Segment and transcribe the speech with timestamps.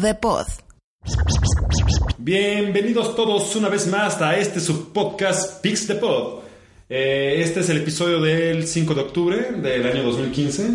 [0.00, 0.46] the Pod.
[2.18, 6.40] Bienvenidos todos una vez más a este subpodcast Pix the Pod.
[6.88, 10.68] Eh, este es el episodio del 5 de octubre del año 2015.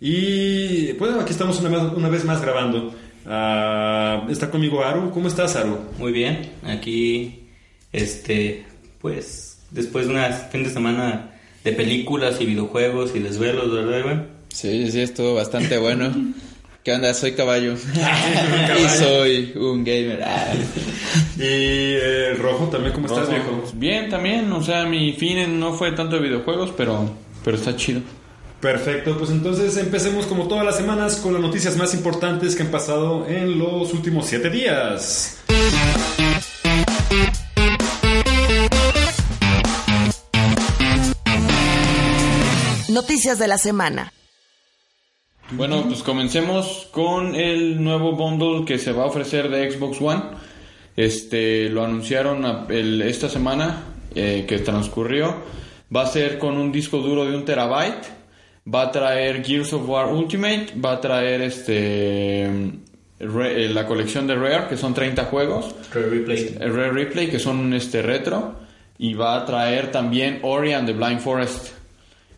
[0.00, 2.94] Y bueno, aquí estamos una, más- una vez más grabando.
[3.26, 5.10] Ah, está conmigo Aru.
[5.10, 5.78] ¿Cómo estás, Aru?
[5.98, 7.44] Muy bien, aquí,
[7.92, 8.66] este,
[9.00, 11.30] pues, después de un fin de semana
[11.62, 14.16] de películas y videojuegos y desvelos, ¿verdad, güey?
[14.48, 16.12] Sí, sí, estuvo bastante bueno.
[16.84, 17.14] ¿Qué onda?
[17.14, 17.76] Soy caballo.
[17.94, 18.84] caballo.
[18.84, 20.24] y soy un gamer.
[21.36, 22.92] Y eh, Rojo también.
[22.92, 23.62] ¿Cómo estás, viejo?
[23.74, 27.10] Bien, también, o sea, mi fin no fue tanto de videojuegos, pero,
[27.44, 28.00] pero está chido.
[28.60, 32.70] Perfecto, pues entonces empecemos como todas las semanas con las noticias más importantes que han
[32.70, 35.38] pasado en los últimos 7 días.
[42.88, 44.12] Noticias de la semana.
[45.54, 50.22] Bueno, pues comencemos con el nuevo bundle que se va a ofrecer de Xbox One.
[50.96, 55.34] Este, lo anunciaron el- esta semana eh, que transcurrió.
[55.94, 58.06] Va a ser con un disco duro de un terabyte.
[58.72, 60.68] Va a traer Gears of War Ultimate.
[60.82, 62.50] Va a traer este
[63.20, 65.74] re- eh, la colección de Rare, que son 30 juegos.
[65.92, 66.56] Replay.
[66.60, 68.54] el Rare Replay, que son este retro,
[68.98, 71.68] y va a traer también Ori and the Blind Forest.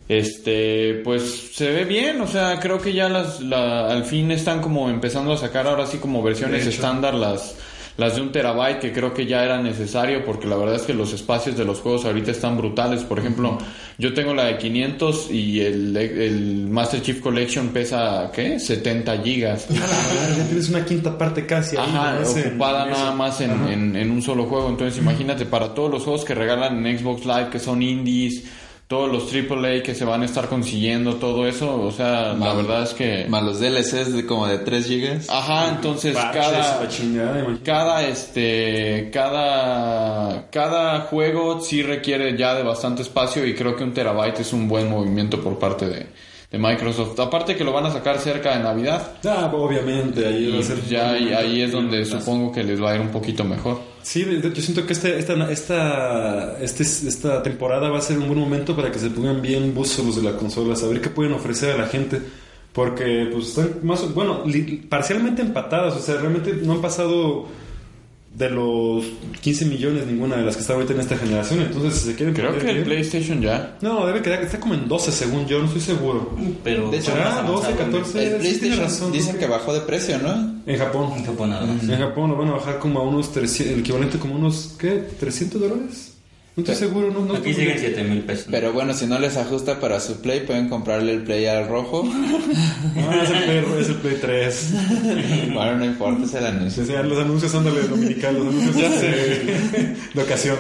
[0.09, 4.61] Este, pues se ve bien, o sea, creo que ya las, la- al fin están
[4.61, 7.57] como empezando a sacar ahora sí como versiones estándar las,
[7.97, 10.93] las de un terabyte, que creo que ya era necesario, porque la verdad es que
[10.93, 13.03] los espacios de los juegos ahorita están brutales.
[13.03, 13.57] Por ejemplo,
[13.97, 18.59] yo tengo la de 500 y el, el Master Chief Collection pesa, ¿qué?
[18.61, 19.67] 70 gigas.
[19.75, 21.87] Ah, ya tienes una quinta parte casi ahí.
[21.89, 24.69] Ajá, ocupada ese- nada más en, en- en un solo juego.
[24.69, 28.45] Entonces, imagínate, para todos los juegos que regalan en Xbox Live, que son indies,
[28.87, 32.83] todos los AAA que se van a estar consiguiendo, todo eso, o sea, la verdad
[32.83, 33.25] es que...
[33.29, 35.31] Más los DLCs de como de 3 gigas.
[35.31, 36.87] Ajá, entonces cada...
[36.89, 37.47] chingada.
[37.65, 43.95] Cada este cada cada juego sí requiere ya de bastante espacio y creo que un
[43.95, 46.07] terabyte es un buen movimiento por parte de,
[46.51, 47.19] de Microsoft.
[47.21, 50.63] Aparte que lo van a sacar cerca de Navidad Ah, obviamente, ahí y va a
[50.63, 53.79] ser- ya ahí, ahí es donde supongo que les va a ir un poquito mejor.
[54.05, 58.39] Sí, yo siento que este, esta, esta, este, esta temporada va a ser un buen
[58.39, 61.71] momento para que se pongan bien buzos los de la consola, saber qué pueden ofrecer
[61.71, 62.21] a la gente.
[62.75, 64.45] Porque, pues, están más, bueno,
[64.91, 67.47] parcialmente empatadas, o sea, realmente no han pasado
[68.35, 69.05] de los
[69.41, 71.61] 15 millones ninguna de las que están ahorita en esta generación.
[71.61, 73.77] Entonces, si se quieren Creo que el bien- PlayStation ya.
[73.81, 76.37] No, debe quedar, está como en 12 según yo, no estoy seguro.
[76.65, 78.25] Pero De hecho, está ¿Será 12, avanzado, 14?
[78.27, 80.55] El sí, PlayStation razón, dicen que que- bajó de precio, ¿no?
[80.67, 81.13] En Japón.
[81.17, 81.83] En Japón nada más.
[81.89, 85.05] En Japón lo van a bajar como a unos 300, el equivalente como unos, ¿qué?
[85.21, 86.14] ¿300 dólares?
[86.57, 88.47] No estoy seguro, no, no Aquí siguen 7 mil pesos.
[88.49, 92.05] Pero bueno, si no les ajusta para su Play, pueden comprarle el Play al rojo.
[92.05, 94.75] No, es el Play, es el Play 3.
[95.53, 96.85] bueno, no importa, es el anuncio.
[96.85, 100.59] O sea, los anuncios son de dominical, los anuncios de, de ocasión.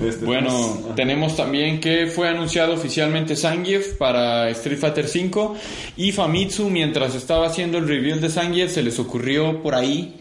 [0.00, 5.58] Este, Bueno, pues, tenemos también que fue anunciado oficialmente Zangief para Street Fighter V
[5.96, 10.20] y Famitsu mientras estaba haciendo el reveal de Zangief se les ocurrió por ahí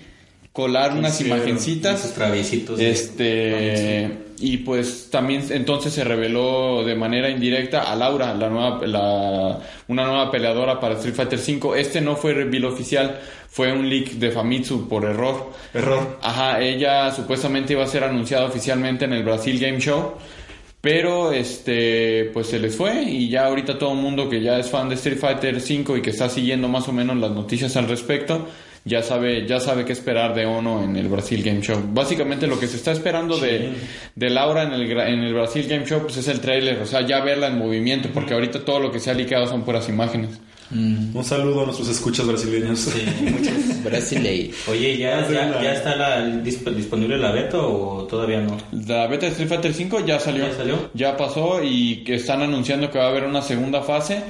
[0.53, 2.77] colar unas Esos imagencitas traviesitos.
[2.77, 8.85] de- Este y pues también entonces se reveló de manera indirecta a Laura, la nueva
[8.85, 11.79] la, una nueva peleadora para Street Fighter V.
[11.79, 13.19] Este no fue reveal oficial,
[13.49, 15.51] fue un leak de Famitsu por error.
[15.73, 16.19] Error.
[16.21, 20.13] Ajá, ella supuestamente iba a ser anunciada oficialmente en el Brasil Game Show.
[20.81, 24.69] Pero este, pues se les fue y ya ahorita todo el mundo que ya es
[24.69, 27.87] fan de Street Fighter V y que está siguiendo más o menos las noticias al
[27.87, 28.45] respecto,
[28.85, 31.81] ya sabe, ya sabe qué esperar de Ono en el Brasil Game Show.
[31.93, 33.73] Básicamente lo que se está esperando de,
[34.15, 37.01] de Laura en el, en el Brasil Game Show pues es el trailer, o sea,
[37.05, 40.39] ya verla en movimiento, porque ahorita todo lo que se ha liqueado son puras imágenes.
[40.71, 42.79] Un saludo a nuestros escuchas brasileños.
[42.79, 43.83] Sí, muchos.
[43.83, 44.51] Brasilei.
[44.67, 48.57] Oye, ¿ya, ya, ya está la, disp- disponible la beta o todavía no?
[48.87, 50.47] La beta de Street Fighter V ya salió.
[50.47, 50.89] ¿Ya salió?
[50.95, 54.23] Ya pasó y que están anunciando que va a haber una segunda fase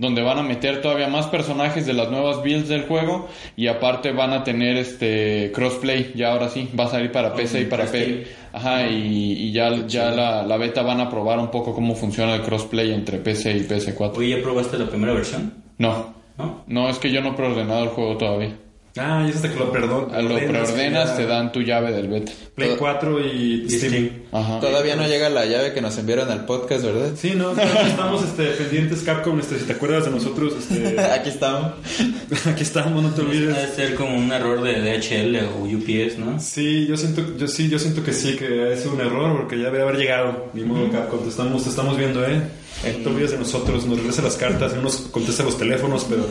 [0.00, 4.12] donde van a meter todavía más personajes de las nuevas builds del juego y aparte
[4.12, 7.84] van a tener este crossplay, ya ahora sí, va a salir para PC y para
[7.84, 8.26] P.
[8.54, 12.34] Ajá, y, y ya, ya la, la beta van a probar un poco cómo funciona
[12.34, 14.16] el crossplay entre PC y PS4.
[14.16, 15.52] Oye, ¿ya probaste la primera versión?
[15.76, 16.64] No, ¿No?
[16.66, 18.56] no, es que yo no he preordenado el juego todavía.
[18.96, 20.12] Ah, y es hasta que lo perdón.
[20.12, 22.32] A lo preordenas, te dan tu llave del beta.
[22.54, 23.92] Play 4 y Y Steam.
[23.92, 24.10] Steam.
[24.32, 24.60] Ajá.
[24.60, 27.10] Todavía no llega la llave que nos enviaron al podcast, ¿verdad?
[27.16, 31.72] Sí, no, estamos, este, pendientes Capcom, este, si te acuerdas de nosotros, este, Aquí estamos.
[32.46, 33.74] aquí estamos, no te Debe olvides.
[33.76, 36.40] ser como un error de DHL o UPS, ¿no?
[36.40, 39.66] Sí, yo siento, yo sí, yo siento que sí, que es un error porque ya
[39.66, 40.50] debe haber llegado.
[40.52, 42.40] Ni modo, Capcom, te estamos, te estamos viendo, ¿eh?
[42.82, 46.26] No te olvides de nosotros, nos regresa las cartas, no nos contesta los teléfonos, pero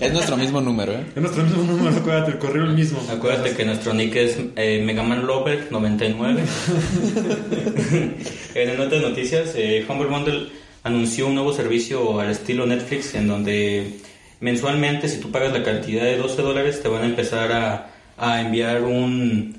[0.00, 1.06] Es nuestro mismo número, ¿eh?
[1.14, 3.00] es nuestro mismo número, acuérdate, el correo es el mismo.
[3.10, 6.42] Acuérdate que nuestro nick es eh, Megaman Lover 99.
[8.54, 10.48] en otras noticias, eh, Humble Bundle
[10.82, 13.98] anunció un nuevo servicio al estilo Netflix en donde
[14.40, 18.40] mensualmente si tú pagas la cantidad de 12 dólares te van a empezar a, a
[18.42, 19.56] enviar un,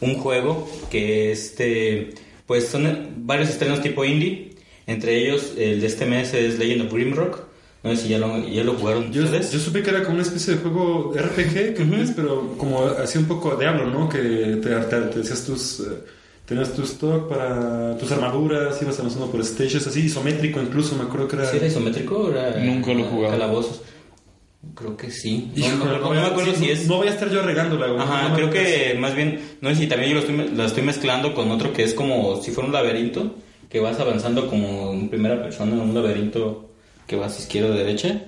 [0.00, 2.10] un juego que este
[2.46, 4.50] pues son varios estrenos tipo indie
[4.86, 7.46] entre ellos el de este mes es Legend of Grimrock
[7.82, 10.14] no sé si ya lo, ya lo jugaron Yo, ustedes yo supe que era como
[10.14, 14.08] una especie de juego RPG, que es, pero como hacía un poco Diablo, ¿no?
[14.08, 15.80] Que te, te, te hacías tus...
[15.80, 15.84] eh,
[16.46, 21.28] tenías tu stock para tus armaduras, ibas avanzando por stages, así isométrico incluso, me acuerdo
[21.28, 21.46] que era...
[21.46, 23.32] ¿Sí era isométrico o era Nunca lo he jugado.
[23.34, 23.82] calabozos?
[24.74, 25.52] Creo que sí.
[25.54, 26.88] No, no, no me acuerdo sí, si es.
[26.88, 28.00] No voy a estar yo regándola, güey.
[28.00, 31.34] Ajá, creo que más bien, no sé si también yo lo estoy, la estoy mezclando
[31.34, 33.36] con otro que es como si fuera un laberinto,
[33.76, 36.70] que vas avanzando como en primera persona en un laberinto
[37.06, 38.22] que vas izquierda o derecha.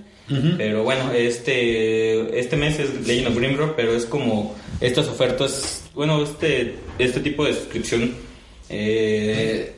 [0.58, 6.22] Pero bueno, este este mes es Legend of Grimrock, pero es como estas ofertas, bueno,
[6.22, 8.14] este este tipo de suscripción
[8.68, 9.72] eh,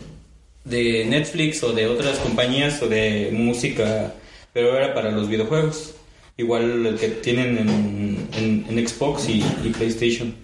[0.65, 4.13] de Netflix o de otras compañías o de música,
[4.53, 5.95] pero era para los videojuegos.
[6.41, 10.35] Igual el que tienen en, en, en Xbox y, y PlayStation.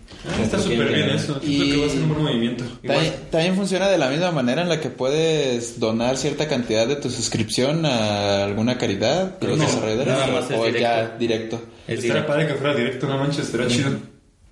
[0.43, 1.41] Está súper bien eso.
[1.43, 2.65] Y- Siento que va a ser un buen movimiento.
[2.87, 6.97] También, también funciona de la misma manera en la que puedes donar cierta cantidad de
[6.97, 11.17] tu suscripción a alguna caridad de los No, desarrolladores nada más o, es o ya
[11.19, 11.57] directo.
[11.87, 12.27] Es Estaría directo.
[12.27, 13.91] padre que fuera directo, no manches, estaría chido.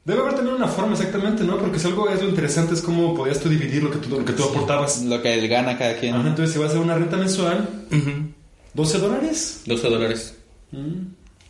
[0.05, 1.59] Debe haber también una forma exactamente, ¿no?
[1.59, 4.25] Porque si algo es lo interesante es cómo podías tú dividir lo que tú, lo
[4.25, 5.03] que tú aportabas.
[5.03, 6.15] Lo que él gana cada quien.
[6.15, 8.11] Ajá, entonces si vas a hacer una renta mensual, Ujú.
[8.75, 9.63] 12 dólares.
[9.67, 10.35] 12 dólares.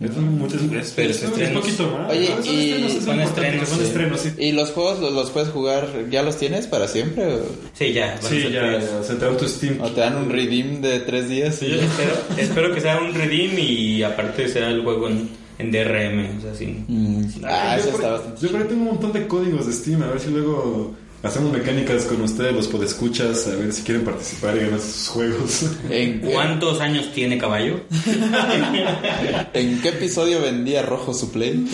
[0.01, 1.63] Es, mucho, es, Pero es- estrenos.
[1.63, 2.11] poquito más.
[2.11, 3.85] Oye, Son y- estrenos, son estrenos, Son sí.
[3.85, 4.33] estrenos, sí.
[4.39, 7.25] ¿Y los juegos los, los puedes jugar, ya los tienes para siempre?
[7.35, 7.41] ¿O,
[7.75, 8.19] Sí, ya.
[8.21, 9.81] Sí, ya, ya, se te da tu Steam.
[9.81, 11.63] o te dan un redeem de tres días?
[11.63, 11.85] y Yo ya?
[11.85, 15.29] espero, espero que sea un redeem y aparte sea el juego en,
[15.61, 16.39] en DRM.
[16.39, 18.89] O sea, sin, Mm, ah, yo, eso por, está bastante yo por ahí tengo un
[18.89, 20.95] montón de códigos de Steam, a ver si luego
[21.25, 25.67] hacemos mecánicas con ustedes, los podescuchas, a ver si quieren participar y ganar sus juegos.
[25.91, 27.81] ¿En ¿Cuántos años tiene caballo?
[29.55, 31.67] ¿En qué episodio vendía Rojo su Play?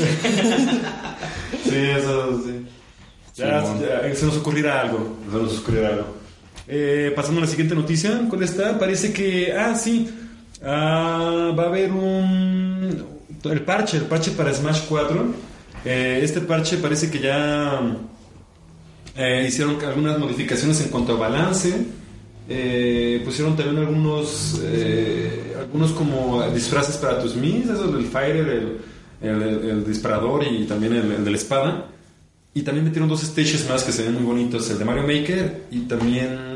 [1.64, 2.67] Sí, eso sí.
[3.37, 5.17] Ya, ya, se nos ocurrirá algo.
[5.31, 6.06] Se nos ocurrirá algo.
[6.67, 8.79] Eh, pasando a la siguiente noticia, ¿cuál está?
[8.79, 9.53] Parece que.
[9.53, 10.08] Ah, sí.
[10.64, 13.05] Ah, va a haber un.
[13.44, 15.35] El parche, el parche para Smash 4.
[15.85, 17.81] Eh, este parche parece que ya.
[19.20, 21.75] Eh, hicieron algunas modificaciones en cuanto a balance.
[22.49, 24.61] Eh, pusieron también algunos.
[24.64, 28.06] eh, algunos como disfraces para tus Mis, eso del
[28.37, 28.49] el,
[29.22, 31.87] el, el- el disparador y también el, el de la espada.
[32.55, 35.67] Y también metieron dos stages más que se ven muy bonitos, el de Mario Maker
[35.70, 36.50] y también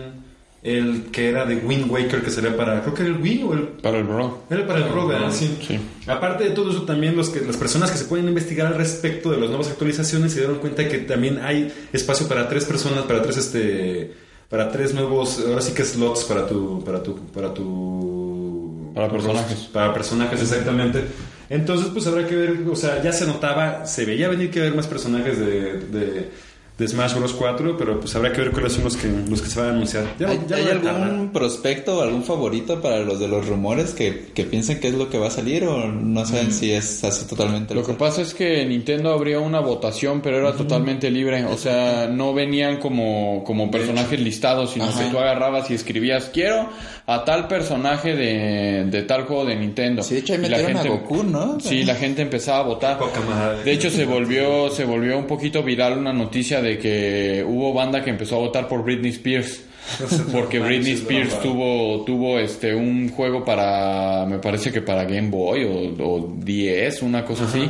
[0.65, 3.53] el que era de Wind Waker que sería para, creo que era el Wii o
[3.53, 3.61] el...
[3.69, 4.45] Para el bro.
[4.49, 5.31] Era para el Pro, ¿verdad?
[5.31, 5.59] Sí.
[5.65, 5.79] Sí.
[6.07, 9.31] Aparte de todo eso, también los que, las personas que se pueden investigar al respecto
[9.31, 13.21] de las nuevas actualizaciones se dieron cuenta que también hay espacio para tres personas, para
[13.21, 14.15] tres este,
[14.49, 19.59] para tres nuevos, ahora sí que slots para tu, para tu, para tu, Para personajes.
[19.71, 21.05] para personajes exactamente.
[21.51, 24.75] Entonces, pues habrá que ver, o sea, ya se notaba, se veía venir que haber
[24.75, 26.31] más personajes de, de,
[26.77, 29.49] de Smash Bros 4, pero pues habrá que ver cuáles son los que, los que
[29.49, 30.07] se van a anunciar.
[30.19, 34.43] Ya, ¿Hay, ya algún prospecto o algún favorito para los de los rumores que, que
[34.45, 37.77] piensen que es lo que va a salir o no saben si es así totalmente?
[37.77, 41.45] Lo que pasa es que Nintendo abrió una votación, pero era totalmente libre.
[41.45, 45.05] O sea, no venían como, como personajes listados, sino Ajá.
[45.05, 46.71] que tú agarrabas y escribías, quiero
[47.07, 50.03] a tal personaje de, de tal juego de Nintendo.
[50.03, 51.61] Sí, de hecho ahí la metieron a Goku, ¿no?
[51.61, 52.99] Sí, la gente empezaba a votar.
[52.99, 53.63] Poca madre.
[53.63, 58.03] De hecho, se volvió, se volvió un poquito viral una noticia de que hubo banda
[58.03, 59.63] que empezó a votar por Britney Spears.
[60.33, 65.63] Porque Britney Spears tuvo, tuvo este un juego para, me parece que para Game Boy
[65.65, 67.69] o, o 10, una cosa así.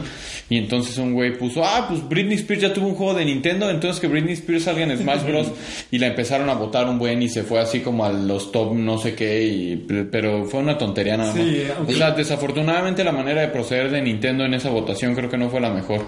[0.48, 3.68] Y entonces un güey puso, ah, pues Britney Spears ya tuvo un juego de Nintendo,
[3.68, 5.48] entonces que Britney Spears salga en Smash Bros.
[5.90, 8.74] y la empezaron a votar un buen y se fue así como a los top
[8.74, 9.76] no sé qué, y,
[10.12, 11.42] pero fue una tontería nada más.
[11.44, 15.28] Sí, aunque- O sea, desafortunadamente la manera de proceder de Nintendo en esa votación creo
[15.28, 16.02] que no fue la mejor.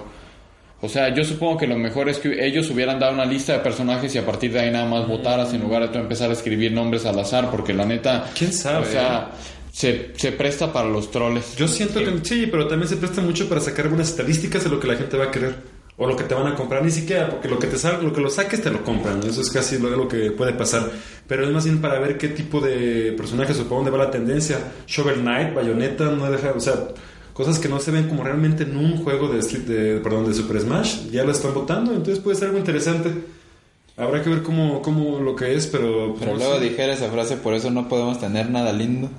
[0.81, 3.59] O sea, yo supongo que lo mejor es que ellos hubieran dado una lista de
[3.61, 6.35] personajes y a partir de ahí nada más votaras en lugar de tú empezar a
[6.35, 8.31] escribir nombres al azar, porque la neta...
[8.37, 8.87] ¿Quién sabe?
[8.87, 9.31] O sea,
[9.73, 11.57] se, se presta para los troles.
[11.57, 14.79] Yo siento que sí, pero también se presta mucho para sacar algunas estadísticas de lo
[14.79, 17.31] que la gente va a querer o lo que te van a comprar, ni siquiera
[17.31, 19.79] porque lo que te salga, lo que lo saques te lo compran, eso es casi
[19.79, 20.91] lo, lo que puede pasar,
[21.27, 24.11] pero es más bien para ver qué tipo de personajes o para dónde va la
[24.11, 24.59] tendencia.
[24.87, 26.75] Shovel Knight, Bayonetta, no deja, o sea,
[27.37, 30.33] cosas que no se ven como realmente en un juego de Street, de, perdón, de
[30.33, 33.13] Super Smash, ya lo están votando, entonces puede ser algo interesante.
[33.99, 36.15] Habrá que ver cómo, cómo lo que es, pero...
[36.19, 36.65] Pero no luego sé.
[36.65, 39.11] dijera esa frase, por eso no podemos tener nada lindo.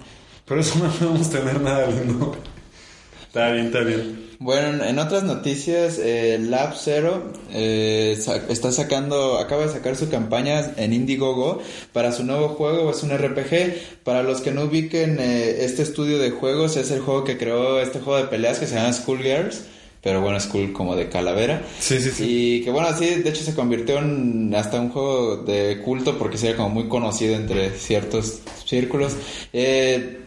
[0.46, 2.36] Por eso no podemos tener nada lindo.
[3.28, 4.27] Está bien, está bien.
[4.40, 10.10] Bueno, en otras noticias, eh, Lab Zero eh, sa- está sacando, acaba de sacar su
[10.10, 11.60] campaña en Indiegogo
[11.92, 14.04] para su nuevo juego, es un RPG.
[14.04, 17.80] Para los que no ubiquen eh, este estudio de juegos, es el juego que creó
[17.82, 19.64] este juego de peleas que se llama Schoolgirls,
[20.04, 21.64] pero bueno, School como de calavera.
[21.80, 22.26] Sí, sí, sí.
[22.28, 26.38] Y que bueno, sí, de hecho se convirtió en hasta un juego de culto porque
[26.38, 29.14] sería como muy conocido entre ciertos círculos.
[29.52, 30.20] Eh,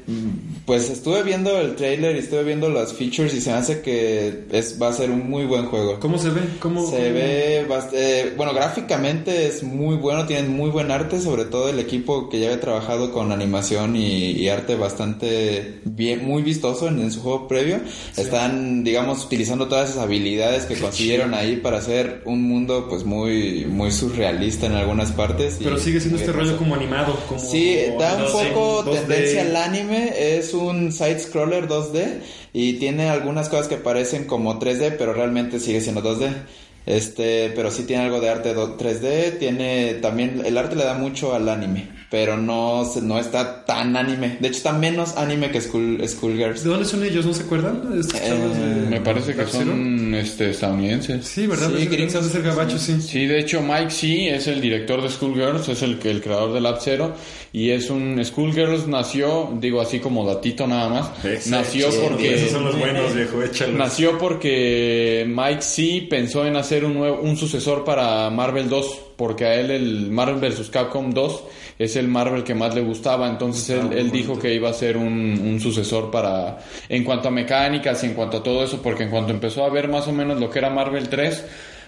[0.67, 4.45] pues estuve viendo el trailer y estuve viendo las features y se me hace que
[4.53, 5.99] es, va a ser un muy buen juego.
[6.01, 6.41] ¿Cómo se ve?
[6.61, 11.45] ¿Cómo, Se cómo- ve, eh, bueno, gráficamente es muy bueno, tienen muy buen arte, sobre
[11.45, 16.43] todo el equipo que ya había trabajado con animación y, y arte bastante bien, muy
[16.43, 17.81] vistoso en, en su juego previo.
[18.17, 23.65] Están, digamos, utilizando todas esas habilidades que consiguieron ahí para hacer un mundo pues muy,
[23.67, 25.59] muy surrealista en algunas partes.
[25.63, 27.19] Pero sigue siendo este rollo como animado.
[27.29, 28.99] Como Sí, da un 2D, poco 2D.
[29.01, 32.21] tendencia al anime, es un side-scroller 2D
[32.53, 36.47] y tiene algunas cosas que parecen como 3D, pero realmente sigue siendo 2D.
[36.87, 40.95] Este, pero sí tiene algo de arte do- 3D, tiene también el arte le da
[40.95, 44.37] mucho al anime, pero no se- no está tan anime.
[44.41, 46.65] De hecho está menos anime que School Schoolgirls.
[46.65, 47.25] ¿De dónde son ellos?
[47.25, 47.83] ¿No se acuerdan?
[47.95, 51.25] Eh, de- Me parece que son este, estadounidenses.
[51.27, 51.71] Sí, ¿verdad?
[51.71, 52.25] Sí, Sí, gringos.
[52.25, 53.01] de ser gabacho, sí.
[53.01, 56.53] Sí, de hecho Mike C es el director de Schoolgirls, es el, que- el creador
[56.53, 57.15] del Lab Zero
[57.53, 61.11] y es un Schoolgirls nació, digo así como datito nada más,
[61.47, 63.77] nació Esos son- porque Esos son los buenos, viejo, échalos.
[63.77, 69.45] nació porque Mike C pensó en hacer un nuevo un sucesor para Marvel 2 porque
[69.45, 71.43] a él el Marvel vs Capcom 2
[71.79, 74.73] es el Marvel que más le gustaba, entonces él, muy él dijo que iba a
[74.73, 78.81] ser un, un sucesor para en cuanto a mecánicas y en cuanto a todo eso,
[78.83, 81.45] porque en cuanto empezó a ver más o menos lo que era Marvel 3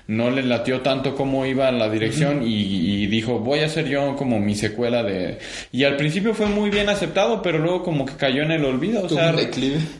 [0.09, 2.55] no le latió tanto cómo iba la dirección y,
[3.03, 5.39] y dijo voy a hacer yo como mi secuela de
[5.71, 9.05] y al principio fue muy bien aceptado pero luego como que cayó en el olvido
[9.05, 9.35] o sea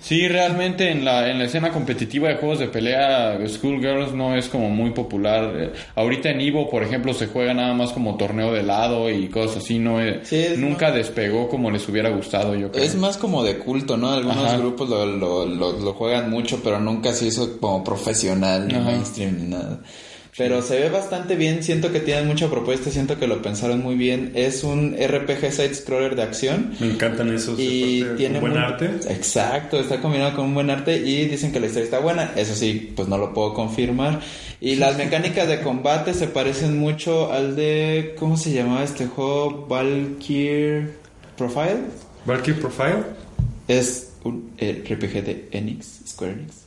[0.01, 4.49] sí realmente en la en la escena competitiva de juegos de pelea Schoolgirls no es
[4.49, 8.53] como muy popular Eh, ahorita en Evo por ejemplo se juega nada más como torneo
[8.53, 12.55] de helado y cosas así no es- Sí, es nunca despegó como les hubiera gustado
[12.55, 14.11] yo creo Es más como de culto, ¿no?
[14.13, 14.57] Algunos Ajá.
[14.59, 18.85] grupos lo, lo, lo, lo juegan mucho, pero nunca se hizo como profesional, ni Ajá.
[18.91, 19.81] mainstream, ni nada.
[20.35, 23.97] Pero se ve bastante bien, siento que tienen mucha propuesta, siento que lo pensaron muy
[23.97, 24.33] bien.
[24.35, 26.73] Es un RPG side-scroller de acción.
[26.81, 27.59] Me encantan esos.
[27.61, 28.87] Y tiene con buen muy- arte.
[29.11, 32.33] Exacto, está combinado con un buen arte y dicen que la historia está buena.
[32.35, 34.21] Eso sí, pues no lo puedo confirmar.
[34.59, 39.67] Y las mecánicas de combate se parecen mucho al de ¿cómo se llamaba este juego?
[39.69, 40.89] Valkyrie
[41.37, 41.77] Profile.
[42.25, 43.03] Valkyrie Profile.
[43.69, 46.62] Es un eh, RPG de Enix, Square Enix.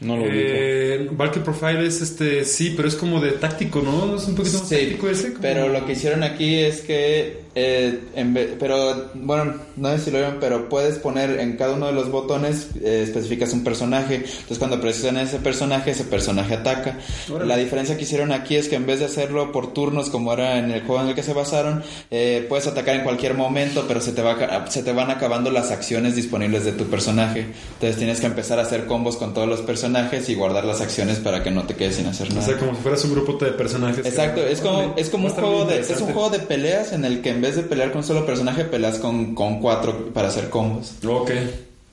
[0.00, 0.24] No lo.
[0.28, 4.16] Eh, Valkyrie Profile es este, sí, pero es como de táctico, ¿no?
[4.16, 5.28] Es un poquito más Sí, táctico ese.
[5.30, 9.98] como- pero lo que hicieron aquí es que, eh, en vez- pero bueno, no sé
[10.04, 13.64] si lo vieron, pero puedes poner en cada uno de los botones, eh, especificas un
[13.64, 16.98] personaje, entonces cuando presionan ese personaje, ese personaje ataca.
[17.30, 17.46] Órale.
[17.46, 20.58] La diferencia que hicieron aquí es que en vez de hacerlo por turnos como era
[20.58, 24.00] en el juego en el que se basaron, eh, puedes atacar en cualquier momento, pero
[24.00, 27.46] se te, va, se te van acabando las acciones disponibles de tu personaje.
[27.74, 31.18] Entonces tienes que empezar a hacer combos con todos los personajes y guardar las acciones
[31.18, 32.46] para que no te quedes sin hacer O nada.
[32.46, 34.04] sea, como si fueras un grupo de personajes.
[34.06, 37.20] Exacto, es como, es como un juego de, es un juego de peleas en el
[37.22, 40.50] que en vez de pelear con un solo personaje, peleas con, con cuatro para hacer
[40.50, 40.92] combos.
[41.06, 41.30] Ok.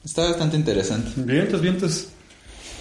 [0.04, 1.12] Está bastante interesante.
[1.16, 2.08] Vientos, vientos.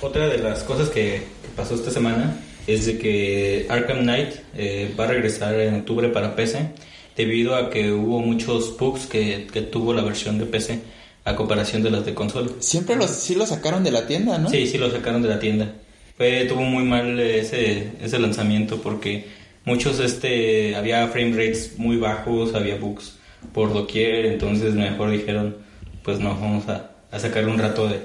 [0.02, 4.92] Otra de las cosas que, que pasó esta semana es de que Arkham Knight eh,
[4.98, 6.70] va a regresar en octubre para PC
[7.16, 10.80] debido a que hubo muchos bugs que, que tuvo la versión de PC
[11.24, 12.50] a comparación de las de consola.
[12.58, 14.50] Siempre los, sí lo sacaron de la tienda, ¿no?
[14.50, 15.72] Sí, sí lo sacaron de la tienda.
[16.16, 19.24] Fue, tuvo muy mal ese, ese lanzamiento porque
[19.66, 23.18] muchos, este, había frame rates muy bajos, había bugs
[23.52, 25.56] por doquier, entonces mejor dijeron,
[26.02, 28.00] pues no, vamos a, a sacar un rato de,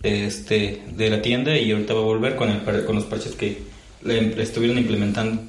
[0.00, 3.36] de, este, de la tienda y ahorita va a volver con, el, con los parches
[3.36, 3.58] que
[4.02, 5.42] le, le estuvieron implementando.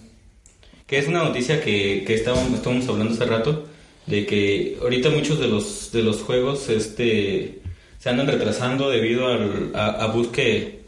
[0.86, 3.68] Que es una noticia que, que estábamos, estábamos hablando hace rato,
[4.06, 7.60] de que ahorita muchos de los, de los juegos este,
[8.00, 10.82] se andan retrasando debido al, a, a bugs que,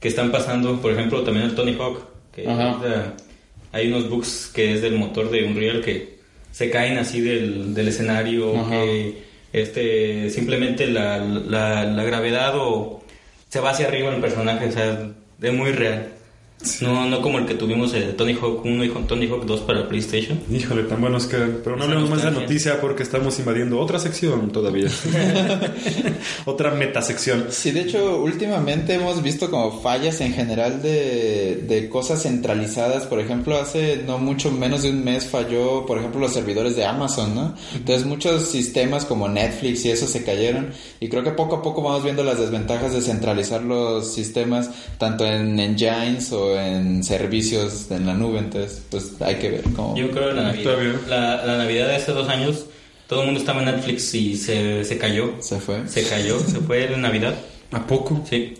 [0.00, 2.00] que están pasando, por ejemplo, también el Tony Hawk,
[2.32, 3.14] que Ajá.
[3.72, 6.18] Hay unos bugs que es del motor de Unreal que
[6.52, 8.70] se caen así del, del escenario, Ajá.
[8.70, 9.22] que
[9.52, 13.02] este, simplemente la, la, la gravedad o
[13.48, 15.10] se va hacia arriba el personaje, o sea,
[15.40, 16.08] es muy real.
[16.80, 19.88] No, no como el que tuvimos el Tony Hawk 1 y Tony Hawk 2 para
[19.88, 20.40] PlayStation.
[20.50, 21.36] Híjole, tan buenos que...
[21.36, 24.88] Pero no hablemos más de noticia porque estamos invadiendo otra sección todavía.
[26.46, 27.46] otra metasección.
[27.50, 33.06] Sí, de hecho, últimamente hemos visto como fallas en general de, de cosas centralizadas.
[33.06, 36.84] Por ejemplo, hace no mucho menos de un mes falló, por ejemplo, los servidores de
[36.84, 37.54] Amazon, ¿no?
[37.72, 40.72] Entonces muchos sistemas como Netflix y eso se cayeron.
[40.98, 45.24] Y creo que poco a poco vamos viendo las desventajas de centralizar los sistemas tanto
[45.24, 48.38] en engines o en servicios en la nube.
[48.38, 49.96] Entonces, pues hay que ver cómo...
[49.96, 50.76] Yo creo la Navidad,
[51.08, 52.66] la, la Navidad de hace dos años,
[53.08, 55.34] todo el mundo estaba en Netflix y se, se cayó.
[55.40, 55.88] Se fue.
[55.88, 57.34] Se cayó, se fue la Navidad.
[57.72, 58.24] ¿A poco?
[58.28, 58.54] Sí.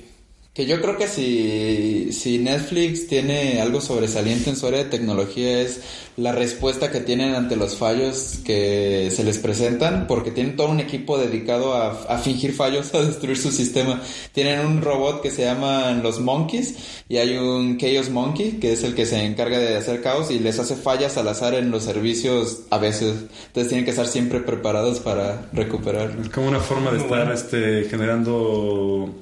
[0.54, 5.60] Que yo creo que si, si Netflix tiene algo sobresaliente en su área de tecnología
[5.60, 5.80] es
[6.16, 10.80] la respuesta que tienen ante los fallos que se les presentan, porque tienen todo un
[10.80, 14.02] equipo dedicado a, a fingir fallos, a destruir su sistema.
[14.32, 16.74] Tienen un robot que se llaman los Monkeys
[17.08, 20.40] y hay un Chaos Monkey que es el que se encarga de hacer caos y
[20.40, 23.14] les hace fallas al azar en los servicios a veces.
[23.46, 26.16] Entonces tienen que estar siempre preparados para recuperar.
[26.20, 27.32] Es como una forma de estar bueno.
[27.32, 29.14] este, generando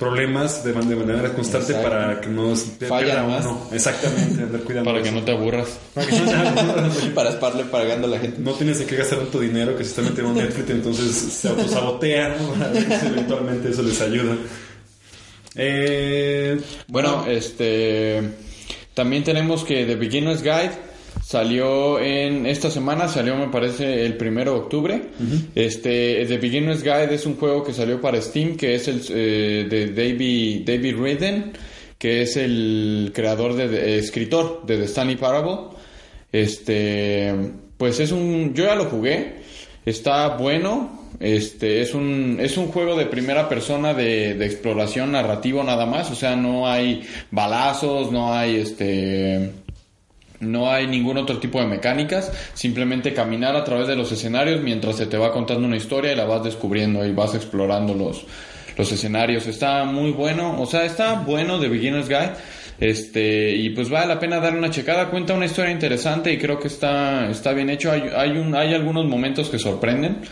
[0.00, 1.88] problemas de, de manera constante Exacto.
[1.90, 3.44] para que no se Falla pierda más.
[3.44, 3.68] uno.
[3.70, 5.18] Exactamente, andar cuidando Para que eso.
[5.18, 5.68] no te aburras.
[5.94, 8.40] Para que no te- para estarle pagando a la gente.
[8.40, 11.48] No tienes en qué gastar tanto dinero que si están metiendo en Netflix, entonces se
[11.48, 12.32] autosabotean.
[12.38, 12.54] ¿no?
[12.64, 14.36] A ver si eventualmente eso les ayuda.
[15.54, 18.22] Eh, Bueno, este
[18.94, 20.72] también tenemos que The Beginner's Guide
[21.30, 25.02] salió en esta semana, salió me parece el primero de octubre.
[25.54, 29.66] Este The Beginner's Guide es un juego que salió para Steam, que es el eh,
[29.70, 31.52] de David David Redden,
[31.98, 35.76] que es el creador de, de- escritor de The Stanley Parable.
[36.32, 37.32] Este,
[37.76, 39.34] pues es un yo ya lo jugué,
[39.86, 40.98] está bueno.
[41.20, 46.10] Este es un es un juego de primera persona de, de exploración narrativo nada más,
[46.10, 49.50] o sea, no hay balazos, no hay este
[50.40, 54.96] no hay ningún otro tipo de mecánicas, simplemente caminar a través de los escenarios mientras
[54.96, 58.24] se te va contando una historia y la vas descubriendo y vas explorando los,
[58.76, 59.46] los escenarios.
[59.46, 62.32] Está muy bueno, o sea, está bueno de Beginner's Guide.
[62.80, 66.58] Este, y pues vale la pena darle una checada, cuenta una historia interesante y creo
[66.58, 67.92] que está, está bien hecho.
[67.92, 70.22] Hay, hay, un, hay algunos momentos que sorprenden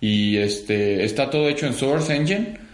[0.00, 2.65] y este, está todo hecho en Source Engine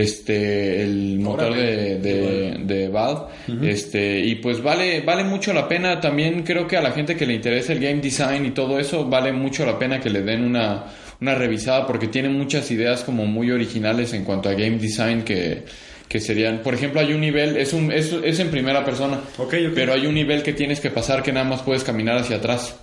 [0.00, 3.26] este el motor de, de, de Valve
[3.62, 7.26] este y pues vale vale mucho la pena también creo que a la gente que
[7.26, 10.42] le interesa el game design y todo eso vale mucho la pena que le den
[10.44, 10.84] una
[11.20, 15.64] una revisada porque tiene muchas ideas como muy originales en cuanto a game design que
[16.08, 19.54] que serían, por ejemplo, hay un nivel, es, un, es, es en primera persona, Ok,
[19.54, 19.72] ok.
[19.74, 22.76] pero hay un nivel que tienes que pasar que nada más puedes caminar hacia atrás.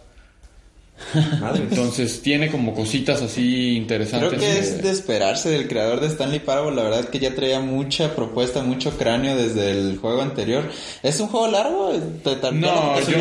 [1.39, 1.63] madre.
[1.69, 4.29] Entonces tiene como cositas así interesantes.
[4.29, 6.75] Creo que es de esperarse del creador de Stanley Parable.
[6.75, 10.63] La verdad que ya traía mucha propuesta, mucho cráneo desde el juego anterior.
[11.01, 11.91] ¿Es un juego largo?
[12.23, 12.51] ¿Te?
[12.53, 13.17] No, yo,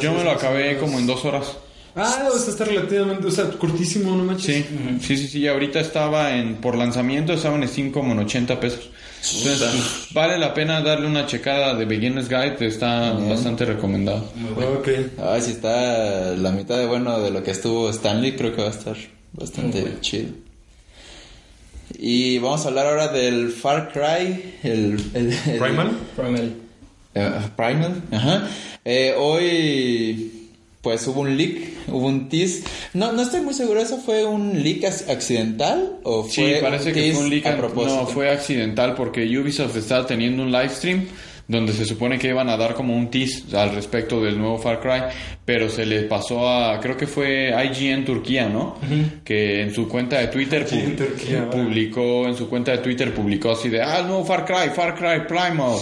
[0.00, 1.56] yo si me lo acabé como en dos horas.
[1.94, 4.64] Ah, o sea, está relativamente, o sea, cortísimo, no manches.
[4.64, 5.46] Sí, sí, sí, sí.
[5.46, 8.88] Ahorita estaba en, por lanzamiento estaba en Steam como en 80 pesos.
[9.24, 14.24] Entonces, pues, vale la pena darle una checada de Beginner's Guide, está bastante recomendado.
[14.56, 14.88] Ok.
[15.22, 18.68] Ay, si está la mitad de bueno de lo que estuvo Stanley, creo que va
[18.68, 18.96] a estar
[19.32, 20.30] bastante chido.
[21.98, 25.92] Y vamos a hablar ahora del Far Cry, el, el- el- ¿Primal?
[26.16, 26.52] Primal.
[27.14, 28.48] Eh, Primal, ajá.
[28.84, 30.41] Eh, hoy,
[30.82, 32.64] pues hubo un leak, hubo un tease.
[32.92, 36.92] No, no estoy muy seguro, ¿eso fue un leak ac- accidental o fue Sí, parece
[36.92, 37.96] que tease fue un leak a propósito?
[38.02, 41.06] No, fue accidental porque Ubisoft estaba teniendo un live stream
[41.48, 44.80] donde se supone que iban a dar como un tease al respecto del nuevo Far
[44.80, 45.02] Cry,
[45.44, 48.76] pero se le pasó a, creo que fue IGN Turquía, ¿no?
[49.24, 53.68] Que en su cuenta de Twitter Turquía, publicó, en su cuenta de Twitter publicó así
[53.68, 55.76] de, ah, el nuevo Far Cry, Far Cry Primal.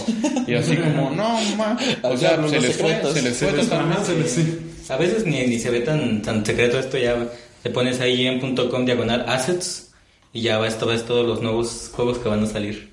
[0.47, 1.77] Y así como, no, ma.
[2.03, 4.70] O sea, se les fue, se les fue totalmente.
[4.91, 7.15] A veces ni, ni se ve tan, tan secreto esto ya.
[7.63, 9.91] Le pones ahí en .com diagonal assets
[10.33, 12.91] y ya ves, ves todos los nuevos juegos que van a salir.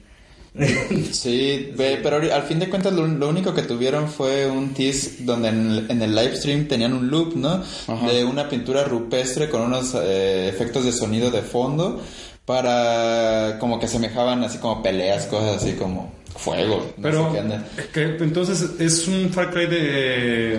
[1.12, 5.16] Sí, ve, pero al fin de cuentas lo, lo único que tuvieron fue un tease
[5.20, 7.62] donde en el, en el live stream tenían un loop, ¿no?
[7.86, 8.08] Ajá.
[8.10, 12.00] De una pintura rupestre con unos eh, efectos de sonido de fondo
[12.44, 16.86] para como que semejaban así como peleas, cosas así como fuego.
[16.96, 17.68] no Pero, sé qué anda.
[17.92, 20.58] que, entonces, es un Far Cry de.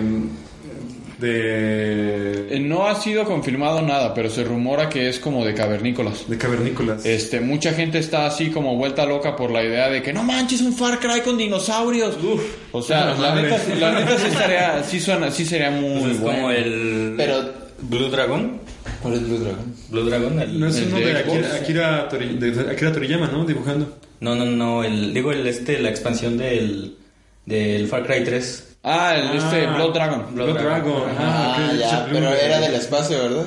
[1.20, 2.56] De.
[2.56, 6.28] Eh, No ha sido confirmado nada, pero se rumora que es como de cavernícolas.
[6.28, 7.04] de cavernícolas.
[7.04, 10.60] Este, mucha gente está así como vuelta loca por la idea de que no manches
[10.62, 12.16] un Far Cry con dinosaurios.
[12.72, 16.20] o sea, la neta, la neta sí estaría, sí suena, sí sería muy Pues es
[16.20, 16.38] bueno.
[16.38, 18.60] como el Pero- Blue Dragon.
[19.02, 19.74] ¿Cuál es Blue Dragon?
[19.88, 21.16] Blue Dragon, el- no es el uno de.
[21.18, 23.44] Akira, Akira, Tori- de Akira Toriyama, ¿no?
[23.46, 23.96] Dibujando.
[24.20, 26.96] No, no, no, el, digo el este, la expansión del
[27.46, 28.69] del Far Cry 3.
[28.82, 29.74] Ah, el, este Ah.
[29.74, 30.24] Blood Dragon.
[30.34, 31.02] Blood Dragon.
[31.18, 33.44] Ah, ya, pero era del espacio, ¿verdad?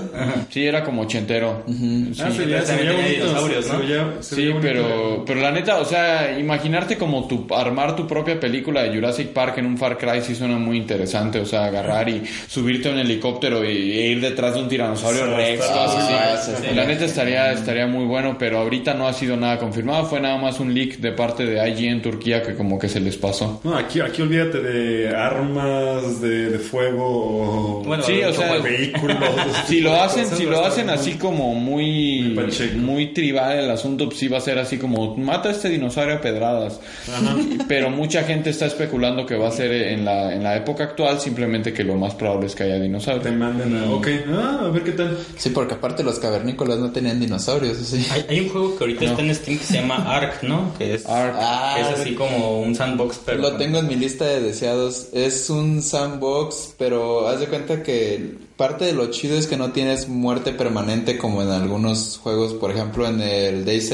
[0.51, 1.63] Sí, era como ochentero.
[1.67, 3.25] Ah, se veía, se también veía tenía bonito.
[3.25, 3.79] dinosaurios, se ¿no?
[3.79, 8.39] veía- se Sí, pero, pero la neta, o sea, imaginarte como tu, armar tu propia
[8.39, 12.07] película de Jurassic Park en un Far Cry sí suena muy interesante, o sea, agarrar
[12.09, 13.69] y subirte a un helicóptero y,
[13.99, 16.13] e ir detrás de un tiranosaurio Sí, Rex, está- cosas así.
[16.15, 16.75] ah, sí, sí.
[16.75, 20.37] La neta estaría, estaría muy bueno, pero ahorita no ha sido nada confirmado, fue nada
[20.37, 23.61] más un leak de parte de IG en Turquía que como que se les pasó.
[23.63, 29.17] No, aquí, aquí olvídate de armas, de, de fuego o Bueno, Sí, o sea, vehículos.
[29.67, 32.35] Si lo hacen, si lo hacen así como muy,
[32.75, 36.15] Muy tribal el asunto, pues sí va a ser así como mata a este dinosaurio
[36.15, 36.79] a pedradas.
[37.67, 41.19] Pero mucha gente está especulando que va a ser en la, en la época actual,
[41.19, 43.33] simplemente que lo más probable es que haya Te dinosaurios.
[43.35, 43.91] manden a...
[43.91, 45.17] Ok, ah, a ver qué tal.
[45.37, 47.93] Sí, porque aparte los cavernícolas no tenían dinosaurios.
[48.11, 50.73] Hay, hay un juego que ahorita está en Steam que se llama Ark, ¿no?
[50.77, 51.35] Que es, Ark.
[51.37, 53.41] Ah, que es así como un sandbox, pero...
[53.41, 55.07] Lo tengo en mi lista de deseados.
[55.13, 59.71] Es un sandbox, pero haz de cuenta que parte de lo chido es que no
[59.71, 63.93] tienes muerte permanente como en algunos juegos, por ejemplo en el DayZ,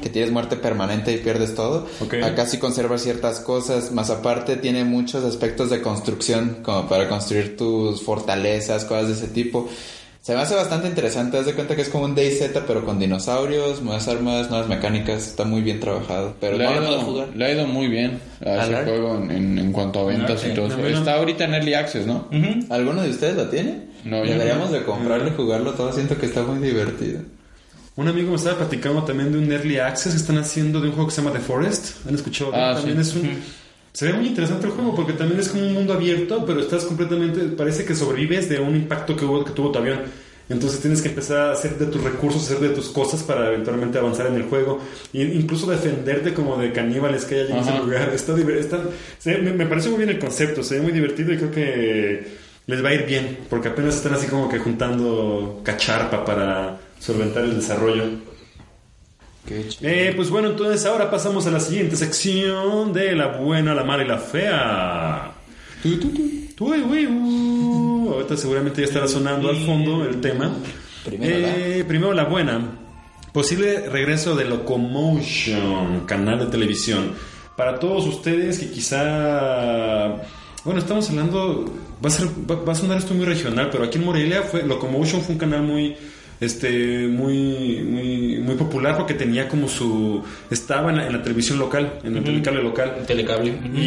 [0.00, 1.88] que tienes muerte permanente y pierdes todo.
[2.22, 7.56] Acá sí conservas ciertas cosas, más aparte tiene muchos aspectos de construcción, como para construir
[7.56, 9.68] tus fortalezas, cosas de ese tipo.
[10.28, 12.98] Se me hace bastante interesante, haz de cuenta que es como un DayZ pero con
[12.98, 17.28] dinosaurios, nuevas armas, nuevas mecánicas, está muy bien trabajado, pero Le no ha, ido, jugar.
[17.34, 20.50] le ha ido muy bien a ese juego en, en- en cuanto a ventas y
[20.52, 20.76] todo eso.
[20.76, 20.98] No, no.
[20.98, 22.28] Está ahorita en Early Access, ¿no?
[22.30, 22.66] Ujú.
[22.68, 23.84] ¿Alguno de ustedes lo tiene?
[24.04, 24.76] No, Deberíamos no.
[24.78, 25.90] de comprarlo y jugarlo todo.
[25.94, 27.20] Siento que está muy divertido.
[27.96, 30.92] Un amigo me estaba platicando también de un Early Access que están haciendo de un
[30.92, 32.06] juego que se llama The Forest.
[32.06, 32.50] ¿Han escuchado?
[32.54, 33.10] Ah, también sí.
[33.12, 33.30] es un...
[33.98, 36.84] Se ve muy interesante el juego porque también es como un mundo abierto, pero estás
[36.84, 37.40] completamente...
[37.56, 40.02] Parece que sobrevives de un impacto que, hubo, que tuvo tu avión.
[40.48, 43.98] Entonces tienes que empezar a hacer de tus recursos, hacer de tus cosas para eventualmente
[43.98, 44.78] avanzar en el juego.
[45.12, 48.12] E incluso defenderte como de caníbales que hay allí en ese lugar.
[48.14, 48.82] Está, está-
[49.18, 51.50] se ve- me, me parece muy bien el concepto, se ve muy divertido y creo
[51.50, 52.26] que
[52.68, 53.38] les va a ir bien.
[53.50, 58.04] Porque apenas están así como que juntando cacharpa para solventar el desarrollo.
[59.82, 64.04] Eh, pues bueno, entonces ahora pasamos a la siguiente sección de la buena, la mala
[64.04, 65.32] y la fea.
[65.84, 68.10] Uh.
[68.12, 70.52] Ahorita seguramente ya estará sonando al fondo el tema.
[71.04, 72.60] Primero Eh, primero la buena.
[73.32, 77.12] Posible regreso de Locomotion, canal de televisión.
[77.56, 80.16] Para todos ustedes que quizá...
[80.64, 81.72] Bueno, estamos hablando...
[82.04, 84.62] Va a, ser, va, va a sonar esto muy regional, pero aquí en Morelia fue,
[84.62, 85.96] Locomotion fue un canal muy...
[86.40, 90.22] Este, muy, muy, muy popular porque tenía como su.
[90.50, 92.94] Estaba en la, en la televisión local, en el telecable local.
[93.06, 93.50] Telecable.
[93.52, 93.76] ujú.
[93.76, 93.80] Y,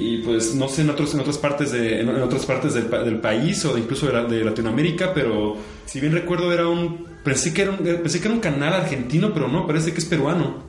[0.00, 3.18] y, pues no sé en otros en otras partes de en, otras partes del, del
[3.20, 7.62] país o incluso de, la- de Latinoamérica pero si bien recuerdo era un pensé que
[7.62, 10.62] era un, pensé que era un canal argentino pero no parece que es peruano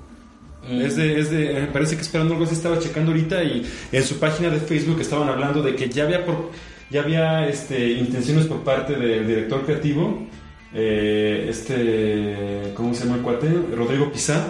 [0.69, 4.03] es de, es de parece que es peruano algo así estaba checando ahorita y en
[4.03, 6.49] su página de Facebook estaban hablando de que ya había por,
[6.89, 10.25] ya había este intenciones por parte del director creativo
[10.73, 14.47] eh, este cómo se llama el cuate Rodrigo Pizá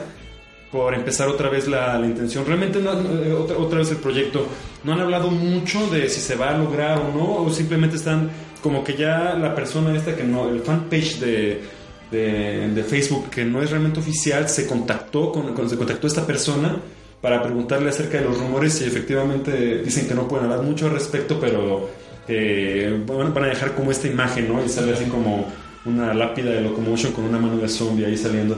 [0.71, 2.45] por empezar otra vez la, la intención.
[2.45, 4.47] Realmente no- eh, otra, otra vez el proyecto.
[4.83, 8.29] No han hablado mucho de si se va a lograr o no, o simplemente están
[8.61, 11.61] como que ya la persona esta que no, el fanpage de,
[12.09, 16.25] de, de Facebook que no es realmente oficial, se contactó con, con- se contactó esta
[16.25, 16.75] persona
[17.21, 20.93] para preguntarle acerca de los rumores y efectivamente dicen que no pueden hablar mucho al
[20.93, 21.87] respecto, pero
[22.27, 24.63] eh, van a dejar como esta imagen, ¿no?
[24.65, 25.47] Y sale así como
[25.85, 28.57] una lápida de Locomotion con una mano de zombie ahí saliendo.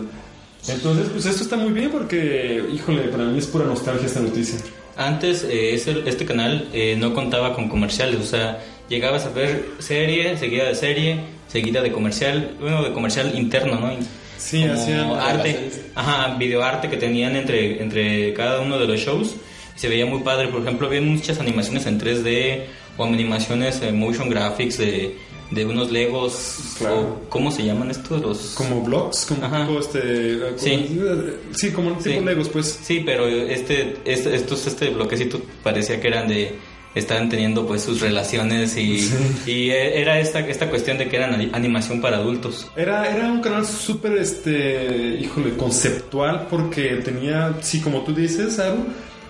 [0.67, 4.57] Entonces, pues esto está muy bien porque, híjole, para mí es pura nostalgia esta noticia.
[4.97, 8.59] Antes eh, ese- este canal eh, no contaba con comerciales, o sea,
[8.89, 13.91] llegabas a ver serie, seguida de serie, seguida de comercial, bueno, de comercial interno, ¿no?
[14.38, 19.35] Sí, hacían- arte, ajá, videoarte que tenían entre, entre cada uno de los shows
[19.75, 22.61] y se veía muy padre, por ejemplo, había muchas animaciones en 3D
[22.97, 25.17] o animaciones en motion graphics de,
[25.51, 26.99] de unos Legos, Claro.
[27.25, 28.21] o ¿cómo se llaman estos?
[28.21, 28.38] Los...
[28.55, 29.65] Como blogs, como Ajá.
[29.67, 29.99] tipo este...
[30.03, 30.97] eh, Sí.
[30.97, 32.25] como- sí, como tipo Sí.
[32.25, 32.79] Legos, pues.
[32.84, 36.55] Sí, pero este, este, estos, este bloquecito parecía que eran de
[36.95, 39.12] estaban teniendo pues sus relaciones y,
[39.45, 42.67] y era esta, esta cuestión de que eran ani- animación para adultos.
[42.77, 48.86] Era, era un canal súper, este, híjole, conceptual porque tenía, sí, como tú dices, Aru,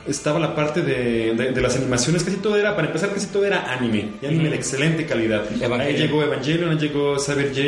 [0.08, 3.46] estaba la parte de, de- de las animaciones, casi todo era, para empezar, casi todo
[3.46, 5.44] era anime, y anime de excelente calidad.
[5.62, 5.82] Evangelion.
[5.82, 7.62] Ahí llegó Evangelion, ahí llegó Cyber J,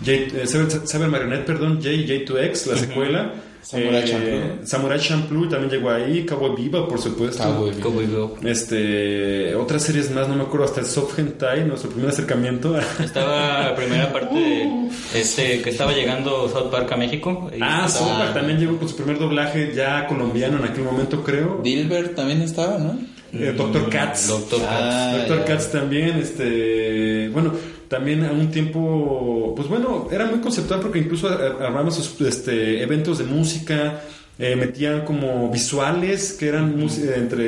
[0.00, 3.32] J eh, Cyber, Cyber Marionette, perdón, J, J2X, la secuela.
[3.62, 4.66] Samurai Eh, Champloo.
[4.66, 7.42] Samurai Champloo también llegó ahí, Cowboy Viva, por supuesto.
[7.80, 8.44] Cowboy Bebop.
[8.44, 12.76] Este, otras series más, no me acuerdo, hasta el Soft Hentai, nuestro primer acercamiento.
[13.02, 17.50] Estaba la primera parte de este que estaba llegando South Park a México.
[17.56, 20.84] y Ah, estaba- South Park también llegó con su primer doblaje ya colombiano en aquel
[20.84, 21.60] momento, creo.
[21.62, 22.98] Dilbert también estaba, ¿no?
[23.34, 24.28] eh, Doctor Katz.
[24.28, 24.70] Doctor Katz.
[24.70, 25.44] Ah, Doctor ya.
[25.46, 27.52] Katz también, este, bueno,
[27.92, 32.82] también a un tiempo, pues bueno, era muy conceptual porque incluso ar- armaban sus este,
[32.82, 34.00] eventos de música,
[34.38, 37.46] eh, metían como visuales que eran eh, entre,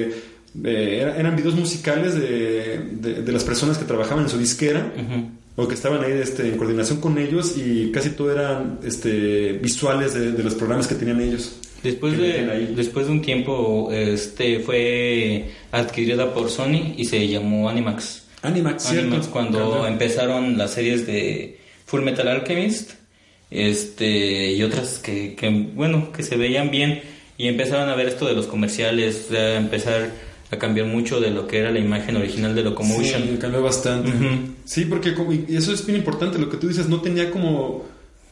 [0.64, 4.92] eh, era- eran videos musicales de, de- de las personas que trabajaban en su disquera
[5.56, 10.12] o que estaban ahí este, en coordinación con ellos y casi todo eran este, visuales
[10.12, 11.56] de, de los programas que tenían ellos.
[11.82, 18.23] Después de, después de un tiempo, este fue adquirida por Sony y se llamó Animax.
[18.44, 19.06] Animax, ¿cierto?
[19.08, 22.92] Animax cuando empezaron las series de Full Metal Alchemist
[23.50, 27.02] este y otras que, que, bueno que se veían bien
[27.38, 30.10] y empezaron a ver esto de los comerciales a empezar
[30.50, 34.10] a cambiar mucho de lo que era la imagen original de Locomotion Sí, cambió bastante.
[34.64, 35.14] Sí, porque
[35.48, 37.84] y eso es bien importante, lo que tú dices, no tenía como,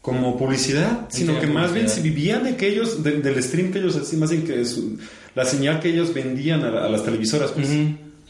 [0.02, 3.78] como publicidad, sino que más bien si vivían de que ellos, de- del stream que
[3.80, 4.98] ellos hacían, más bien que su-
[5.34, 7.68] la señal que ellos vendían a, a las televisoras, pues.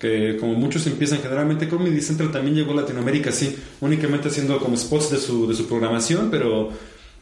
[0.02, 4.76] Que como muchos empiezan generalmente, Comedy Central también llegó a Latinoamérica, sí, únicamente haciendo como
[4.76, 6.70] spots de su, de su programación, pero,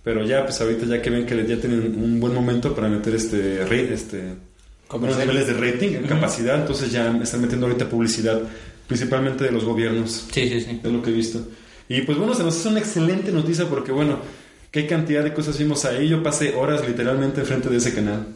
[0.02, 3.14] pero ya, pues ahorita ya que ven que ya tienen un buen momento para meter
[3.14, 3.60] este,
[3.92, 4.32] este,
[4.88, 5.28] Comercial.
[5.28, 8.40] niveles de rating, capacidad, entonces ya están metiendo ahorita publicidad,
[8.86, 10.28] principalmente de los gobiernos.
[10.32, 11.46] sí sí sí Es lo que he visto.
[11.86, 14.20] Y pues bueno, se nos hace una excelente noticia porque bueno,
[14.70, 16.08] qué cantidad de cosas vimos ahí.
[16.08, 18.28] Yo pasé horas literalmente enfrente de ese canal.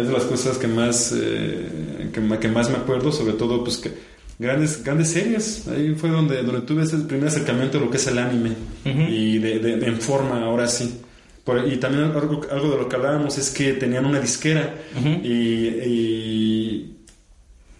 [0.00, 3.92] Es de las cosas que más, eh, que, más me acuerdo, sobre todo pues que
[4.38, 5.66] grandes, grandes series.
[5.68, 8.52] Ahí fue donde, donde tuve ese primer acercamiento a lo que es el anime.
[8.84, 11.00] Y de, de- de- en forma, ahora sí.
[11.44, 15.08] Por- y también algo, algo de lo que hablábamos es que tenían una disquera Ujú.
[15.24, 16.94] y, y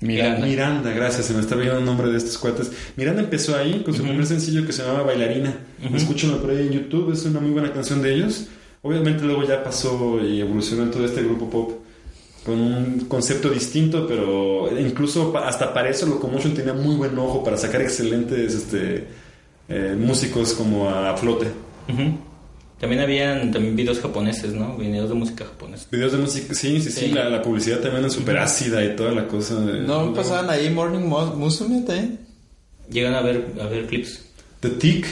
[0.01, 0.47] Miranda.
[0.47, 2.71] Miranda, gracias, se me está viendo el nombre de estos cuates.
[2.97, 5.55] Miranda empezó ahí con su primer sencillo que se llamaba Bailarina.
[5.95, 8.47] Escúchenlo por ahí en YouTube, es una muy buena canción de ellos.
[8.83, 11.78] Obviamente luego ya pasó y evolucionó en todo este grupo pop
[12.49, 17.57] con un concepto distinto, pero incluso hasta para eso Locomotion tenía muy buen ojo para
[17.57, 19.07] sacar excelentes este,
[19.69, 21.47] eh, músicos como a, flote.
[22.81, 26.91] También habían también videos japoneses no videos de música japonesa Videos de música, sí, sí,
[26.91, 27.09] sí, Sí.
[27.13, 29.59] La, la publicidad también es súper ácida y toda la cosa.
[29.61, 32.21] de- ¿No pasaban ahí Morning Mu- Musume también?
[32.91, 34.23] llegan a ver a ver clips
[34.61, 35.07] The Tick,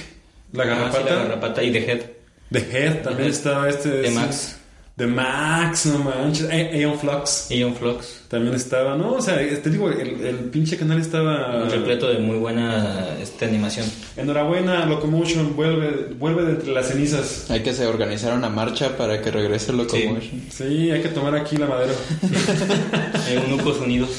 [0.52, 1.14] La Ah, sí, Garrapata.
[1.14, 2.00] la garrapata y The Head
[2.52, 3.34] The Head también Head.
[3.34, 3.90] estaba este.
[4.02, 4.14] The sí.
[4.14, 4.56] Max.
[4.96, 6.46] The Max, no manches.
[6.48, 8.96] A- Aeon Flux Ion Flux también estaba.
[8.96, 11.68] No, o sea, te digo, el, el pinche canal estaba.
[11.68, 13.86] repleto de muy buena este, animación
[14.16, 17.50] Enhorabuena, Locomotion, vuelve, vuelve de entre las cenizas.
[17.50, 20.42] Hay que se organizar una marcha para que regrese Locomotion.
[20.50, 21.92] Sí, hay que tomar aquí la madera.
[23.30, 24.10] Eunucos Unidos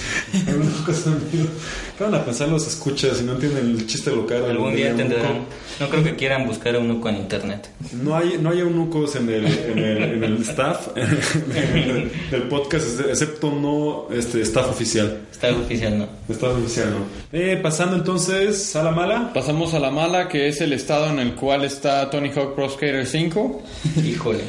[1.98, 4.46] ¿Qué van a pensar los escuchas si no entienden el chiste local?
[4.46, 5.10] algún día eunuco?
[5.10, 5.46] tendrán
[5.80, 9.30] no creo que quieran buscar a eunuco en internet No hay, no hay eunucos en
[9.30, 10.88] el, en el, en el staff
[12.32, 15.22] del podcast, excepto no este, staff oficial.
[15.32, 17.38] está oficial no Staff oficial, ¿no?
[17.38, 19.32] Eh, pasando entonces a la mala.
[19.34, 22.70] Pasamos a la mala, que es el estado en el cual está Tony Hawk Pro
[22.70, 23.62] Skater 5.
[24.06, 24.44] híjole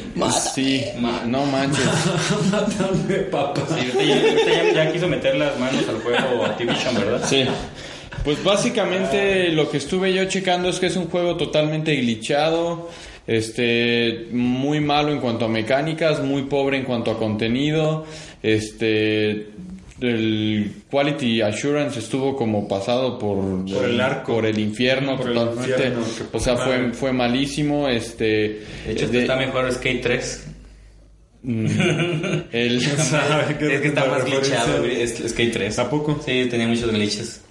[0.53, 1.85] Sí, Ma- no manches.
[2.51, 3.61] Mátame, papá.
[3.67, 7.21] Sí, ahorita ya, ahorita ya- ya quiso meter las manos al juego Activision, ¿verdad?
[7.27, 7.45] Sí.
[8.23, 12.89] Pues básicamente lo que estuve yo checando es que es un juego totalmente glitchado,
[13.29, 18.05] este, muy malo en cuanto a mecánicas, muy pobre en cuanto a contenido,
[18.41, 19.49] este,
[20.01, 23.37] el quality assurance estuvo como pasado por,
[23.71, 24.33] Por el arco.
[24.33, 28.25] por el infierno Por el totalmente, infierno, o sea fue fue malísimo, este,
[28.85, 30.45] De hecho, de- está mejor Skate 3.
[31.43, 34.83] el, ¿Sabe qué- es que está más glitchado
[35.27, 35.79] Skate 3.
[35.79, 36.19] ¿A poco?
[36.25, 37.41] Sí, tenía muchos glitches.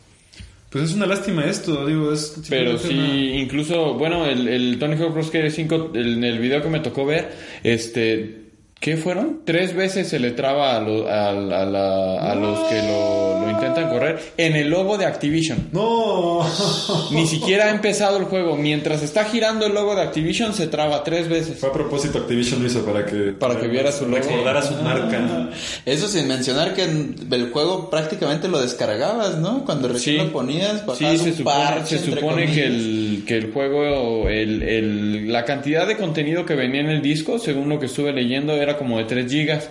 [0.70, 2.42] Pues es una lástima esto, digo, es...
[2.50, 6.38] Pero sí, una- incluso, bueno, el, el Tony Hawk Pro Skater 5, el- en el
[6.38, 8.47] video que me tocó ver, este,
[8.80, 9.40] ¿qué fueron?
[9.44, 11.32] Tres veces se le traba a, lo- a- a
[11.64, 15.68] la- a los que lo, lo intentan correr en el logo de Activision.
[15.72, 16.46] ¡No!
[17.10, 18.56] Ni siquiera ha empezado el juego.
[18.56, 21.58] Mientras está girando el logo de Activision, se traba tres veces.
[21.58, 23.32] Fue a propósito Activision lo hizo para que...
[23.32, 24.22] Para que viera su logo.
[24.22, 25.50] Recordara su marca.
[25.84, 29.64] Eso sin mencionar que el juego prácticamente lo descargabas, ¿no?
[29.64, 30.22] Cuando recién Sí.
[30.26, 35.32] lo ponías, Sí, se supone, parche, se supone que, el, que el juego, el, el-
[35.32, 38.67] la cantidad de contenido que venía en el disco, según lo que estuve leyendo, era
[38.76, 39.68] como de 3 gigas.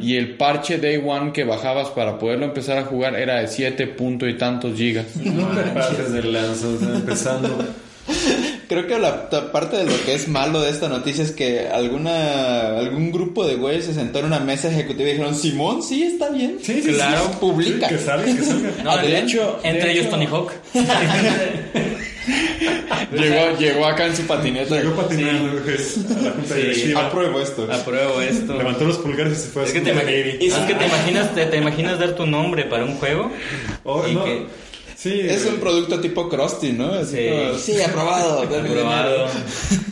[0.00, 3.86] Y el parche Day One que bajabas para poderlo empezar a jugar era de 7
[3.88, 5.06] punto y tantos gigas.
[5.16, 7.64] No de lanza, o sea, empezando.
[8.68, 12.76] Creo que la parte de lo que es malo de esta noticia es que alguna
[12.78, 16.28] algún grupo de güeyes se sentó en una mesa ejecutiva y dijeron, Simón, sí, está
[16.28, 16.58] bien.
[16.62, 17.36] Sí, sí, Claro, sí.
[17.40, 17.88] publica.
[17.88, 18.70] Sí, que salga, que salga.
[18.84, 20.52] No, de de hecho- entre de ellos hecho- Tony Hawk.
[23.12, 24.76] llegó, llegó acá en su patineta.
[24.76, 26.54] Llegó patinando güey, Sí.
[26.54, 27.06] directiva.
[27.06, 27.68] Apruebo esto.
[27.72, 28.54] Apruebo esto.
[28.56, 29.90] Levantó los pulgares y se fue a Es que su te,
[30.46, 33.30] es que te imaginas te, te imaginas dar tu nombre para un juego
[33.84, 34.24] Oh, y no.
[34.24, 34.46] que
[35.00, 36.88] Sí, Es un producto tipo Krusty, ¿no?
[36.92, 37.28] Así Sí.
[37.28, 38.42] como, sí, aprobado.
[38.42, 39.28] aprobado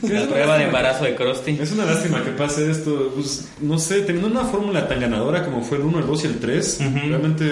[0.03, 0.21] dinero".
[0.25, 1.57] la prueba de embarazo de Krusty.
[1.61, 3.12] Es una lástima que pase esto.
[3.14, 6.27] Pues, no sé, teniendo una fórmula tan ganadora como fue el 1, el 2 y
[6.27, 7.45] el 3, realmente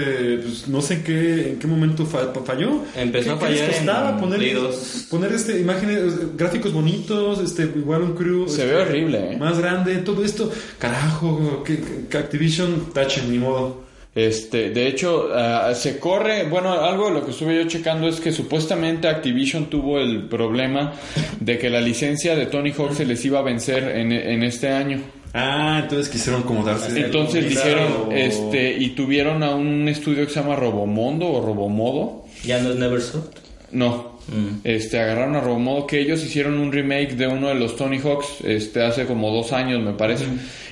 [0.42, 2.82] pues, no sé en qué, en qué momento fa- falló.
[2.96, 5.06] Empezó ¿Qué- a qué les fallar costaba en poner, Play 2.
[5.10, 8.48] poner este, imágenes, gráficos bonitos, este, igual un crew.
[8.48, 9.36] Se este, ve horrible, ¿eh?
[9.36, 10.50] Más grande, todo esto.
[10.80, 11.78] Carajo, que,
[12.10, 13.83] que Activision tachen, ni modo.
[14.14, 18.20] Este, de hecho, ah, se corre, bueno, algo de lo que estuve yo checando es
[18.20, 20.92] que supuestamente Activision tuvo el problema
[21.40, 24.68] de que la licencia de Tony Hawk se les iba a vencer en, en este
[24.68, 25.00] año.
[25.36, 26.96] Ah, entonces quisieron como darse.
[27.06, 32.24] Entonces dijeron, o- este, y tuvieron a un estudio que se llama Robomondo o Robomodo.
[32.44, 33.30] Ya no es Neversoft.
[33.72, 34.13] No.
[34.28, 34.60] Mm.
[34.64, 38.40] Este, agarraron a Robomodo que ellos hicieron un remake de uno de los Tony Hawks,
[38.44, 40.26] este, hace como dos años me parece.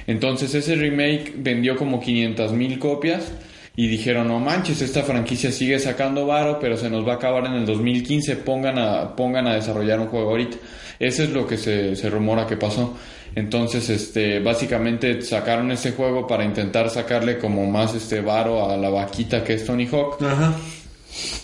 [0.06, 3.32] Entonces ese remake vendió como 500 mil copias
[3.74, 7.46] y dijeron, no manches, esta franquicia sigue sacando varo, pero se nos va a acabar
[7.46, 10.56] en el 2015, pongan a, pongan a desarrollar un juego ahorita.
[10.98, 12.96] Eso es lo que se, se rumora que pasó.
[13.34, 18.90] Entonces, este, básicamente sacaron ese juego para intentar sacarle como más este varo a la
[18.90, 20.22] vaquita que es Tony Hawk.
[20.22, 20.54] Ajá.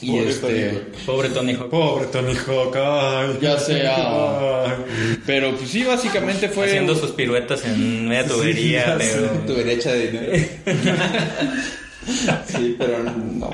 [0.01, 0.79] Y Pobre este, Tony.
[1.07, 1.69] Pobre Tony Hawk.
[1.71, 3.39] Pobre Tony Hawk, ay.
[3.43, 4.73] Ya sea- Ay.
[5.27, 9.29] pero pues sí, básicamente fue Haciendo sus piruetas en media Sí, tubería, ya pero...
[9.47, 10.33] Tu derecha de dinero.
[12.47, 13.51] sí, pero no.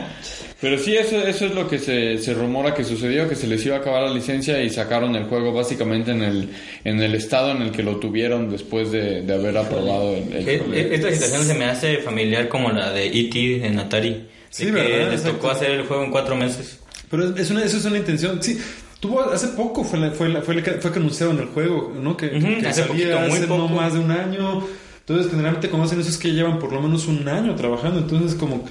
[0.60, 3.64] Pero sí, eso, eso es lo que se, se rumora que sucedió, que se les
[3.66, 6.48] iba a acabar la licencia y sacaron el juego básicamente en el,
[6.84, 10.44] en el estado en el que lo tuvieron después de, de haber aprobado el, el
[10.44, 10.72] juego.
[10.74, 13.66] eh, Esta situación se me hace familiar como la de E.T.
[13.66, 14.28] en Atari.
[14.56, 15.10] Sí, que ¿verdad?
[15.10, 16.78] les tocó hacer el juego en cuatro meses.
[17.10, 18.42] Pero es una, eso es una intención.
[18.42, 18.58] Sí,
[19.00, 22.16] tuvo hace poco fue la- fue la- fue, la fue que anunciaron el juego, ¿no?
[22.16, 22.86] Que, Ujú, que hace salía
[23.16, 23.68] poquito, muy hace no poco.
[23.74, 24.64] más de un año.
[25.00, 27.98] Entonces, generalmente eso es que llevan por lo menos un año trabajando.
[27.98, 28.64] Entonces, como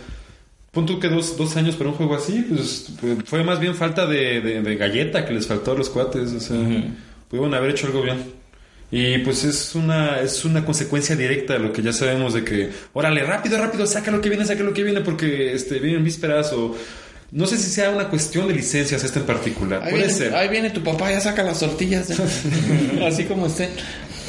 [0.72, 2.88] punto que dos, dos años para un juego así, pues
[3.26, 6.32] fue más bien falta de, de- de galleta que les faltó a los cuates.
[6.34, 6.58] O sea,
[7.30, 8.17] pudieron haber hecho algo bien.
[8.95, 12.69] Y pues es una, es una consecuencia directa de lo que ya sabemos de que,
[12.93, 16.53] órale, rápido, rápido, saca lo que viene, saca lo que viene, porque este, vienen vísperas
[16.53, 16.77] o...
[17.32, 19.82] No sé si sea una cuestión de licencias esta en particular.
[19.82, 20.36] Ahí Puede viene, ser.
[20.36, 22.08] ahí viene tu papá, ya saca las tortillas.
[23.03, 23.71] Así como estén.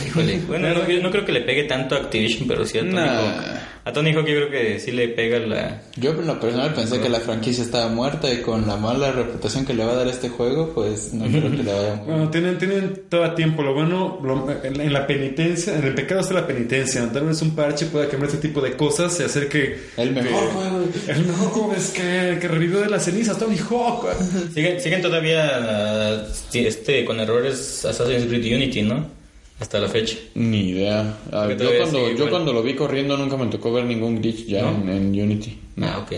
[0.07, 0.41] Híjole.
[0.49, 2.93] Bueno, no, yo no creo que le pegue tanto a Activision, pero sí a Tony
[2.95, 3.19] Nah.
[3.21, 3.59] Hawk.
[3.87, 5.83] A Tony Hawk yo creo que sí le pega la...
[5.97, 9.67] Yo en lo personal pensé que la franquicia estaba muerta y con la mala reputación
[9.67, 12.31] que le va a dar este juego, pues no creo que le vaya muy Bueno,
[12.31, 13.63] tienen, tienen todo el tiempo.
[13.63, 17.07] Lo bueno, lo- en, en la penitencia, en el pecado está la penitencia.
[17.13, 19.79] Tal vez un parche pueda cambiar este tipo de cosas y hacer que...
[19.99, 20.85] El mejor juego.
[21.07, 24.07] El mejor juego es que, que revivió de las cenizas Tony Hawk.
[24.55, 26.23] Siguen, siguen todavía ah,
[26.55, 29.23] este, con errores Assassin's Creed Unity, ¿no?
[29.61, 30.17] Hasta la fecha.
[30.35, 31.17] Ni idea.
[31.33, 34.62] Ah, yo, cuando, yo cuando lo vi corriendo nunca me tocó ver ningún glitch ya
[34.62, 34.71] ¿No?
[34.71, 35.59] en, en Unity.
[35.77, 35.87] No.
[35.87, 36.12] Ah, ok.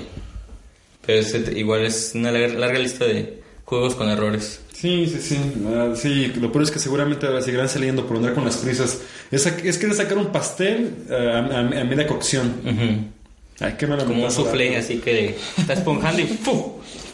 [1.07, 4.61] Pero es, igual es una larga, larga lista de juegos con errores.
[4.73, 5.39] Sí, sí, sí.
[5.69, 9.01] Ah, sí, lo peor es que seguramente seguirán saliendo por andar con las prisas.
[9.31, 12.55] Es, es querer sacar un pastel ah, a, a- a media cocción.
[12.65, 13.65] Ujú.
[13.65, 16.63] Ay, qué mala Como un soufflé, así que está esponjando y ¡pum!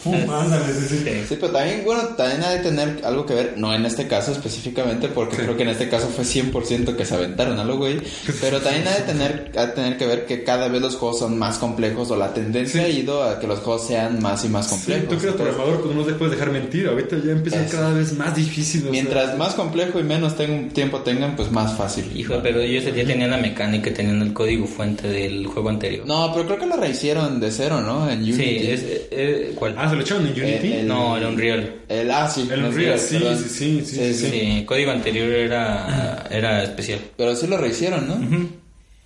[0.03, 0.97] Pum, ándale, sí, sí.
[1.05, 1.11] Sí.
[1.29, 4.33] Sí, pero también, bueno, también ha de tener algo que ver, no en este caso
[4.33, 8.01] específicamente, porque creo que en este caso fue 100% que se aventaron a lo güey,
[8.41, 11.19] pero también ha de tener, ha de tener que ver que cada vez los juegos
[11.21, 14.49] son más complejos o la tendencia ha ido a que los juegos sean más y
[14.49, 15.09] más Sí, complejos.
[15.09, 16.87] tú que eres programador, pues no te puedes dejar mentir.
[16.89, 17.77] Ahorita ya empieza Eso.
[17.77, 18.81] cada vez más difícil.
[18.81, 18.91] o sea.
[18.93, 22.11] Mientras más complejo y menos ten- tiempo tengan, pues más fácil.
[22.17, 26.07] Hijo, pero ellos ya tenían la mecánica, tenían el código fuente del juego anterior.
[26.07, 28.11] No, pero creo que lo rehicieron de cero, ¿no?
[28.11, 28.33] En Unity.
[28.37, 29.75] sí, es, eh, eh, ¿cuál?
[29.79, 30.67] Ah, ¿se lo echaron en Unity?
[30.73, 31.75] Eh, el- No, el Unreal.
[31.89, 32.49] El, ah, sí.
[32.51, 36.99] El Unreal, sí, sí, sí, sí, sí, sí, Sí, el código anterior era, era especial.
[37.17, 38.63] Pero sí lo rehicieron, ¿no?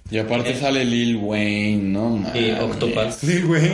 [0.08, 0.56] Y aparte Eh.
[0.60, 2.24] sale Lil Wayne, ¿no?
[2.32, 2.50] Y.
[2.52, 3.10] Octopath.
[3.12, 3.70] Sí, güey.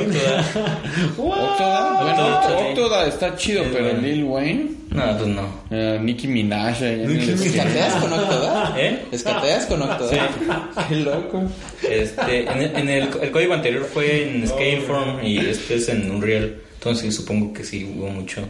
[1.19, 2.59] Octoda, bueno, Octoda.
[2.69, 4.01] Octoda está chido, Sí, pero bueno.
[4.01, 5.49] Lil Wayne, No, pues no.
[5.71, 7.43] eh, Nicki Minaj, Nicki el-.
[7.43, 8.79] ¿Escateas con Octodad?
[8.79, 9.05] ¿Eh?
[9.13, 10.31] ¿Escateas con Octodad?
[10.89, 11.43] Qué loco.
[11.89, 16.11] Este, en, el, en el, el código anterior fue en Scaleform y este es en
[16.11, 16.55] Unreal.
[16.83, 18.41] Entonces supongo que sí hubo mucho.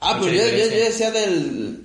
[0.00, 0.84] Ah, mucha pues yo, yo, yo diferencia.
[1.10, 1.80] decía del...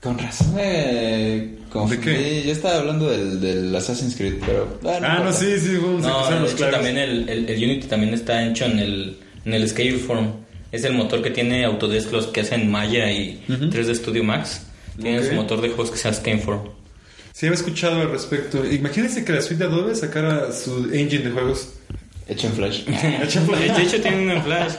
[0.00, 2.00] Con razón me confundí.
[2.04, 2.42] qué?
[2.46, 4.78] Yo estaba hablando del, del Assassin's Creed, pero...
[4.84, 5.32] Ah, no, importa.
[5.32, 8.46] sí, sí, vamos a No, de los hecho también el, el, el Unity también está
[8.46, 10.32] hecho en el, en el Scaleform.
[10.70, 14.62] Es el motor que tiene Autodesk los que hacen Maya y 3D Studio Max.
[15.00, 15.28] Tienen Ok.
[15.30, 16.60] su motor de juegos que se llama Scanform.
[17.32, 18.64] Sí, había escuchado al respecto.
[18.64, 21.70] Imagínense que la suite de Adobe sacara su engine de juegos.
[22.34, 22.84] Hecho en Flash.
[22.84, 24.72] De hecho, tienen un Flash.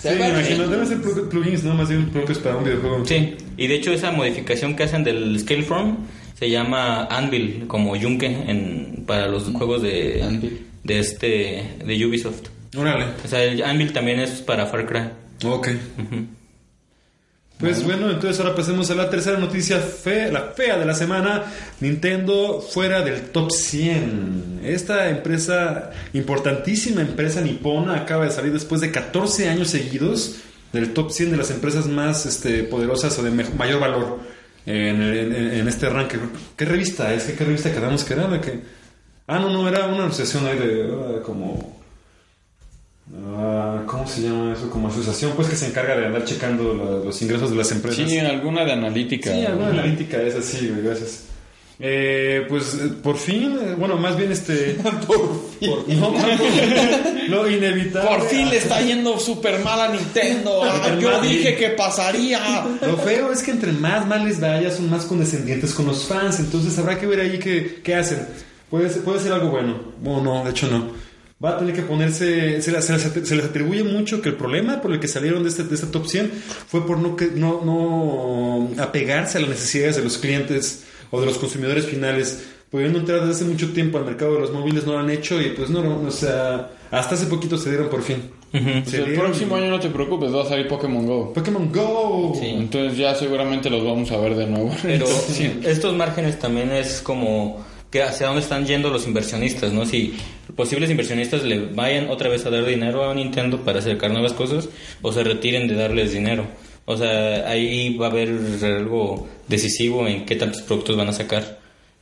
[0.00, 0.68] Sí, me imagino.
[0.68, 1.74] Deben ser plug- plugins, ¿no?
[1.74, 3.04] Más bien propios para un videojuego.
[3.04, 5.96] Sí, y de hecho esa modificación que hacen del Scaleform
[6.38, 10.66] se llama Anvil, como Yunque en, para los juegos de, Anvil.
[10.84, 12.42] de este de Ubisoft.
[12.76, 13.06] Órale.
[13.24, 15.48] O sea, el Anvil también es para Far Cry.
[15.48, 15.68] Ok.
[15.98, 16.26] Ujú.
[17.58, 21.42] Pues bueno, entonces ahora pasemos a la tercera noticia fe, la fea de la semana.
[21.80, 24.60] Nintendo fuera del top 100.
[24.62, 30.36] Esta empresa, importantísima empresa nipona, acaba de salir después de 14 años seguidos
[30.72, 34.20] del top 100 de las empresas más este, poderosas o de mayor valor
[34.64, 36.18] en, en- en este ranking.
[36.56, 37.24] ¿Qué revista es?
[37.24, 38.60] ¿Qué, qué revista quedamos que qué?
[39.26, 41.76] Ah, no, no, era una asociación ahí de ah, como...
[43.16, 44.68] Ah, ¿Cómo se llama eso?
[44.70, 48.08] Como asociación, pues que se encarga de andar checando la- los ingresos de las empresas.
[48.08, 49.32] Sí, alguna de analítica.
[49.32, 51.24] Sí, alguna analítica es así, güey, gracias.
[51.80, 54.76] Eh, pues por fin, bueno, más bien este.
[55.06, 55.70] por fin.
[56.00, 56.12] no,
[57.28, 58.10] lo inevitable.
[58.18, 60.62] Por fin le está yendo súper mal a Nintendo.
[61.00, 62.66] Yo dije que pasaría.
[62.82, 66.40] Lo feo es que entre más mal les vaya, son más condescendientes con los fans.
[66.40, 68.26] Entonces habrá que ver ahí qué, qué hacen.
[68.68, 69.76] Puede ser, puede ser algo bueno.
[70.04, 71.07] O no, de hecho no.
[71.42, 72.60] Va a tener que ponerse.
[72.60, 75.50] Se, se les, se les atribuye mucho que el problema por el que salieron de
[75.50, 76.32] este, de este top 100
[76.66, 81.26] fue por no, que, no, no apegarse a las necesidades de los clientes o de
[81.26, 82.44] los consumidores finales.
[82.70, 85.40] Pudiendo entrar desde hace mucho tiempo al mercado de los móviles, no lo han hecho
[85.40, 88.30] y pues no, no, o sea, hasta hace poquito se dieron por fin.
[88.52, 88.64] Ujú.
[88.82, 91.32] Pues Se el próximo año no te preocupes, va a salir Pokémon Go.
[91.32, 92.34] Pokémon Go.
[92.38, 92.46] Sí.
[92.46, 94.70] Entonces ya seguramente los vamos a ver de nuevo.
[94.82, 95.60] Pero Entonces, sí.
[95.64, 99.86] estos márgenes también es como que hacia dónde están yendo los inversionistas, ¿no?
[99.86, 100.14] Si
[100.58, 104.68] posibles inversionistas le vayan otra vez a dar dinero a Nintendo para acercar nuevas cosas
[105.02, 106.48] o se retiren de darles dinero.
[106.84, 111.60] O sea, ahí va a haber algo decisivo en qué tantos productos van a sacar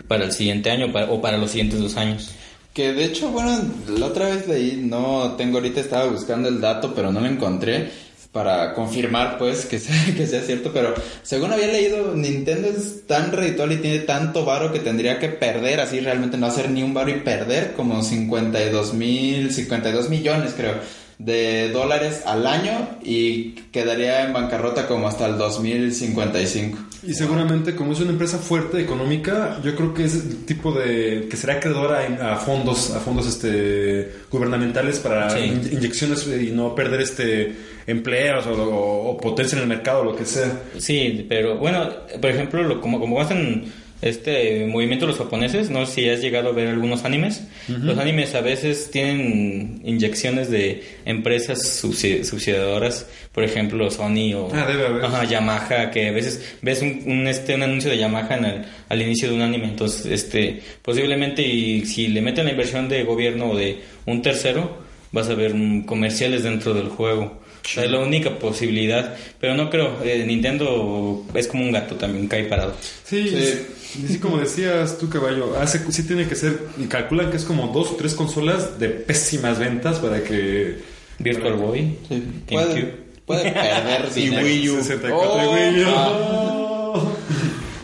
[0.08, 2.30] para el siguiente año o para los siguientes dos años.
[2.72, 6.94] Que de hecho, bueno, la otra vez leí, no tengo ahorita, estaba buscando el dato,
[6.94, 7.90] pero no lo encontré
[8.36, 13.32] para confirmar, pues, que sea, que sea cierto, pero según había leído, Nintendo es tan
[13.32, 16.92] reditual y tiene tanto varo que tendría que perder, así realmente no hacer ni un
[16.92, 20.74] varo y perder como 52 mil, 52 millones, creo,
[21.18, 26.78] de dólares al año y quedaría en bancarrota como hasta el 2055.
[27.04, 31.26] Y seguramente como es una empresa fuerte económica, yo creo que es el tipo de
[31.30, 32.00] que será acreedora
[32.32, 35.38] a fondos, a fondos este gubernamentales para Sí.
[35.44, 37.54] in- inyecciones y no perder este
[37.86, 40.60] empleos o, o- o potencia en el mercado, lo que sea.
[40.78, 41.88] Sí, pero bueno,
[42.20, 43.72] por ejemplo, lo- como, como hacen
[44.10, 47.42] este movimiento los japoneses, no sé si has llegado a ver algunos animes.
[47.68, 54.66] Los animes a veces tienen inyecciones de empresas subsi- subsidiadoras, por ejemplo, Sony o Ah,
[54.66, 55.04] debe haber.
[55.04, 58.64] Ajá, Yamaha, que a veces ves un, un, este, un anuncio de Yamaha en el-
[58.88, 59.64] al inicio de un anime.
[59.66, 64.78] Entonces, este, posiblemente, y si le meten la inversión de gobierno o de un tercero,
[65.12, 67.42] vas a ver mm, comerciales dentro del juego.
[67.66, 69.16] O sea, es la única posibilidad.
[69.40, 72.74] Pero no creo, eh, Nintendo es como un gato también, cae parado.
[73.04, 74.02] Sí, Sí.
[74.04, 77.44] y sí, como decías tú, caballo, hace, sí tiene que ser, y calculan que es
[77.44, 80.78] como dos o tres consolas de pésimas ventas para que...
[81.18, 82.94] Virtual Boy, Sí, GameCube.
[83.24, 84.30] puede, puede perder Y.
[84.30, 84.76] Wii U.
[84.82, 85.86] 64 y Oh, Wii U.
[85.88, 87.02] ah.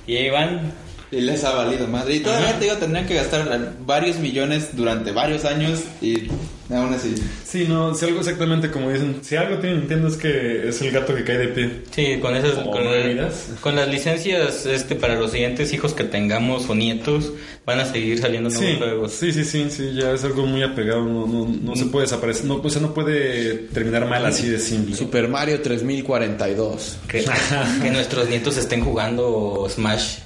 [0.07, 0.72] Y ahí van.
[1.13, 2.15] Y les ha valido madre.
[2.17, 6.29] Y todavía te digo, tendrían que gastar varios millones durante varios años y
[6.71, 7.15] aún así.
[7.45, 10.91] Sí, no, si algo exactamente como dicen, si algo tiene Nintendo es que es el
[10.91, 11.71] gato que cae de pie.
[11.91, 13.49] Sí, con esas con, medidas.
[13.61, 17.31] con las licencias este para los siguientes hijos que tengamos o nietos
[17.67, 19.13] van a seguir saliendo nuevos Sí, juegos.
[19.13, 22.47] sí, sí, sí, sí, ya es algo muy apegado, no, no, no se puede desaparecer,
[22.47, 24.97] no, pues, no puede terminar mal así de simple.
[24.97, 26.97] Super Mario 3042.
[27.07, 27.23] Que,
[27.83, 30.17] que nuestros nietos estén jugando Smash.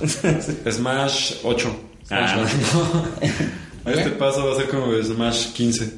[0.70, 1.76] Smash 8.
[2.06, 2.42] Smash no.
[3.92, 5.92] Este paso va a ser como Smash 15.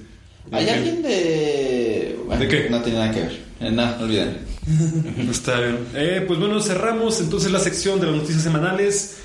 [0.53, 2.19] ¿Hay alguien de...
[2.27, 2.71] bueno, ¿De qué?
[2.71, 3.41] No tiene nada que ver.
[3.61, 4.39] Eh, no, olviden.
[5.31, 5.79] Está bien.
[5.95, 9.19] Eh, pues bueno, cerramos entonces la sección de las noticias semanales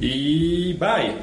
[0.00, 1.14] y bye.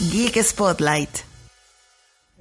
[0.00, 1.10] Geek Spotlight.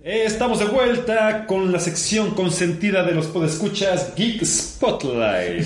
[0.04, 5.66] Eh, Estamos de vuelta con la sección consentida de los podescuchas Geek Spotlight.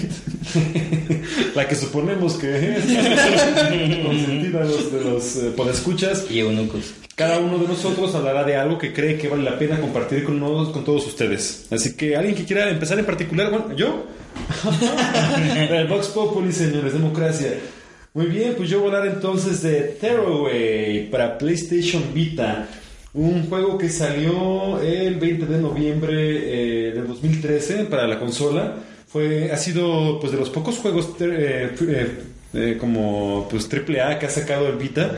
[1.56, 2.84] la que suponemos que es
[4.06, 6.26] consentida de los, de los eh, podescuchas.
[6.32, 6.94] Y eunucos.
[7.16, 10.40] Cada uno de nosotros hablará de algo que cree que vale la pena compartir con,
[10.40, 11.68] nos- con todos ustedes.
[11.70, 14.06] Así que alguien que quiera empezar en particular, bueno, yo.
[15.70, 17.54] El Vox Populi, señores, democracia.
[18.14, 22.68] Muy bien, pues yo voy a hablar entonces de Tearaway para PlayStation Vita.
[23.14, 28.76] Un juego que salió el 20 de noviembre eh, del 2013 para la consola.
[29.08, 32.08] Fue, ha sido pues de los pocos juegos eh, eh,
[32.54, 35.12] eh, como pues AAA que ha sacado el Vita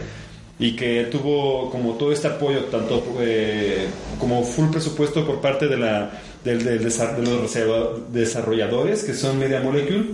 [0.59, 3.87] y que tuvo como todo este apoyo tanto eh,
[4.19, 9.59] como full presupuesto por parte de la del, de los desarroll- desarrolladores que son Media
[9.61, 10.05] Molecule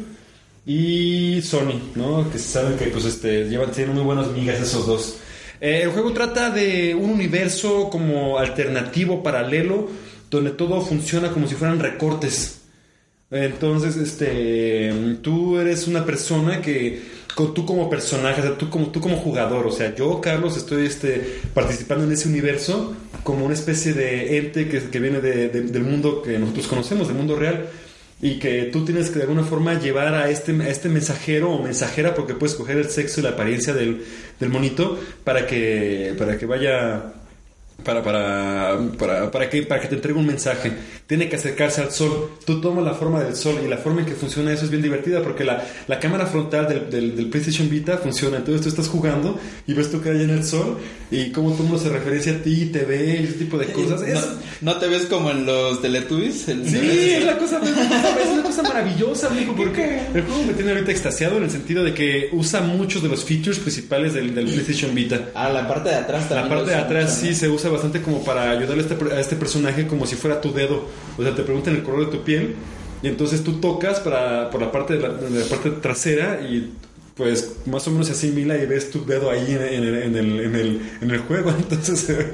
[0.65, 2.29] y Sony, ¿no?
[2.31, 5.17] Que saben que pues este llevan tienen muy buenas migas esos dos.
[5.59, 9.89] Eh, el juego trata de un universo como alternativo, paralelo,
[10.29, 12.61] donde todo funciona como si fueran recortes.
[13.29, 14.91] Entonces, este,
[15.21, 17.01] tú eres una persona que,
[17.55, 20.85] tú como personaje, o sea, tú como, tú como jugador, o sea, yo, Carlos, estoy
[20.85, 22.93] este, participando en ese universo
[23.23, 27.07] como una especie de ente que, que viene de- de- del mundo que nosotros conocemos,
[27.07, 27.67] del mundo real,
[28.21, 32.13] y que tú tienes que de alguna forma llevar a este, este mensajero o mensajera,
[32.13, 34.03] porque puedes coger el sexo y la apariencia del,
[34.39, 37.13] del monito, para que, para que vaya
[37.83, 40.71] para, para, para, para, que, para que te entregue un mensaje.
[41.07, 42.31] Tiene que acercarse al sol.
[42.45, 44.81] Tú tomas la forma del sol y la forma en que funciona eso es bien
[44.81, 48.37] divertida porque la, la cámara frontal del, del, del PlayStation Vita funciona.
[48.37, 50.77] Entonces tú estás jugando y ves tú que hay en el sol
[51.11, 53.67] y cómo todo el mundo se referencia a ti, te ve y ese tipo de
[53.67, 54.01] cosas.
[54.03, 54.25] Es-
[54.61, 56.47] ¿No, no te ves como en los Teletubbies?
[56.47, 56.77] El- Sí,
[57.11, 61.37] es la cosa, es una cosa maravillosa, amigo, porque el juego me tiene ahorita extasiado
[61.37, 65.29] en el sentido de que usa muchos de los features principales del, del PlayStation Vita.
[65.35, 66.49] Ah, la parte de atrás La también.
[66.57, 67.35] parte de atrás mucho, sí ¿no?
[67.35, 70.53] se usa bastante como para ayudarle a este, a este personaje como si fuera tu
[70.53, 70.85] dedo.
[71.17, 72.55] O sea, te preguntan el color de tu piel
[73.01, 76.71] y entonces tú tocas para, por la parte, de la parte trasera y
[77.15, 80.15] pues más o menos se asimila y ves tu dedo ahí en, en el, en,
[80.15, 81.49] el, en, el, en el juego.
[81.57, 82.33] Entonces, eh,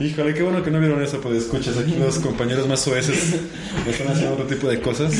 [0.00, 3.34] híjole, qué bueno que no vieron eso, pues escuchas aquí los compañeros más oeces
[3.88, 5.12] están haciendo otro tipo de cosas.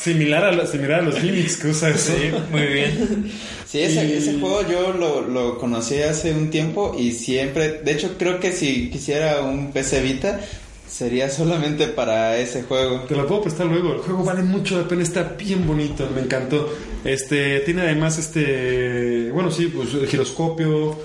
[0.00, 2.12] Similar a, la- similar a los gimmicks que usa eso.
[2.50, 3.30] Muy bien.
[3.66, 7.92] Sí, ese, Y- ese juego yo lo, lo conocí hace un tiempo y siempre, de
[7.92, 10.40] hecho creo que si quisiera un PC Vita
[10.88, 13.00] sería solamente para ese juego.
[13.08, 13.94] Te lo puedo prestar luego.
[13.94, 16.68] El juego vale mucho la pena, está bien bonito, me encantó.
[17.04, 20.98] Este tiene además este, bueno sí, pues el giroscopio,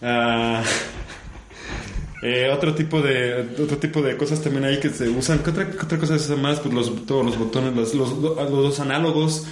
[0.00, 0.62] ah,
[2.22, 5.40] eh, otro tipo de otro tipo de cosas también ahí que se usan.
[5.40, 6.60] ¿Qué otra, qué otra cosa se más?
[6.60, 9.46] Pues los, todos los botones, los, los, los dos análogos.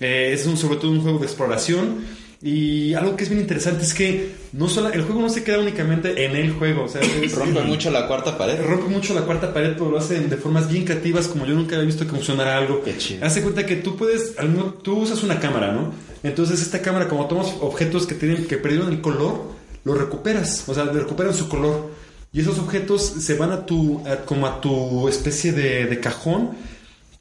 [0.00, 2.04] Eh, es un, sobre todo un juego de exploración.
[2.42, 5.58] Y algo que es bien interesante es que no solo, el juego no se queda
[5.58, 6.84] únicamente en el juego.
[6.84, 8.60] O sea, es- Rompe mucho la cuarta pared.
[8.62, 11.76] rompe mucho la cuarta pared, pero lo hacen de formas bien creativas, como yo nunca
[11.76, 12.82] había visto que funcionara algo.
[12.82, 13.24] Qué chido.
[13.24, 14.34] Hace cuenta que tú puedes,
[14.82, 15.92] tú usas una cámara, ¿no?
[16.22, 19.52] Entonces esta cámara, como tomas objetos que tienen, que perdieron el color,
[19.84, 21.90] los recuperas, o sea, recuperan su color.
[22.32, 26.50] Y esos objetos se van a tu, a- como a tu especie de, de cajón,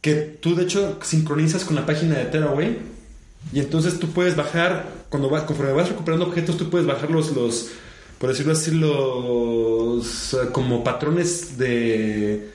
[0.01, 2.77] que tú de hecho sincronizas con la página de Tearaway.
[3.53, 7.31] Y entonces tú puedes bajar, cuando vas, conforme vas recuperando objetos, tú puedes bajar los,
[7.33, 7.69] los
[8.17, 12.49] por decirlo así, los eh, como patrones de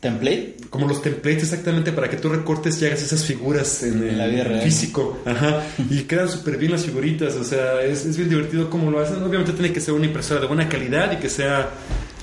[0.00, 0.56] ¿Template?
[0.70, 4.26] como los templates exactamente para que tú recortes y hagas esas figuras en, En la
[4.26, 4.62] el vida real.
[4.62, 5.18] físico.
[5.24, 5.64] Ajá.
[5.90, 7.34] Y quedan súper bien las figuritas.
[7.34, 9.20] O sea, es, es bien divertido cómo lo hacen.
[9.22, 11.70] Obviamente tiene que ser una impresora de buena calidad y que sea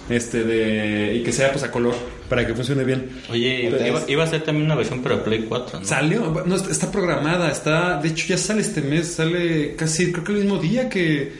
[0.09, 1.95] este de y que sea pues a color
[2.29, 3.09] para que funcione bien.
[3.29, 5.85] Oye, Entonces, iba, iba a ser también una versión para Play 4, ¿no?
[5.85, 10.23] Salió, no, está- está programada, está, de hecho ya sale este mes, sale casi, creo
[10.23, 11.31] que el mismo día que,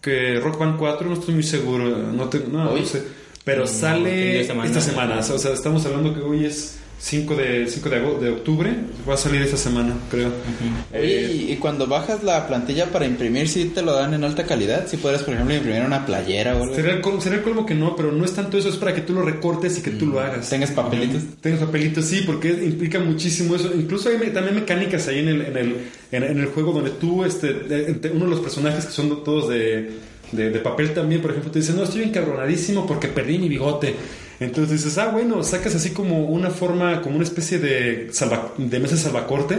[0.00, 3.02] que Rock Band 4, no estoy muy seguro, no, te- no, sé,
[3.44, 4.68] pero Mm, sale semana.
[4.68, 7.88] esta semana, o sea, estamos hablando que hoy es 5 de, 5
[8.20, 8.74] de, octubre,
[9.08, 10.28] va a salir esta semana, creo.
[10.92, 14.44] Eh, y, y cuando bajas la plantilla para imprimir, ¿sí te lo dan en alta
[14.44, 14.86] calidad?
[14.86, 16.74] Si puedes, por ejemplo, imprimir una playera o algo.
[16.74, 18.94] Sería el, col- sería el colmo que no, pero no es tanto eso, es para
[18.94, 20.50] que tú lo recortes y que tú lo hagas.
[20.50, 21.22] ¿Tengas papelitos?
[21.40, 23.70] Tengas papelitos, sí, porque implica muchísimo eso.
[23.74, 25.76] Incluso hay me- también mecánicas ahí en el, en el,
[26.12, 27.48] en, en el juego donde tú, este,
[28.12, 29.90] uno de los personajes que son todos de,
[30.32, 33.94] de, de papel también, por ejemplo, te dice, no, estoy encabronadísimo porque perdí mi bigote.
[34.40, 38.80] Entonces dices, ah, bueno, sacas así como una forma, como una especie de, salva, de
[38.80, 39.58] mesa salvacorte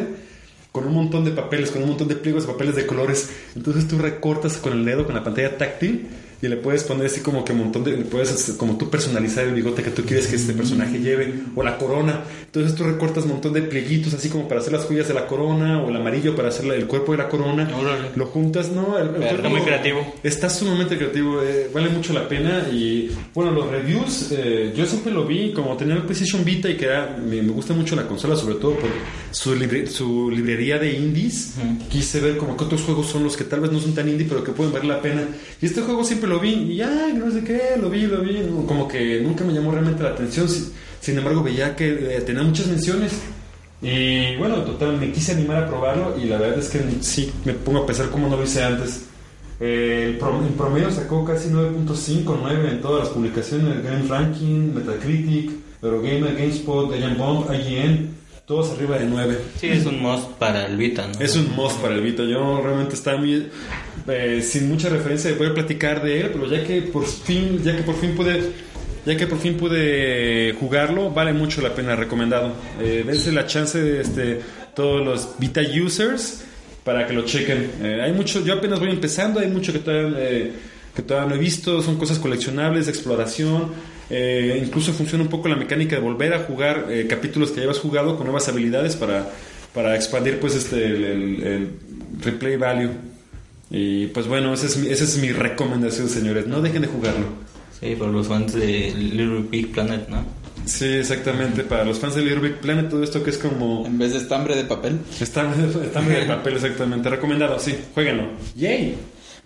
[0.72, 3.30] con un montón de papeles, con un montón de pliegos de papeles de colores.
[3.56, 6.08] Entonces tú recortas con el dedo, con la pantalla táctil,
[6.42, 7.92] y le puedes poner así como que un montón de.
[7.98, 11.64] le Puedes como tú personalizar el bigote que tú quieres que este personaje lleve, o
[11.64, 12.22] la corona.
[12.46, 15.28] Entonces tú recortas un montón de plieguitos, así como para hacer las joyas de la
[15.28, 17.70] corona, o el amarillo para hacer el cuerpo de la corona.
[17.80, 18.10] Órale.
[18.16, 18.98] Lo juntas, ¿no?
[18.98, 20.14] El- el Está muy creativo.
[20.24, 22.68] Está sumamente creativo, eh, vale mucho la pena.
[22.72, 26.76] Y bueno, los reviews, eh, yo siempre lo vi como tenía el PlayStation Vita y
[26.76, 28.90] que era- me, me gusta mucho la consola, sobre todo por
[29.32, 31.54] su, libre- su librería de indies.
[31.90, 34.26] Quise ver como que otros juegos son los que tal vez no son tan indie,
[34.28, 35.24] pero que pueden valer la pena.
[35.62, 38.40] Y este juego siempre lo vi, y ya, no sé qué, lo vi, lo vi.
[38.68, 40.48] Como que nunca me llamó realmente la atención.
[40.50, 43.14] si- Sin embargo, veía que eh, tenía muchas menciones.
[43.82, 47.54] Y bueno, total, me quise animar a probarlo y la verdad es que sí, me
[47.54, 49.06] pongo a pensar cómo no lo hice antes.
[49.60, 55.52] Eh, el en promedio sacó casi 9.5, 9 en todas las publicaciones, Game Ranking, Metacritic,
[55.82, 58.10] Eurogamer, GameSpot, Giant Bomb, IGN,
[58.46, 59.38] todos arriba de 9.
[59.60, 61.20] Sí, es un must para el Vita, ¿no?
[61.20, 62.24] Es un must para el Vita.
[62.24, 63.48] Yo realmente estaba muy,
[64.08, 67.76] eh, sin mucha referencia de poder platicar de él, pero ya que por fin, ya
[67.76, 68.52] que por fin pude,
[69.06, 72.54] ya que por fin pude jugarlo, vale mucho la pena, recomendado.
[72.82, 74.42] Eh, dense la chance de este,
[74.76, 76.44] todos los Vita users
[76.84, 77.72] para que lo chequen.
[77.82, 80.52] Eh, hay mucho, yo apenas voy empezando, hay mucho que todavía, eh,
[80.96, 83.72] que todavía no he visto, son cosas coleccionables, de exploración.
[84.14, 87.64] Eh, incluso funciona un poco la mecánica de volver a jugar eh, capítulos que ya
[87.64, 89.30] habías jugado con nuevas habilidades para,
[89.74, 91.70] para expandir pues este el, el- el
[92.22, 92.90] replay value.
[93.70, 96.46] Y pues bueno, esa es, mi, esa es mi recomendación, señores.
[96.46, 97.26] No dejen de jugarlo.
[97.80, 100.26] Sí, por los fans de Little Big Planet, ¿no?
[100.66, 101.64] Sí, exactamente.
[101.64, 103.86] Para los fans de Little Big Planet, todo esto que es como...
[103.88, 105.00] En vez de estambre de papel.
[105.86, 107.10] Está medio de papel, exactamente.
[107.10, 107.74] Recomendado, sí.
[107.94, 108.26] Jueguenlo.
[108.58, 108.96] ¡Yay!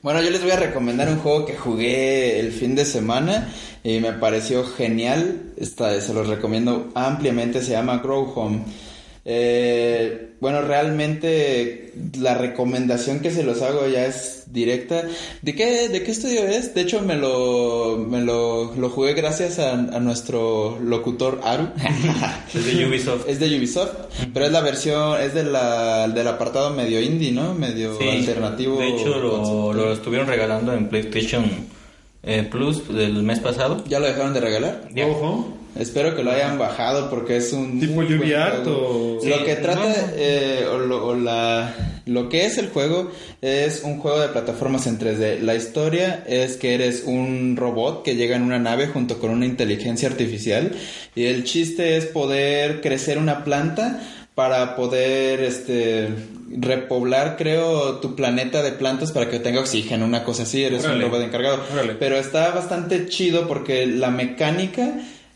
[0.06, 3.51] Bueno, yo les voy a recomendar un juego que jugué el fin de semana
[3.84, 5.53] y me pareció genial.
[5.58, 7.60] Esta, se los recomiendo ampliamente.
[7.64, 8.66] Se llama Grow Home.
[9.28, 15.03] Eh, bueno, realmente la recomendación que se los hago ya es directa.
[15.41, 16.76] ¿De qué, de qué estudio es?
[16.76, 21.69] De hecho, me lo, me lo, lo jugué gracias a, a nuestro locutor Aru.
[22.53, 23.28] Es de Ubisoft.
[23.28, 23.93] Es de Ubisoft,
[24.34, 27.55] pero es la versión, es de la, del apartado medio indie, ¿no?
[27.55, 28.78] Medio Sí, alternativo.
[28.78, 31.45] De hecho, lo, lo estuvieron regalando en PlayStation
[32.21, 33.84] eh, Plus del mes pasado.
[33.88, 34.88] ¿Ya lo dejaron de regalar?
[35.09, 35.57] Ojo.
[35.76, 38.61] Espero que lo hayan bajado porque es un ¿Tipo lluvia?
[38.63, 41.73] Sí, Lo que trata eh, o, lo, o la
[42.05, 43.11] lo que es el juego
[43.41, 45.39] es un juego de plataformas en 3D.
[45.39, 49.45] La historia es que eres un robot que llega en una nave junto con una
[49.45, 50.71] inteligencia artificial
[51.15, 53.99] y el chiste es poder crecer una planta
[54.36, 56.09] para poder este
[56.57, 61.05] repoblar creo tu planeta de plantas para que tenga oxígeno, una cosa así, eres Órale.
[61.05, 61.63] un robot encargado.
[61.73, 61.93] Órale.
[61.95, 64.93] Pero está bastante chido porque la mecánica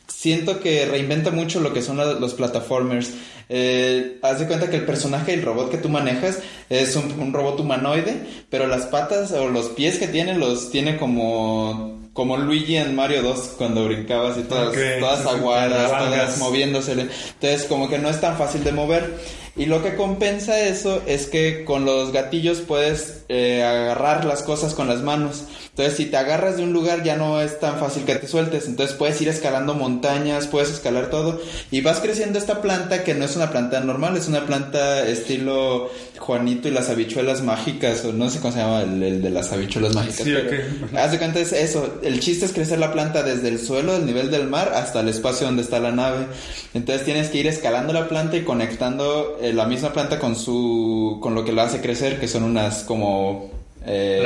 [0.10, 3.12] siento que reinventa mucho lo que son los plataformers.
[3.48, 6.40] Eh, haz de cuenta que el personaje, el robot que tú manejas,
[6.70, 10.98] es un, un robot humanoide, pero las patas o los pies que tiene los tiene
[10.98, 17.04] como como Luigi en Mario 2 cuando brincabas y todas, todas aguadas, todas moviéndosele.
[17.04, 19.18] Entonces como que no es tan fácil de mover.
[19.56, 24.74] Y lo que compensa eso es que con los gatillos puedes eh, agarrar las cosas
[24.74, 25.44] con las manos.
[25.70, 28.68] Entonces si te agarras de un lugar ya no es tan fácil que te sueltes.
[28.68, 31.42] Entonces puedes ir escalando montañas, puedes escalar todo.
[31.72, 35.90] Y vas creciendo esta planta que no es una planta normal, es una planta estilo
[36.18, 38.04] Juanito y las habichuelas mágicas.
[38.06, 40.26] O no sé cómo se llama el, el de las habichuelas mágicas.
[40.26, 40.98] Sí, pero ok.
[40.98, 42.00] Haz de cuenta es eso.
[42.04, 45.08] El chiste es crecer la planta desde el suelo, del nivel del mar, hasta el
[45.08, 46.28] espacio donde está la nave.
[46.74, 51.20] Entonces tienes que ir escalando la planta y conectando eh, la misma planta con su,
[51.22, 53.52] con lo que la hace crecer, que son unas como
[53.86, 54.22] eh,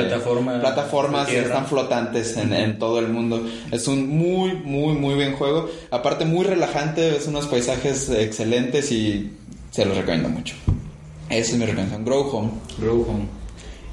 [0.60, 3.46] Plataformas que están flotantes en, en todo el mundo.
[3.70, 5.70] Es un muy, muy, muy buen juego.
[5.90, 9.32] Aparte muy relajante, es unos paisajes excelentes y
[9.70, 10.54] se los recomiendo mucho.
[11.30, 12.04] Esa es mi recomendación.
[12.04, 12.50] Grow Home.
[12.78, 13.26] Grow Home.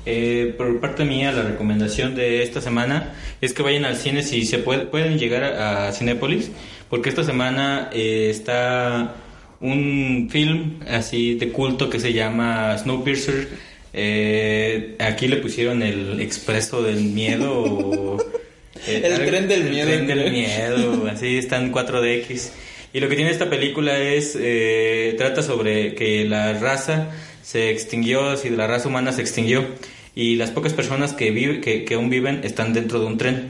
[0.05, 4.45] Eh, por parte mía, la recomendación de esta semana es que vayan al cine si
[4.45, 6.51] se puede, pueden llegar a, a Cinépolis,
[6.89, 9.13] porque esta semana eh, está
[9.61, 13.47] un film así de culto que se llama Snowpiercer.
[13.93, 17.51] Eh, aquí le pusieron el expreso del miedo.
[17.63, 18.17] o,
[18.87, 22.49] eh, El algo- tren del el miedo, tren del miedo, así está en 4DX.
[22.93, 27.09] Y lo que tiene esta película es, eh, trata sobre que la raza
[27.41, 29.65] se extinguió, si la raza humana se extinguió,
[30.13, 33.49] y las pocas personas que, vive, que, que aún viven están dentro de un tren.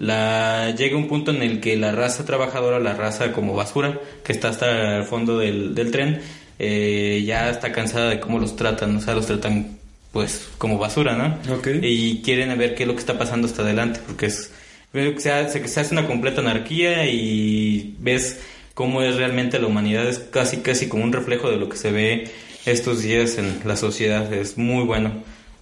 [0.00, 4.32] La, llega un punto en el que la raza trabajadora, la raza como basura, que
[4.32, 6.20] está hasta el fondo del, del tren,
[6.58, 9.78] eh, ya está cansada de cómo los tratan, o sea, los tratan
[10.12, 11.54] pues como basura, ¿no?
[11.54, 11.68] Ok.
[11.82, 14.50] Y quieren ver qué es lo que está pasando hasta adelante, porque es,
[14.92, 18.40] veo que se hace, se hace una completa anarquía y ves
[18.74, 21.92] cómo es realmente la humanidad, es casi casi como un reflejo de lo que se
[21.92, 22.30] ve
[22.64, 25.12] estos días en la sociedad, es muy bueno,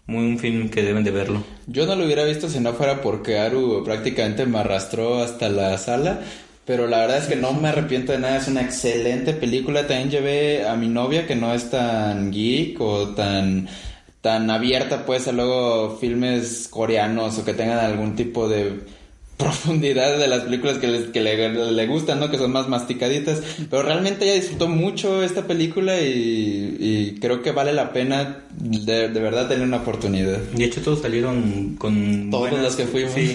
[0.09, 1.44] muy un film que deben de verlo.
[1.66, 5.78] Yo no lo hubiera visto si no fuera porque Aru prácticamente me arrastró hasta la
[5.78, 6.20] sala.
[6.64, 9.86] Pero la verdad es que no me arrepiento de nada, es una excelente película.
[9.86, 13.68] También llevé a mi novia que no es tan geek o tan,
[14.20, 18.80] tan abierta pues a luego filmes coreanos o que tengan algún tipo de
[19.39, 22.30] profundidad de las películas que, les- que le, le gustan, ¿no?
[22.30, 23.41] Que son más masticaditas.
[23.70, 29.09] Pero realmente ella disfrutó mucho esta película y, y creo que vale la pena de,
[29.09, 30.39] de verdad tener una oportunidad.
[30.39, 32.30] De hecho todos salieron con...
[32.30, 33.12] Todos los que fuimos.
[33.12, 33.34] Sí,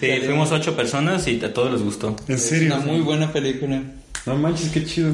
[0.26, 2.14] fuimos ocho personas y a todos les gustó.
[2.28, 2.74] ¿En Es serio?
[2.76, 3.82] una muy buena película.
[4.26, 5.12] No manches, qué chido.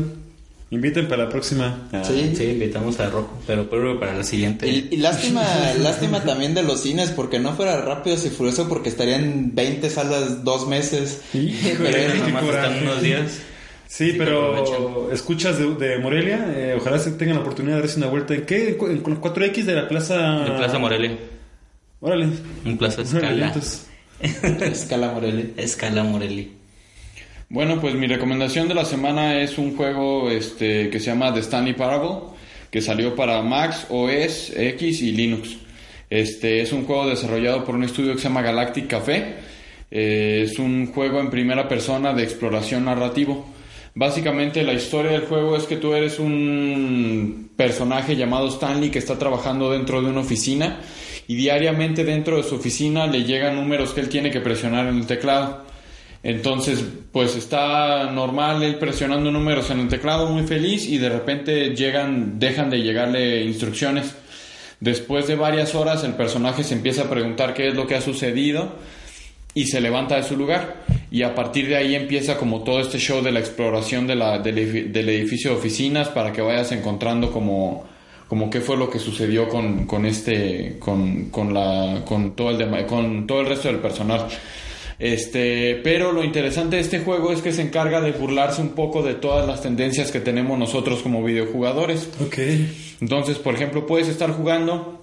[0.71, 1.89] Inviten para la próxima.
[1.93, 2.33] Ah, Sí.
[2.37, 2.45] sí.
[2.45, 4.67] invitamos a Rocco, pero pero para la siguiente.
[4.69, 5.45] Y, y lástima,
[5.81, 10.43] lástima también de los cines, porque no fuera Rápidos y Furioso, porque estarían 20 salas
[10.43, 11.21] dos meses.
[11.35, 13.39] Híjole, Pero qué nomás están unos días.
[13.87, 18.09] Sí, pero escuchas de, de Morelia, eh, ojalá se tengan la oportunidad de darse una
[18.09, 18.35] vuelta.
[18.35, 18.71] ¿En qué?
[18.71, 20.45] ¿En cu- en 4X de la plaza?
[20.47, 21.17] En Plaza Morelia.
[22.01, 22.29] Órale.
[22.65, 23.55] En Plaza Escala.
[24.63, 25.47] Escala Morelia.
[25.57, 26.47] Escala Morelia.
[27.55, 31.39] Bueno, pues mi recomendación de la semana es un juego este, que se llama The
[31.39, 32.33] Stanley Parable,
[32.69, 35.59] que salió para Mac, OS, X y Linux.
[36.11, 39.37] Este es un juego desarrollado por un estudio que se llama Galactic Café.
[39.89, 43.47] Eh, es un juego en primera persona de exploración narrativo.
[43.95, 49.17] Básicamente la historia del juego es que tú eres un personaje llamado Stanley que está
[49.17, 50.81] trabajando dentro de una oficina
[51.29, 54.97] y diariamente dentro de su oficina le llegan números que él tiene que presionar en
[54.97, 55.64] el teclado.
[56.25, 61.77] Entonces, pues está normal él presionando números en el teclado muy feliz y de repente
[61.77, 64.15] llegan, dejan de llegarle instrucciones.
[64.81, 68.01] Después de varias horas el personaje se empieza a preguntar qué es lo que ha
[68.01, 68.73] sucedido
[69.53, 72.99] y se levanta de su lugar y a partir de ahí empieza como todo este
[72.99, 77.87] show de la exploración del, edifi- del edificio de oficinas para que vayas encontrando como
[78.51, 82.03] qué fue lo que sucedió con, este con, la
[82.35, 84.27] todo el con todo el resto del personal
[84.99, 89.03] este pero lo interesante de este juego es que se encarga de burlarse un poco
[89.03, 92.39] de todas las tendencias que tenemos nosotros como videojugadores Ok.
[93.01, 95.01] entonces, por ejemplo, puedes estar jugando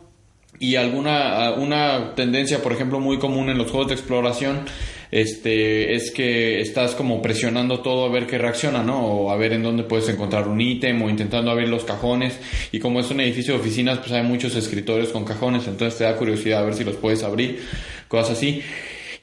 [0.60, 4.66] y alguna una tendencia, por ejemplo, muy común en los juegos de exploración,
[5.10, 9.04] este, es que estás como presionando todo a ver qué reacciona, ¿no?
[9.04, 12.39] O a ver en dónde puedes encontrar un ítem o intentando abrir los cajones.
[12.72, 16.04] Y como es un edificio de oficinas, pues hay muchos escritorios con cajones, entonces te
[16.04, 17.60] da curiosidad a ver si los puedes abrir,
[18.08, 18.62] cosas así.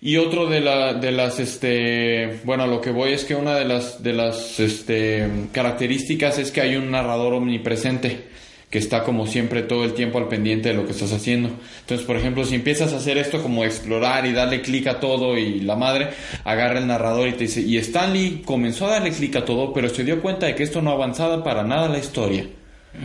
[0.01, 3.65] Y otro de, la, de las, este, bueno, lo que voy es que una de
[3.65, 8.29] las, de las, este, características es que hay un narrador omnipresente
[8.71, 11.51] que está como siempre todo el tiempo al pendiente de lo que estás haciendo.
[11.81, 15.37] Entonces, por ejemplo, si empiezas a hacer esto como explorar y darle clic a todo
[15.37, 16.11] y la madre
[16.45, 19.89] agarra el narrador y te dice, y Stanley comenzó a darle clic a todo, pero
[19.89, 22.47] se dio cuenta de que esto no avanzaba para nada la historia.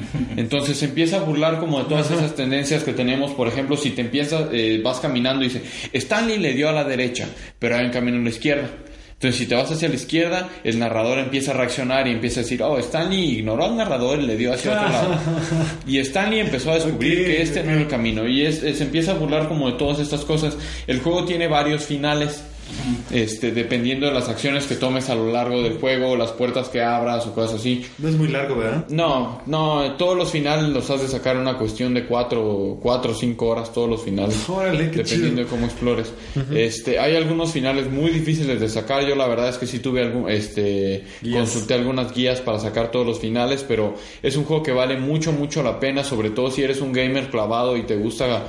[0.37, 3.31] Entonces se empieza a burlar como de todas esas tendencias que tenemos.
[3.31, 6.83] Por ejemplo, si te empiezas, eh, vas caminando y dice, Stanley le dio a la
[6.83, 7.27] derecha,
[7.59, 8.69] pero hay un camino a la izquierda.
[9.13, 12.43] Entonces, si te vas hacia la izquierda, el narrador empieza a reaccionar y empieza a
[12.43, 15.17] decir, oh, Stanley ignoró al narrador y le dio hacia otro lado.
[15.87, 18.27] Y Stanley empezó a descubrir que este no era el camino.
[18.27, 20.57] Y se empieza a burlar como de todas estas cosas.
[20.87, 22.43] El juego tiene varios finales.
[23.11, 26.81] Este, dependiendo de las acciones que tomes a lo largo del juego, las puertas que
[26.81, 27.85] abras o cosas así.
[27.97, 28.85] No es muy largo, ¿verdad?
[28.89, 33.15] No, no, todos los finales los has de sacar una cuestión de cuatro, cuatro o
[33.15, 34.37] cinco horas, todos los finales.
[34.49, 35.43] Órale, qué dependiendo chido.
[35.43, 36.11] de cómo explores.
[36.53, 39.05] Este, hay algunos finales muy difíciles de sacar.
[39.05, 41.39] Yo la verdad es que sí tuve algún, este, Guías.
[41.39, 45.31] consulté algunas guías para sacar todos los finales, pero es un juego que vale mucho,
[45.31, 48.43] mucho la pena, sobre todo si eres un gamer clavado y te gusta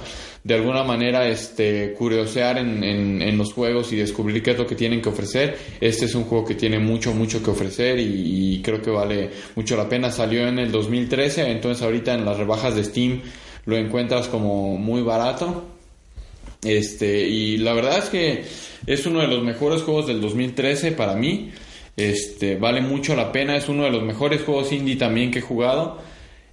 [0.44, 4.74] de alguna manera este curiosear en, en, los juegos y descubrir qué es lo que
[4.74, 5.56] tienen que ofrecer.
[5.80, 9.30] Este es un juego que tiene mucho, mucho que ofrecer y, y creo que vale
[9.56, 10.12] mucho la pena.
[10.12, 13.22] Salió en el 2013, entonces ahorita en las rebajas de Steam
[13.64, 15.64] lo encuentras como muy barato.
[16.62, 18.44] Este, y la verdad es que
[18.86, 21.52] es uno de los mejores juegos del 2013 para mí.
[21.96, 25.42] Este, vale mucho la pena, es uno de los mejores juegos indie también que he
[25.42, 25.98] jugado.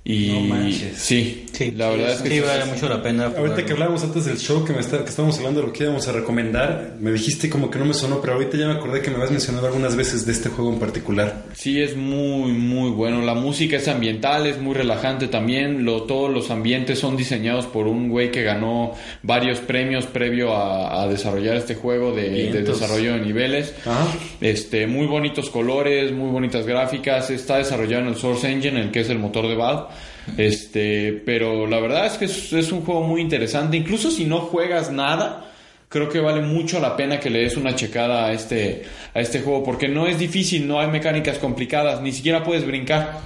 [0.03, 0.97] Y No manches.
[0.97, 2.41] sí, Sí, la verdad es que sí, sí.
[2.41, 3.25] vale mucho la pena.
[3.25, 3.65] Ahorita jugarlo.
[3.65, 6.07] que hablábamos antes del show, que, me está, que estábamos hablando de lo que íbamos
[6.07, 9.09] a recomendar, me dijiste como que no me sonó, pero ahorita ya me acordé que
[9.11, 11.43] me habías mencionado algunas veces de este juego en particular.
[11.53, 13.21] Sí, es muy, muy bueno.
[13.21, 15.85] La música es ambiental, es muy relajante también.
[15.85, 21.03] Lo, todos los ambientes son diseñados por un güey que ganó varios premios previo a,
[21.03, 23.75] a desarrollar este juego de, desarrollo de niveles.
[23.85, 24.07] Ajá.
[24.39, 27.29] Este, muy bonitos colores, muy bonitas gráficas.
[27.29, 29.90] Está desarrollado en el Source Engine, el que es el motor de Valve.
[30.37, 33.77] Este, pero la verdad es que es, un juego muy interesante.
[33.77, 35.51] Incluso si no juegas nada,
[35.89, 39.41] creo que vale mucho la pena que le des una checada a este, a este
[39.41, 43.19] juego, porque no es difícil, no hay mecánicas complicadas, ni siquiera puedes brincar.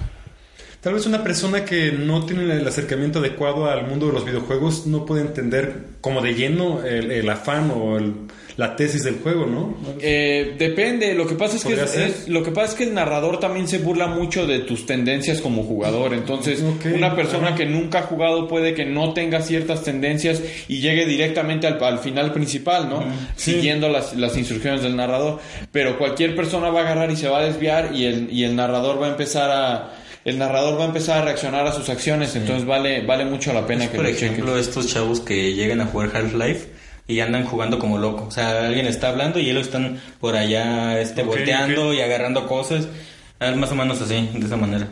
[0.80, 4.86] Tal vez una persona que no tiene el acercamiento adecuado al mundo de los videojuegos
[4.86, 8.14] no puede entender como de lleno el, el afán o el-
[8.56, 9.76] la tesis del juego, ¿no?
[10.00, 13.68] Eh, depende, lo que pasa es que lo que pasa es que el narrador también
[13.68, 16.14] se burla mucho de tus tendencias como jugador.
[16.14, 17.56] Entonces, una persona ajá.
[17.56, 21.98] que nunca ha jugado puede que no tenga ciertas tendencias y llegue directamente al, al
[21.98, 23.04] final principal, ¿no?
[23.36, 25.38] Siguiendo las, las instrucciones del narrador.
[25.70, 28.56] Pero cualquier persona va a agarrar y se va a desviar y el, y el
[28.56, 29.92] narrador va a empezar a
[30.24, 33.64] el narrador va a empezar a reaccionar a sus acciones, entonces vale vale mucho la
[33.64, 34.60] pena Es, que por lo ejemplo, chequen.
[34.60, 36.66] estos chavos que llegan a jugar Half-Life
[37.08, 38.26] y andan jugando como loco.
[38.28, 41.94] O sea, alguien está hablando y ellos están por allá este, Ok, volteando ok.
[41.94, 42.88] y agarrando cosas.
[43.38, 44.88] Ah, más o menos así, de esa manera.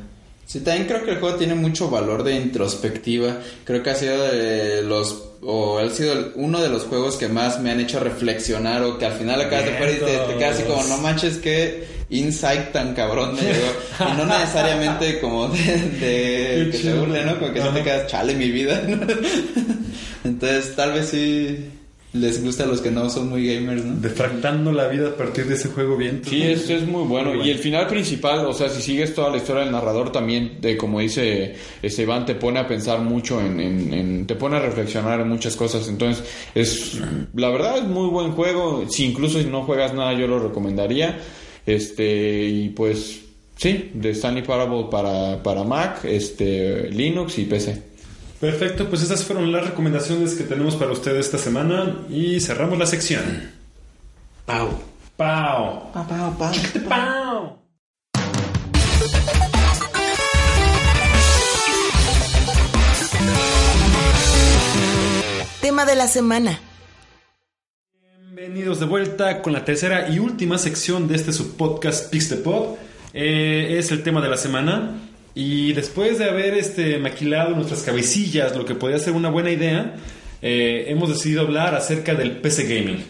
[0.46, 3.38] Sí, también creo que el juego tiene mucho valor de introspectiva.
[3.64, 7.60] Creo que ha sido de los o ha sido uno de los juegos que más
[7.60, 10.54] me han hecho reflexionar o que al final acabas de jugar y te, te quedas
[10.54, 13.66] así como no manches que insight tan cabrón me llegó
[14.00, 15.58] y no necesariamente como de,
[16.00, 17.38] de que te burle, ¿no?
[17.38, 18.82] Como que no te quedas chale mi vida.
[20.24, 21.70] Entonces tal vez sí
[22.14, 23.96] les gusta a los que no son muy gamers, ¿no?
[23.96, 26.22] Defractando la vida a partir de ese juego bien.
[26.24, 27.34] Sí, es, es muy bueno.
[27.44, 30.76] Y el final principal, o sea, si sigues toda la historia del narrador también, de
[30.76, 35.20] como dice Esteban, te pone a pensar mucho en, en- en- te pone a reflexionar
[35.20, 35.88] en muchas cosas.
[35.88, 37.00] Entonces, es,
[37.34, 38.84] la verdad es muy buen juego.
[38.88, 41.18] Si incluso si no juegas nada, yo lo recomendaría.
[41.66, 43.22] Este, y pues,
[43.56, 47.93] sí, de Stanley Parable para, para Mac, este, Linux y PC.
[48.44, 52.84] Perfecto, pues esas fueron las recomendaciones que tenemos para ustedes esta semana y cerramos la
[52.84, 53.22] sección.
[54.44, 54.68] Pau.
[55.16, 55.90] ¡Pau!
[55.94, 56.52] Pa, pa, pa.
[56.86, 57.58] ¡Pau!
[65.62, 66.60] Tema de la semana.
[68.18, 72.76] Bienvenidos de vuelta con la tercera y última sección de este subpodcast Pixtepod.
[73.14, 75.00] Eh, es el tema de la semana.
[75.34, 79.96] Y después de haber este, maquilado nuestras cabecillas lo que podría ser una buena idea,
[80.42, 83.02] eh, hemos decidido hablar acerca del PC Gaming.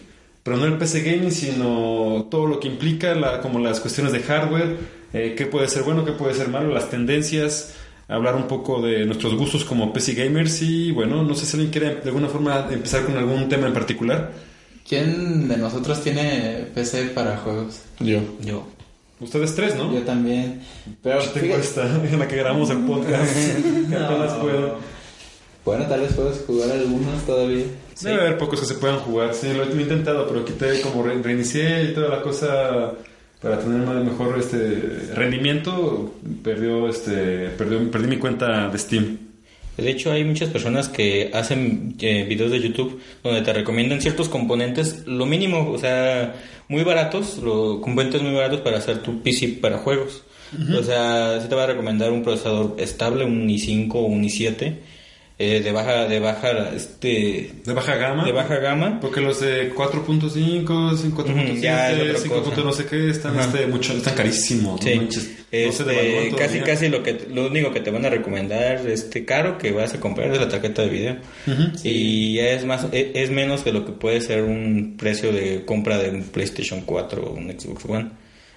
[0.43, 4.21] Pero no el PC Gaming, sino todo lo que implica, la- como las cuestiones de
[4.21, 4.77] hardware,
[5.13, 7.75] eh, qué puede ser bueno, qué puede ser malo, las tendencias,
[8.09, 11.73] hablar un poco de nuestros gustos como PC Gamers y bueno, no sé si alguien
[11.73, 14.33] quiere de alguna forma empezar con algún tema en particular.
[14.87, 17.81] ¿Quién de nosotros tiene PC para juegos?
[18.01, 18.21] Yo.
[18.45, 18.67] Yo.
[19.25, 19.93] Ustedes tres, ¿no?
[19.93, 20.61] Yo también.
[21.03, 23.33] Pero Yo tengo fíjate- esta en la que grabamos el podcast.
[23.91, 24.77] que apenas puedo.
[25.65, 27.65] Bueno, tal vez puedes jugar algunos todavía.
[28.03, 29.35] Debe haber pocos que se puedan jugar.
[29.35, 32.93] Sí, lo he intentado, pero quité como re- reinicié y toda la cosa
[33.41, 36.13] para tener mejor este rendimiento.
[36.43, 39.19] Perdió este perdió, perdí mi cuenta de Steam.
[39.77, 44.29] De hecho, hay muchas personas que hacen eh, videos de YouTube donde te recomiendan ciertos
[44.29, 46.35] componentes, lo mínimo, o sea,
[46.69, 50.23] muy baratos, lo, componentes muy baratos para hacer tu PC para juegos.
[50.79, 54.77] O sea, se te va a recomendar un procesador estable, un i5 o un i7,
[55.57, 58.25] eh, de baja, de baja, este, De baja gama.
[58.25, 58.99] de baja gama.
[59.01, 62.43] Porque los de 4.5, 4.7, Ujú, ya es otra 5.
[62.43, 62.61] cosa.
[62.63, 64.81] no sé qué están este, mucho, están carísimos.
[64.83, 65.25] Sí, No manches.
[65.27, 69.25] no se Este, casi casi lo que lo único que te van a recomendar este
[69.25, 71.17] caro que vas a comprar es la tarjeta de video
[71.85, 75.65] y ya es más e- es, menos que lo que puede ser un precio de
[75.65, 78.11] compra de un PlayStation 4 o un Xbox One.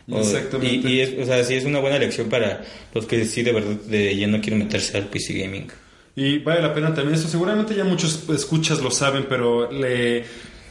[0.10, 0.88] O- Exactamente.
[0.88, 2.64] Y, y es, o sea, sí es una buena elección para
[2.94, 5.68] los que sí de verdad de lleno quieren meterse al PC gaming.
[6.18, 7.28] Y vale la pena también eso.
[7.28, 10.26] Seguramente ya muchos escuchas lo saben, pero le,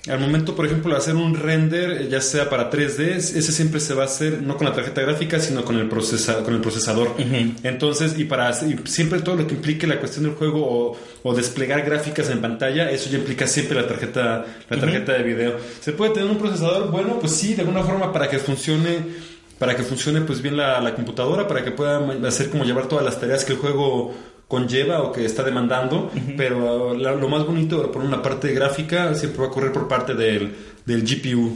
[0.08, 3.78] al momento, por ejemplo, de hacer un render, eh, ya sea para 3D, ese siempre
[3.78, 6.60] se va a hacer no con la tarjeta gráfica, sino con el, procesa, con el
[6.60, 7.14] procesador.
[7.62, 11.32] Entonces, y para y siempre todo lo que implique la cuestión del juego o, o
[11.32, 15.56] desplegar gráficas en pantalla, eso ya implica siempre la tarjeta, la tarjeta de video.
[15.80, 16.90] ¿Se puede tener un procesador?
[16.90, 20.80] Bueno, pues sí, de alguna forma para que funcione para que funcione pues bien la,
[20.82, 24.14] la computadora, para que pueda hacer como llevar todas las tareas que el juego
[24.48, 29.40] conlleva o que está demandando, pero la- lo más bonito por una parte gráfica siempre
[29.42, 31.50] va a correr por parte del, del GPU.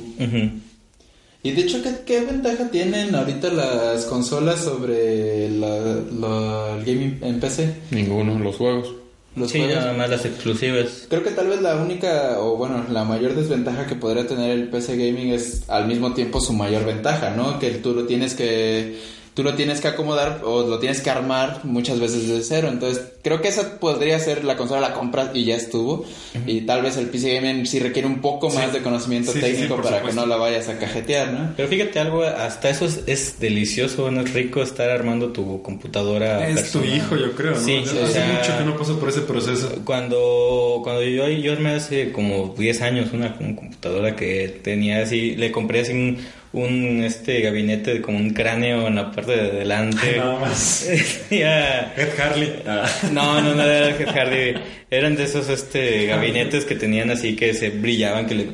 [1.42, 5.78] Y de hecho, ¿qué, qué ventaja tienen ahorita las consolas sobre la,
[6.18, 7.74] la- el gaming en PC?
[7.92, 8.94] Ninguno, los juegos.
[9.36, 9.76] Los Sí, juegos.
[9.76, 11.06] nada más las exclusivas.
[11.08, 14.68] Creo que tal vez la única, o bueno, la mayor desventaja que podría tener el
[14.68, 17.58] PC Gaming es al mismo tiempo su mayor ventaja, ¿no?
[17.60, 18.98] Que tú lo tienes que,
[19.34, 22.68] tú lo tienes que acomodar o lo tienes que armar muchas veces desde cero.
[22.70, 26.04] Entonces, creo que esa podría ser la consola, la compras y ya estuvo.
[26.46, 29.46] Y tal vez el PC Gaming sí requiere un poco más de conocimiento Sí, sí,
[29.46, 30.20] sí, técnico por para supuesto.
[30.20, 31.52] que no la vayas a cajetear, ¿no?
[31.56, 36.48] Pero fíjate algo, hasta eso es, es delicioso, no es rico estar armando tu computadora.
[36.48, 36.96] Es tu personal.
[36.96, 37.60] hijo, yo creo, ¿no?
[37.60, 39.70] Sí, Hace o sea, mucho que no paso por ese proceso.
[39.84, 45.36] Cuando, cuando yo, yo armé hace como 10 años una, una computadora que tenía así,
[45.36, 46.18] le compré así un,
[46.52, 50.16] un este gabinete como un cráneo en la parte de adelante.
[50.16, 50.88] Nada más.
[51.28, 52.52] Tenía- Ed Harley.
[52.66, 52.88] Ah.
[53.12, 54.54] no, no, no era Ed Hardy.
[54.90, 58.46] Eran de esos este gabinetes que tenían así que se brillaban, que le,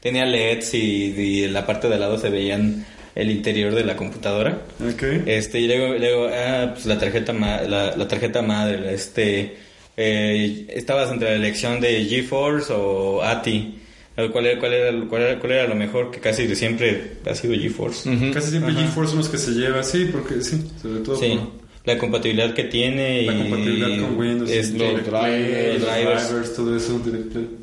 [0.00, 3.84] tenía LEDs y, y en la parte de al lado se veían el interior de
[3.84, 4.58] la computadora.
[4.80, 5.02] Ok.
[5.26, 9.56] Este, y luego, luego ah, pues la tarjeta, ma- la, la tarjeta madre, este,
[9.98, 13.80] eh, estabas entre la elección de GeForce o ATI.
[14.32, 16.10] ¿Cuál era, cuál, era, cuál, era, ¿Cuál era lo mejor?
[16.10, 18.08] Que casi de siempre ha sido GeForce.
[18.32, 21.66] Casi siempre GeForce son los que se lleva, sí, porque sí, sobre todo Sí, por
[21.86, 25.82] la compatibilidad que tiene la y compatibilidad con Windows, y Play, los drivers.
[25.82, 27.00] drivers, todo eso.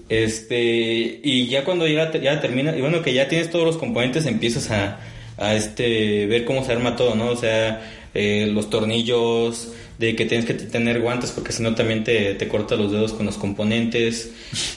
[0.10, 4.26] Este, y ya cuando ya, ya termina, y bueno, que ya tienes todos los componentes,
[4.26, 5.00] empiezas a,
[5.38, 7.32] a este ver cómo se arma todo, ¿no?
[7.32, 7.82] O sea,
[8.14, 12.48] eh, los tornillos, de que tienes que tener guantes porque si no también te, te
[12.48, 14.32] corta los dedos con los componentes,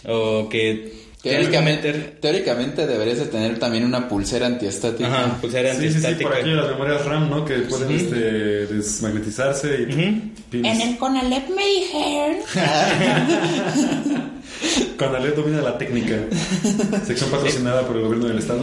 [0.06, 5.06] o que Teóricamente, teóricamente deberías de tener también una pulsera antiestática.
[5.08, 6.28] Ajá, pulsera Sí, sí, sí, antiestática.
[6.30, 7.44] por aquí las memorias RAM, ¿no?
[7.44, 8.16] Que pueden este,
[8.66, 10.32] desmagnetizarse y.
[10.52, 12.36] En el Conalep me dijeron.
[14.98, 16.16] Conalep domina la técnica.
[17.04, 18.62] Sección patrocinada por el gobierno del estado.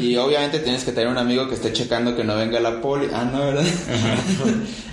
[0.00, 3.06] Y obviamente tienes que tener un amigo que esté checando que no venga la poli.
[3.12, 3.64] Ah, no, ¿verdad?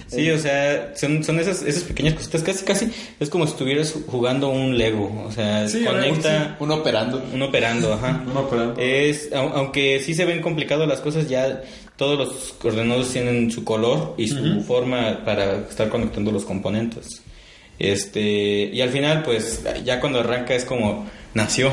[0.09, 2.89] Sí, o sea, son, son esas, esas pequeñas cositas, casi, casi,
[3.19, 7.23] es como si estuvieras jugando un Lego, o sea, Sí, conecta, Uno operando.
[7.33, 8.23] un operando, ajá.
[8.29, 8.79] Un operando.
[8.81, 11.61] Es, au- aunque sí se ven complicadas las cosas, ya
[11.95, 17.21] todos los ordenadores tienen su color y su forma para estar conectando los componentes.
[17.77, 21.71] Este, y al final, pues, ya cuando arranca es como nació.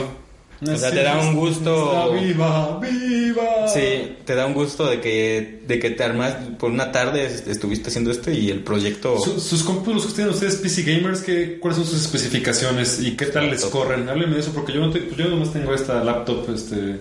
[0.63, 2.13] O sea, te da un gusto.
[2.15, 3.69] Viva, viva.
[3.69, 7.47] Sí, te da un gusto de que, de que te armas por una tarde est-
[7.47, 9.19] estuviste haciendo esto y el proyecto.
[9.19, 13.17] Su- sus compus los que tienen ustedes PC gamers, ¿qué, ¿cuáles son sus especificaciones y
[13.17, 14.09] qué tal les corren?
[14.09, 17.01] Háblenme de eso porque yo no te- pues yo nomás tengo esta laptop este, de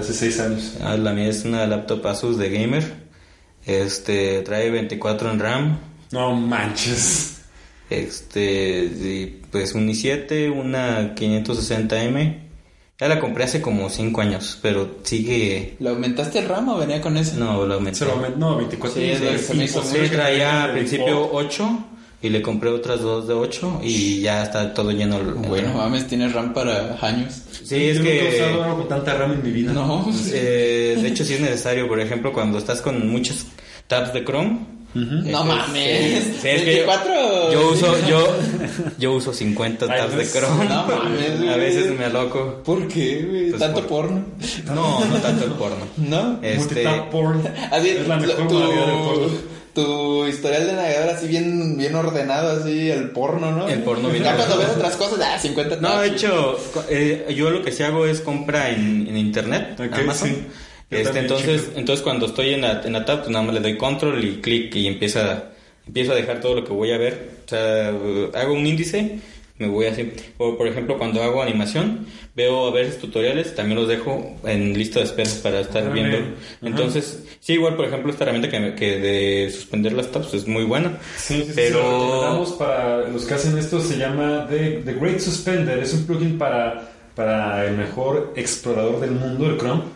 [0.00, 0.72] hace 6 años.
[0.80, 2.84] Ah, la mía es una laptop Asus de gamer.
[3.66, 5.78] Este, trae 24 en RAM.
[6.12, 7.32] No manches.
[7.90, 12.45] Este, pues un i7, una 560M.
[12.98, 15.76] Ya la compré hace como 5 años, pero sigue.
[15.80, 17.36] ¿Le aumentaste el RAM o venía con ese?
[17.36, 17.98] No, la aumenté.
[17.98, 20.72] Se lo aument- no, 24 Sí, lo que se me hizo Sí, que traía al
[20.72, 21.30] principio default.
[21.34, 21.78] 8
[22.22, 25.18] y le compré otras dos de 8 y ya está todo lleno.
[25.18, 27.42] el- Bueno, mames, tienes RAM para años.
[27.64, 28.62] Sí, es Yo nunca he usado que.
[28.64, 29.72] algo con tanta RAM en mi vida.
[29.74, 30.10] No.
[30.32, 31.86] eh, de hecho, sí es necesario.
[31.88, 33.44] Por ejemplo, cuando estás con muchos
[33.88, 34.75] tabs de Chrome.
[34.96, 36.24] No mames.
[36.40, 37.52] sí, es que yo- 24.
[37.52, 38.28] Yo uso, yo,
[38.98, 40.64] yo uso 50 Ay, tabs no de Chrome.
[40.64, 41.48] No mames, güey.
[41.50, 42.62] A veces me aloco.
[42.64, 43.48] ¿Por qué, güey?
[43.50, 44.24] Pues Tanto por- porno.
[44.74, 45.84] No, no tanto el porno.
[45.96, 46.38] ¿No?
[46.42, 47.42] Este, porn.
[47.70, 49.28] Así, es la mejor tu, del porno.
[49.74, 53.68] tu historial de navegador así bien, bien ordenado, así el porno, ¿no?
[53.68, 56.22] El porno bien Ya cuando ves otras cosas, ah, 50 no, de tabs.
[56.22, 60.28] hecho, eh, yo lo que sí hago es compra en, en internet, Ok, Amazon.
[60.30, 60.46] sí.
[60.90, 61.78] Este, entonces, chico.
[61.78, 64.36] entonces cuando estoy en la, en la tab, pues nada más le doy control y
[64.36, 65.50] clic y empieza,
[65.86, 67.30] empiezo a dejar todo lo que voy a ver.
[67.44, 69.18] O sea, hago un índice,
[69.58, 70.12] me voy así.
[70.38, 72.06] O por ejemplo, cuando hago animación,
[72.36, 76.02] veo a veces tutoriales, también los dejo en lista de espera para estar Órale.
[76.02, 76.18] viendo.
[76.18, 76.36] Ajá.
[76.62, 80.64] Entonces, sí, igual por ejemplo, esta herramienta que, que de suspender las tabs es muy
[80.64, 80.98] buena.
[81.16, 85.78] Sí, sí, sí, pero para los que hacen esto, se llama The, The Great Suspender,
[85.78, 89.95] es un plugin para, para el mejor explorador del mundo, el Chrome,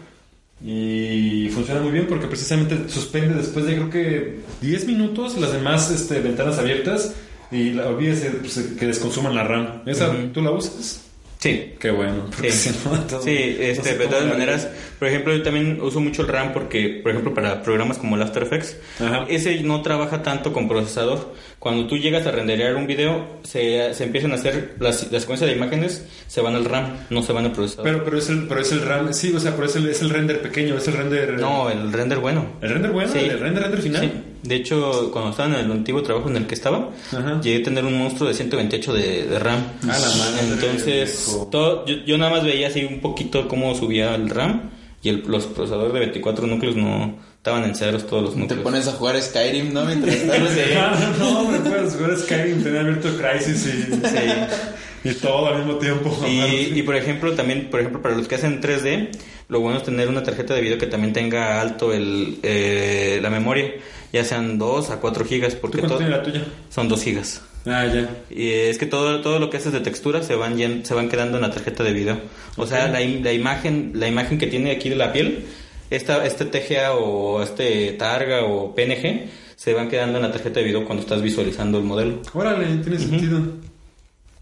[0.63, 5.91] y funciona muy bien porque precisamente suspende después de creo que 10 minutos las demás
[5.91, 7.15] este, ventanas abiertas
[7.51, 9.83] y la, olvídese pues, que desconsuman la RAM.
[9.87, 11.10] ¿Esa tú la usas?
[11.41, 12.27] Sí, Qué bueno.
[12.31, 14.69] porque Sí, si no, todo- sí este, sé de todas la- maneras,
[14.99, 18.23] por ejemplo, yo también uso mucho el RAM porque, por ejemplo, para programas como el
[18.23, 19.25] After Effects, Ajá.
[19.29, 21.35] ese no trabaja tanto con procesador.
[21.59, 25.49] Cuando tú llegas a renderear un video, se, se empiezan a hacer las, las secuencias
[25.51, 27.85] de imágenes, se van al RAM, no se van al procesador.
[27.91, 30.03] Pero, pero, es el, pero es el RAM, sí, o sea, pero es el, es
[30.03, 31.39] el render pequeño, es el render...
[31.41, 32.45] no, el render bueno.
[32.61, 33.11] ¿El render bueno?
[33.13, 33.19] Sí.
[33.19, 34.03] ¿El render, render final?
[34.03, 34.13] Sí.
[34.43, 37.41] De hecho, cuando estaba en el antiguo trabajo en el que estaba, Ajá.
[37.43, 39.59] llegué a tener un monstruo de 128 de, de RAM.
[39.83, 44.15] A la madre, Entonces, todo, yo, yo nada más veía así un poquito cómo subía
[44.15, 44.71] el RAM
[45.03, 48.63] y el, los procesadores de 24 núcleos no estaban en ceros todos los Te núcleos.
[48.63, 49.85] pones a jugar Skyrim, ¿no?
[49.85, 50.39] Mientras estás...
[50.77, 53.67] Ah, no, me puedes jugar Skyrim, tener abierto Crisis
[55.05, 56.15] y, y todo al mismo tiempo.
[56.29, 59.09] Y, y, por ejemplo, también, por ejemplo, para los que hacen 3D,
[59.49, 63.31] lo bueno es tener una tarjeta de video que también tenga alto el, eh, la
[63.31, 63.73] memoria,
[64.13, 66.45] ya sean 2 a 4 gigas, ¿Tú porque todo, tiene la tuya?
[66.69, 67.43] son 2 gigas.
[67.67, 68.09] Ah, ya.
[68.31, 71.37] Y es que todo, todo lo que haces de textura se van se van quedando
[71.37, 72.19] en la tarjeta de video.
[72.57, 75.45] O sea, la, la imagen la imagen que tiene aquí de la piel,
[75.91, 80.67] esta, este TGA o este Targa o PNG, se van quedando en la tarjeta de
[80.67, 82.23] video cuando estás visualizando el modelo.
[82.33, 83.43] Órale, tiene sentido.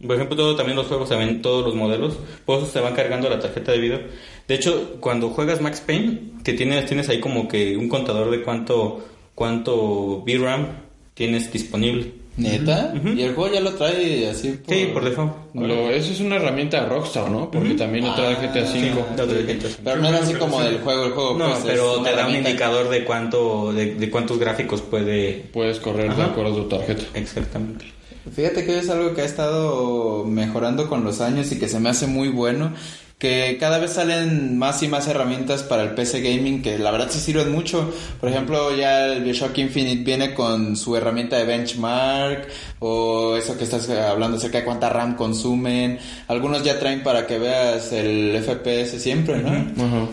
[0.07, 2.17] Por ejemplo, todo, también los juegos, también todos los modelos,
[2.47, 4.01] por eso se van cargando la tarjeta de video.
[4.47, 8.43] De hecho, cuando juegas Max Payne, que tienes, tienes ahí como que un contador de
[8.43, 9.05] cuánto,
[9.39, 10.67] cuánto VRAM
[11.15, 12.13] tienes disponible.
[12.37, 12.93] ¿Neta?
[13.17, 14.73] Y el juego ya lo trae así por...
[14.75, 15.33] Sí, por default.
[15.55, 17.51] Lo- eso es una herramienta de Rockstar, ¿no?
[17.51, 18.67] Porque también lo trae GTA V.
[18.73, 19.67] Sí, otra tarjeta.
[19.83, 22.29] Pero no era así como del juego, el juego No, pues, es pero te da
[22.29, 25.49] un indicador de cuánto, de, de cuántos gráficos puede.
[25.53, 27.03] Puedes correr de acuerdo a tu tarjeta.
[27.15, 27.87] Exactamente.
[28.35, 31.89] Fíjate que es algo que ha estado mejorando con los años y que se me
[31.89, 32.73] hace muy bueno.
[33.19, 37.09] Que cada vez salen más y más herramientas para el PC gaming que la verdad
[37.11, 37.93] sí sirven mucho.
[38.21, 42.47] Por ejemplo, ya el Bioshock Infinite viene con su herramienta de benchmark
[42.79, 45.99] o eso que estás hablando acerca de cuánta RAM consumen.
[46.29, 49.51] Algunos ya traen para que veas el FPS siempre, ¿no?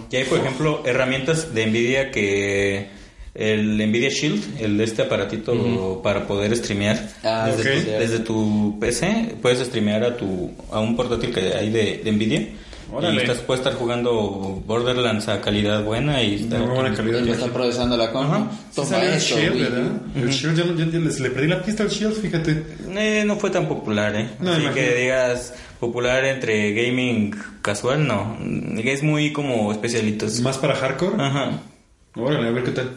[0.10, 2.88] Y hay, por ejemplo, herramientas de Nvidia que
[3.36, 8.78] el Nvidia Shield, el de este aparatito para poder streamear Ah, desde, tu, desde tu
[8.80, 12.47] PC, puedes streamear a tu a un portátil que hay de, de Nvidia.
[12.91, 13.15] Órale.
[13.15, 17.25] Y estás, puedes estar jugando Borderlands a calidad buena y está Muy buena calidad.
[17.25, 18.31] Y está procesando la compu.
[18.33, 18.47] Ajá.
[18.69, 19.63] Sí Toma salió el Shield, Wii U.
[19.63, 19.91] ¿verdad?
[20.15, 22.63] El Shield, yo, no- yo- yo les- le perdí la pista al Shield, fíjate.
[22.95, 24.29] Eh, no fue tan popular, ¿eh?
[24.39, 24.73] No, Así imagino.
[24.73, 28.38] que digas popular entre gaming casual, no.
[28.83, 30.39] Es muy como especialitos.
[30.41, 31.15] Más para hardcore.
[31.21, 31.51] Ajá.
[32.15, 32.91] Órale, a ver qué tal.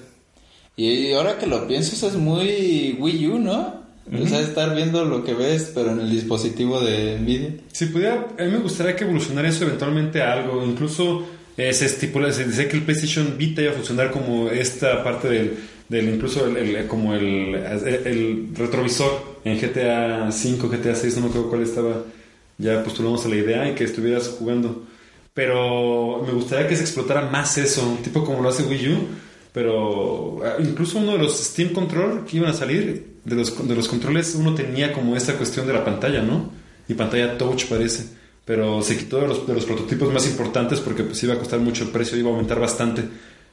[0.77, 3.88] Y ahora que lo pienso, eso es muy Wii U, ¿no?
[4.11, 7.51] O sea, estar viendo lo que ves, pero en el dispositivo de Nvidia.
[7.73, 10.65] Si pudiera, a mí me gustaría que evolucionara eso eventualmente a algo.
[10.65, 15.05] Incluso eh, se estipula, se dice que el PlayStation Vita iba a funcionar como esta
[15.05, 15.55] parte del,
[15.89, 21.29] del incluso el, el- como el, el- retrovisor en GTA 5, GTA 6, no me
[21.29, 22.03] acuerdo cuál estaba.
[22.57, 24.85] Ya postulamos a la idea y que estuvieras jugando.
[25.35, 28.99] Pero me gustaría que se explotara más eso, tipo como lo hace Wii U.
[29.53, 33.75] Pero ah, incluso uno de los Steam Control que iban a salir, de los, de
[33.75, 36.51] los controles, uno tenía como esta cuestión de la pantalla, ¿no?
[36.89, 38.05] Y pantalla touch parece.
[38.45, 41.61] Pero se quitó de los, de los prototipos más importantes porque pues iba a costar
[41.61, 43.03] mucho el precio, iba a aumentar bastante.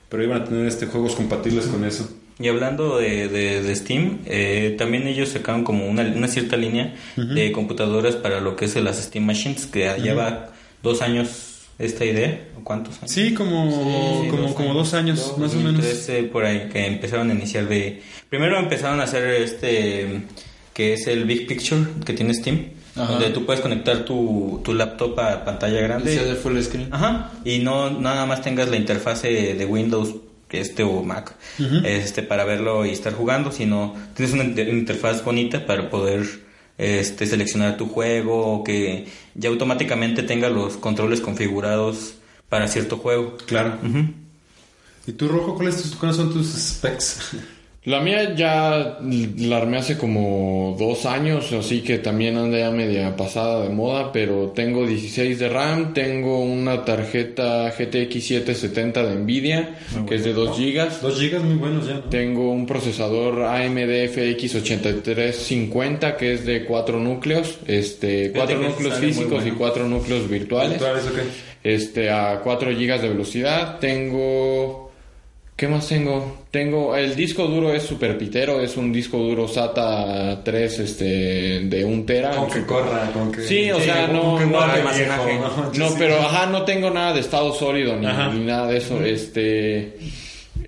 [0.08, 2.10] Pero iban a tener este juegos compatibles con eso.
[2.40, 6.94] Y hablando de, de- de Steam, eh, también ellos sacaron como una, una cierta línea
[7.16, 10.52] de computadoras para lo que es las Steam Machines, que lleva
[10.84, 11.45] dos años
[11.78, 13.12] esta idea, ¿o cuántos años?
[13.12, 15.74] Sí, como, Sí, como, como dos años, más o menos.
[15.76, 18.02] 2013, por ahí, que empezaron a iniciar de...
[18.30, 20.22] Primero empezaron a hacer este,
[20.74, 23.12] que es el Big Picture que tiene Steam, Ajá.
[23.14, 26.14] donde tú puedes conectar tu, tu laptop a pantalla Y grande.
[26.14, 26.88] sea de full screen.
[26.92, 30.16] Ajá, y no nada más tengas la interfase de Windows
[30.52, 31.36] este o Mac
[31.84, 36.24] este para verlo y estar jugando, sino tienes una inter- interfaz bonita para poder
[36.78, 42.16] este seleccionar tu juego o que ya automáticamente tenga los controles configurados
[42.50, 43.38] para cierto juego.
[43.46, 43.80] Claro.
[43.84, 44.06] Ujú.
[45.08, 45.76] ¿Y tú, Rojo, cuáles
[46.16, 47.32] son tus specs?
[47.86, 48.98] La mía ya
[49.38, 54.12] la armé hace como dos años, así que también anda ya media pasada de moda,
[54.12, 59.76] pero tengo 16 de RAM, tengo una tarjeta GTX 770 de Nvidia,
[60.08, 61.02] que es de 2 GB.
[61.02, 61.94] Dos gigas muy buenos ya.
[61.96, 62.04] ¿no?
[62.06, 68.96] Tengo un procesador AMD FX 8350 que es de 4 núcleos, este, 4 que núcleos
[68.96, 69.58] físicos y bueno.
[69.60, 71.20] 4 núcleos virtuales Virtuales, ok.
[71.64, 73.78] este a 4 GB de velocidad.
[73.78, 74.85] Tengo
[75.56, 76.40] ¿Qué más tengo?
[76.52, 81.06] Tengo el disco duro es super pitero, es un disco duro SATA 3 este
[81.62, 82.36] de 1 tera.
[82.36, 83.42] Con que corra, con que...
[83.42, 84.60] Sí, o sea, no- con que no
[84.94, 85.72] viejo, ¿no?
[85.80, 85.96] No, Sí.
[85.98, 89.02] pero ajá, no tengo nada de estado sólido ni, ni nada de eso.
[89.06, 89.98] Este.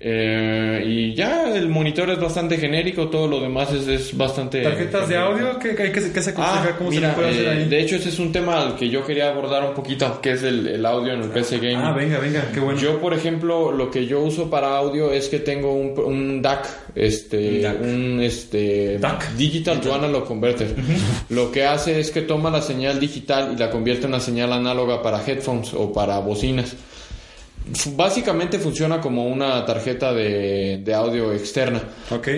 [0.00, 4.62] Eh, y ya el monitor es bastante genérico, todo lo demás es, es bastante.
[4.62, 5.58] ¿Tarjetas de audio?
[5.58, 6.68] ¿Qué, qué, qué, se aconseja?
[6.70, 7.68] Ah, ¿Cómo mira, se puede hacer eh, ahí?
[7.68, 10.44] de hecho ese es un tema al que yo quería abordar un poquito, que es
[10.44, 11.78] el, el audio en el PC Gaming.
[11.78, 12.78] Ah, venga, venga, qué bueno.
[12.78, 16.68] Yo, por ejemplo, lo que yo uso para audio es que tengo un, un DAC,
[16.94, 17.80] este, DAC.
[17.80, 19.32] un este, DAC.
[19.32, 20.76] Digital to Analog Converter.
[21.30, 24.52] Lo que hace es que toma la señal digital y la convierte en una señal
[24.52, 26.76] análoga para headphones o para bocinas.
[27.96, 31.82] Básicamente funciona como una tarjeta de, de audio externa.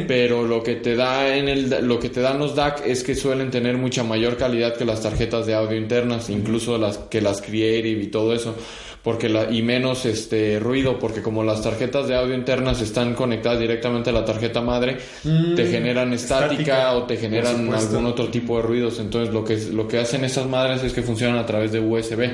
[0.09, 3.15] Pero lo que te da en el lo que te dan los DAC es que
[3.15, 7.41] suelen tener mucha mayor calidad que las tarjetas de audio internas, incluso las que las
[7.43, 8.57] Creative y todo eso,
[9.03, 13.61] porque la, y menos este ruido, porque como las tarjetas de audio internas están conectadas
[13.61, 18.57] directamente a la tarjeta madre, te generan estática, estática, o te generan algún otro tipo
[18.57, 18.99] de ruidos.
[18.99, 22.29] Entonces lo que lo que hacen estas madres es que funcionan a través de USB.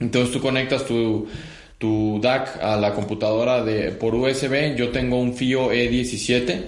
[0.00, 1.28] Entonces tú conectas tu,
[1.82, 4.76] tu DAC a la computadora de, por USB.
[4.76, 6.62] Yo tengo un FIO E17.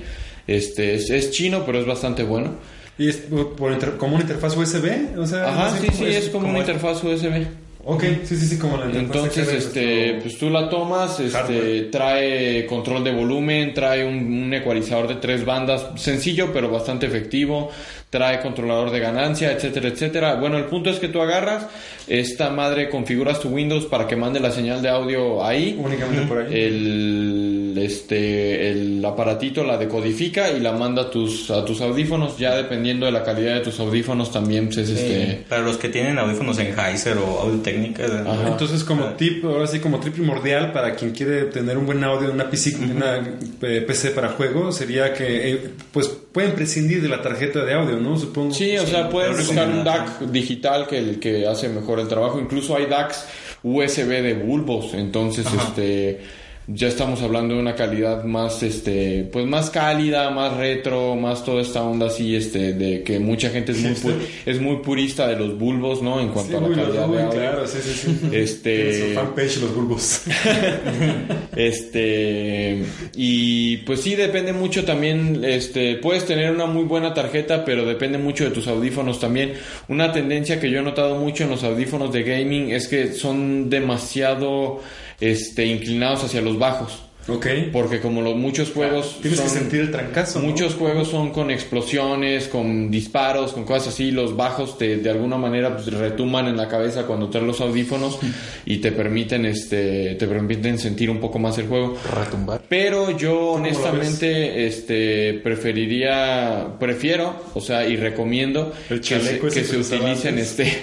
[0.48, 2.50] Este, es, es chino, pero es bastante bueno.
[2.98, 3.16] ¿Y es
[3.56, 5.16] por como una interfaz USB?
[5.18, 7.46] O sea, Ajá, así sí, sí, es como una es- interfaz USB.
[7.86, 11.90] Ok, sí, sí, sí, como la interfaz Entonces, este, pues tú la tomas, este, Hardware.
[11.90, 17.70] trae control de volumen, trae un, un ecualizador de tres bandas, sencillo pero bastante efectivo,
[18.14, 20.36] trae controlador de ganancia, etcétera, etcétera.
[20.36, 21.66] Bueno, el punto es que tú agarras
[22.06, 25.76] esta madre, configuras tu Windows para que mande la señal de audio ahí.
[25.76, 26.54] Únicamente por ahí.
[26.54, 27.43] El,
[27.74, 32.38] el, este, el aparatito la decodifica y la manda a tus, a tus audífonos.
[32.38, 35.44] Ya dependiendo de la calidad de tus audífonos también pues, es este...
[35.48, 38.04] Para los que tienen audífonos Sennheiser o Audio Técnica.
[38.46, 42.28] Entonces, como tip, ahora sí, como tip primordial para quien quiere tener un buen audio
[42.28, 43.16] en una PC, en una
[43.62, 47.96] eh, PC para juego, sería que, eh, pues, pueden prescindir de la tarjeta de audio,
[47.96, 48.18] ¿no?
[48.18, 48.54] Supongo.
[48.54, 49.84] Sí, o sea, puedes pero buscar un.
[49.84, 52.40] DAC digital que, el que hace mejor el trabajo.
[52.40, 53.26] Incluso hay DACs
[53.62, 54.94] USB de bulbos.
[54.94, 56.20] Entonces, este
[56.66, 61.60] ya estamos hablando de una calidad más este pues más cálida más retro más toda
[61.60, 64.16] esta onda así este de que mucha gente es muy pu-
[64.46, 67.30] es muy purista de los bulbos no en cuanto Sí, a la calidad de audio
[67.30, 68.28] claro, sí, sí, sí.
[68.32, 70.22] Este- fanpage, los bulbos.
[71.56, 72.82] Este
[73.14, 78.18] y pues sí depende mucho también este puedes tener una muy buena tarjeta, pero depende
[78.18, 79.52] mucho de tus audífonos también.
[79.88, 83.70] Una tendencia que yo he notado mucho en los audífonos de gaming es que son
[83.70, 84.80] demasiado
[85.20, 87.02] este inclinados hacia los bajos.
[87.28, 87.46] ok.
[87.72, 90.40] Porque como los muchos juegos Tienes que sentir el trancazo.
[90.40, 90.48] ¿no?
[90.48, 94.10] Muchos juegos son con explosiones, con disparos, con cosas así.
[94.10, 98.18] Los bajos te, de alguna manera pues, retuman en la cabeza cuando traes los audífonos
[98.66, 101.96] y te permiten, este, te permiten sentir un poco más el juego.
[102.14, 102.62] Retumbar.
[102.68, 109.78] Pero yo honestamente, este, preferiría, prefiero, o sea, y recomiendo El que se, que se
[109.78, 110.58] utilicen, antes.
[110.58, 110.78] este,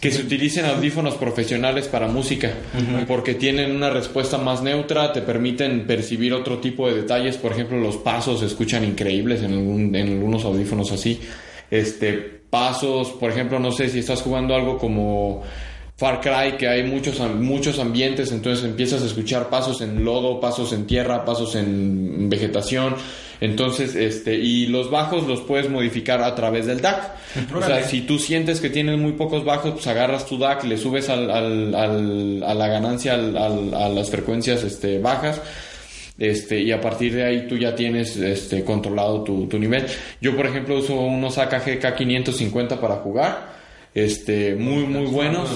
[0.00, 2.52] que se utilicen audífonos profesionales para música,
[3.08, 7.78] porque tienen una respuesta más neutra, te permiten percibir otro tipo de detalles, por ejemplo,
[7.78, 11.20] los pasos se escuchan increíbles en, algún- en algunos audífonos así.
[11.70, 12.12] Este,
[12.50, 15.42] pasos, por ejemplo, no sé si estás jugando algo como
[15.96, 20.72] Far Cry, que hay muchos, muchos ambientes, entonces empiezas a escuchar pasos en lodo, pasos
[20.74, 22.94] en tierra, pasos en vegetación.
[23.40, 27.12] Entonces, este, y los bajos los puedes modificar a través del DAC.
[27.54, 30.76] O sea, si tú sientes que tienes muy pocos bajos, pues agarras tu DAC, le
[30.78, 35.40] subes al, al- al- a la ganancia al- al- a las frecuencias este, bajas.
[36.18, 39.84] Este, y a partir de ahí tú ya tienes este, controlado tu, tu nivel.
[40.20, 43.56] Yo, por ejemplo, uso unos AKG K550 para jugar.
[43.96, 45.48] Este, muy, muy buenos.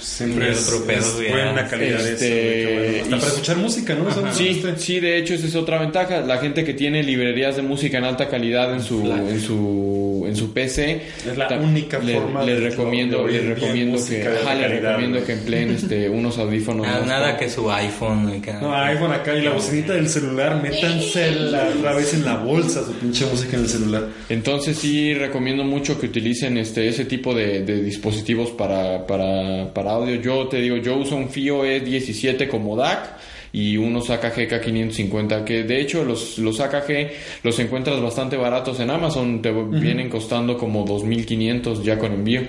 [0.00, 2.96] Siempre es, otro pedo, es buena calidad Este, eso, güey, qué bueno.
[3.04, 4.32] Hasta y- para escuchar música, ¿no?
[4.34, 6.20] Sí, sí, de hecho esa es otra ventaja.
[6.22, 10.34] La gente que tiene librerías de música en alta calidad en su en su en
[10.34, 14.54] su PC Es la ta- única le- forma les de- recomiendo les recomiendo que ajá,
[14.54, 18.42] les calidad, recomiendo que empleen este unos audífonos Nada, que su iPhone.
[18.60, 22.84] No, iPhone acá y la bocinita del celular, métanse la otra vez en la bolsa
[22.84, 24.08] su pinche música en el celular.
[24.28, 29.92] Entonces sí recomiendo mucho que utilicen este ese tipo de, de dispositivos para, para, para
[29.92, 30.20] audio.
[30.20, 33.16] Yo te digo, yo uso un FIO E17 como DAC
[33.52, 38.90] y unos AKG K550 que de hecho los, los AKG los encuentras bastante baratos en
[38.90, 42.42] Amazon, te vienen costando como 2.500 ya con envío.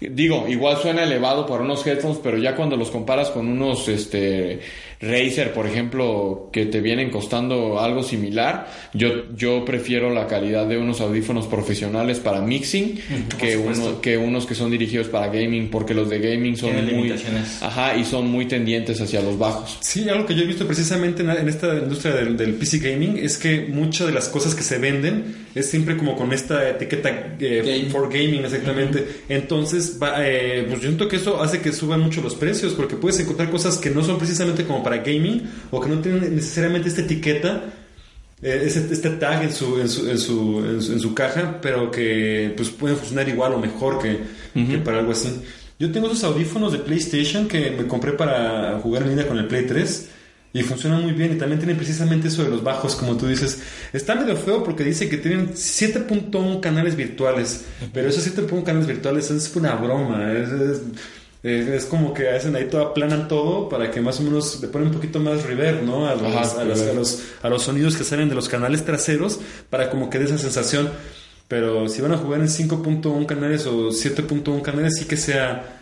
[0.00, 4.60] Digo, igual suena elevado para unos headphones, pero ya cuando los comparas con unos este
[5.00, 10.76] Razer, por ejemplo, que te vienen costando algo similar, yo yo prefiero la calidad de
[10.76, 12.98] unos audífonos profesionales para mixing
[13.38, 16.86] que uno, que unos que son dirigidos para gaming, porque los de gaming son Tienen
[16.86, 17.62] muy limitaciones.
[17.62, 19.78] ajá y son muy tendientes hacia los bajos.
[19.80, 23.18] Sí, algo que yo he visto precisamente en, en esta industria del, del PC gaming
[23.18, 27.36] es que muchas de las cosas que se venden es siempre como con esta etiqueta
[27.38, 27.90] eh, Game.
[27.90, 29.06] for gaming, exactamente.
[29.28, 32.96] Entonces, va, eh, pues yo siento que eso hace que suban mucho los precios porque
[32.96, 36.88] puedes encontrar cosas que no son precisamente como para gaming o que no tienen necesariamente
[36.88, 37.62] esta etiqueta.
[38.40, 41.90] ese- este tag en su, en su, en su, en su, en su caja, pero
[41.90, 44.18] que pues pueden funcionar igual o mejor que,
[44.54, 45.28] que para algo así.
[45.78, 49.46] Yo tengo esos audífonos de PlayStation que me compré para jugar en línea con el
[49.46, 50.08] Play 3
[50.52, 53.60] y funcionan muy bien y también tienen precisamente eso de los bajos, como tú dices.
[53.92, 59.30] Está medio feo porque dice que tienen 7.1 canales virtuales, pero esos 7.1 canales virtuales
[59.30, 60.80] es una broma, es, es,
[61.42, 64.68] es- es como que hacen ahí todo, aplanan todo para que más o menos le
[64.68, 66.08] ponen un poquito más reverb, ¿no?
[66.08, 66.90] A los, Ajá, a los- reverb.
[66.96, 69.38] a los- a los sonidos que salen de los canales traseros
[69.70, 70.90] para como que dé esa sensación.
[71.48, 75.77] Pero si van a jugar en 5.1 canales o 7.1 canales, sí que sea...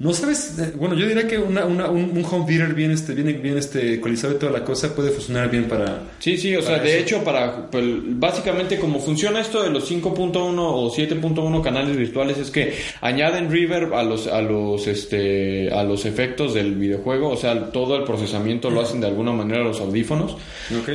[0.00, 3.42] No sabes, bueno, yo diría que una, una- un, un home theater bien, este, bien,
[3.42, 6.02] bien este, ecualizado y toda la cosa puede funcionar bien para...
[6.20, 10.32] Sí, sí, o sea, de hecho, para pues, básicamente como funciona esto de los 5.1
[10.56, 16.04] o 7.1 canales virtuales es que añaden reverb a los a los este a los
[16.06, 20.36] efectos del videojuego, o sea, todo el procesamiento lo hacen de alguna manera los audífonos.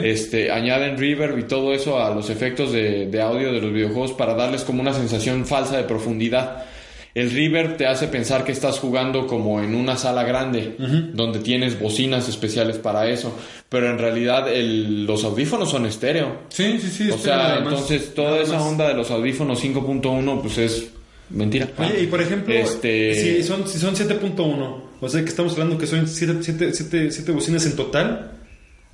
[0.02, 4.14] Este, añaden reverb y todo eso a los efectos de, de audio de los videojuegos
[4.14, 6.68] para darles como una sensación falsa de profundidad.
[7.15, 10.76] El reverb te hace pensar que estás jugando como en una sala grande,
[11.14, 13.38] donde tienes bocinas especiales para eso,
[13.69, 16.38] pero en realidad el- los audífonos son estéreo.
[16.49, 17.11] Sí, sí, sí.
[17.11, 20.88] O sea, entonces toda esa onda de los audífonos 5.1 pues es
[21.30, 21.69] mentira.
[21.77, 25.77] Oye, y por ejemplo, Este- si son, si son 7.1, o sea que estamos hablando
[25.77, 28.31] que son 7 bocinas en total,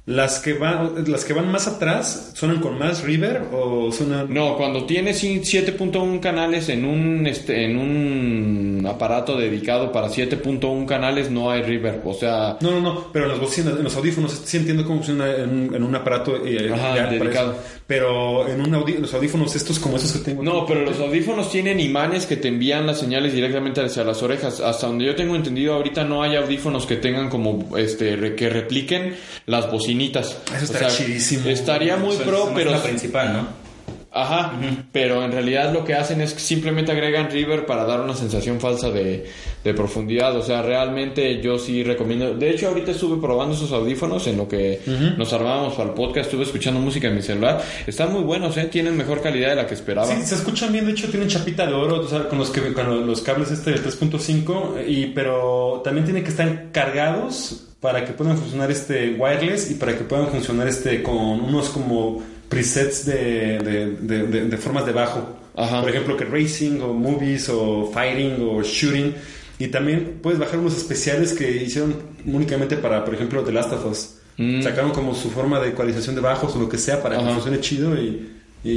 [0.10, 4.58] las que van las que van más atrás suenan con más reverb o suenan No,
[4.58, 11.52] cuando tienes 7.1 canales en un este en un aparato dedicado para 7.1 canales no
[11.52, 14.58] hay reverb, o sea, No, no, no, pero en las bocinas, en los audífonos, sí
[14.58, 17.52] entiendo cómo funciona en, un- en un aparato eh, Ajá, dedicado.
[17.52, 17.79] eso.
[17.90, 18.70] Pero en un
[19.02, 20.44] los audífonos estos como esos que tengo.
[20.44, 24.60] No, pero los audífonos tienen imanes que te envían las señales directamente hacia las orejas.
[24.60, 28.48] Hasta donde yo tengo entendido, ahorita no hay audífonos que tengan como este re- que
[28.48, 29.16] repliquen
[29.48, 30.38] las bocinitas.
[30.56, 31.50] Eso estaría chidísimo.
[31.50, 33.69] Estaría muy es- pro, pero la principal, ¿no?
[34.12, 34.54] Ajá,
[34.92, 38.60] pero en realidad lo que hacen es que simplemente agregan reverb para dar una sensación
[38.60, 39.26] falsa de,
[39.64, 40.36] de profundidad.
[40.36, 42.34] O sea, realmente yo sí recomiendo.
[42.34, 44.82] De hecho, ahorita estuve probando esos audífonos en lo que
[45.18, 46.26] nos armábamos para el podcast.
[46.26, 47.62] Estuve escuchando música en mi celular.
[47.86, 48.66] Están muy buenos, ¿eh?
[48.66, 50.08] Tienen mejor calidad de la que esperaba.
[50.08, 52.74] Sí, se escuchan bien, de hecho tienen chapita de oro, o sea, con los que
[52.74, 58.14] con los cables este de 3.5 y pero también tienen que estar cargados para que
[58.14, 63.60] puedan funcionar este wireless y para que puedan funcionar este con unos como presets de,
[63.60, 65.38] de, de- de- formas de bajo.
[65.56, 65.82] Ajá.
[65.82, 69.14] Por ejemplo, que racing o movies o fighting o shooting.
[69.60, 71.96] Y también puedes bajar unos especiales que hicieron
[72.26, 74.16] únicamente para, por ejemplo, The Last of Us.
[74.38, 74.62] Mm.
[74.62, 77.34] Sacaron como su forma de ecualización de bajos o lo que sea para que Ajá.
[77.34, 78.30] funcione chido y,
[78.64, 78.72] y,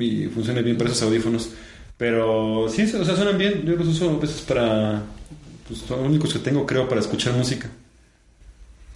[0.00, 1.50] y funcione bien para esos audífonos.
[1.98, 3.62] Pero sí, o sea, suenan bien.
[3.66, 5.02] Yo los uso a veces para.
[5.68, 7.68] Pues son los únicos que tengo, creo, para escuchar música.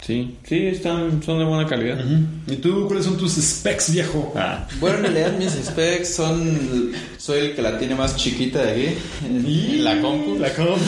[0.01, 1.97] Sí, sí, están, son de buena calidad.
[2.47, 4.31] ¿Y tú cuáles son tus specs, viejo?
[4.35, 4.67] Ah.
[4.79, 6.91] Bueno, en realidad mis specs son...
[7.17, 8.97] Soy el que la tiene más chiquita de aquí.
[9.25, 10.37] en La compu.
[10.37, 10.79] La compu.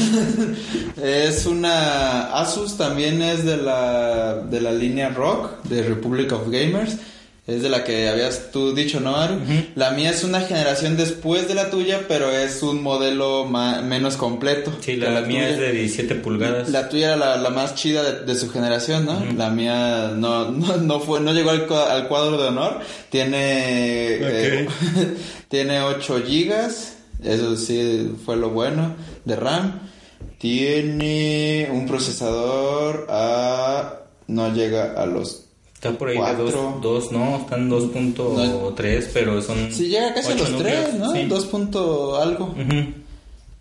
[1.04, 6.98] Es una Asus, también es de la, de la línea Rock, de Republic of Gamers.
[7.50, 9.40] Es de la que habías tú dicho, ¿no, Aru?
[9.76, 14.72] La mía es una generación después de la tuya, pero es un modelo menos completo.
[14.82, 15.50] Sí, la, mía tuya.
[15.50, 16.70] es de 17 pulgadas.
[16.70, 19.24] La tuya era la, la más chida de, de su generación, ¿no?
[19.38, 22.80] La mía no, no, no fue, no llegó al, cua- al cuadro de honor.
[23.10, 23.38] Tiene,
[24.22, 24.68] eh,
[25.50, 26.94] tiene 8 gigas,
[27.24, 28.96] eso sí fue lo bueno,
[29.26, 29.80] de RAM.
[30.38, 35.46] Tiene un procesador a, no llega a los,
[35.80, 36.44] Está por ahí Cuatro.
[36.46, 39.72] de 2, dos, no, están 2.3, pero son...
[39.72, 41.14] sí llega casi a los núcleos, 3, ¿no?
[41.14, 41.24] sí.
[41.26, 42.48] 2 punto algo.
[42.48, 42.94] Ujú.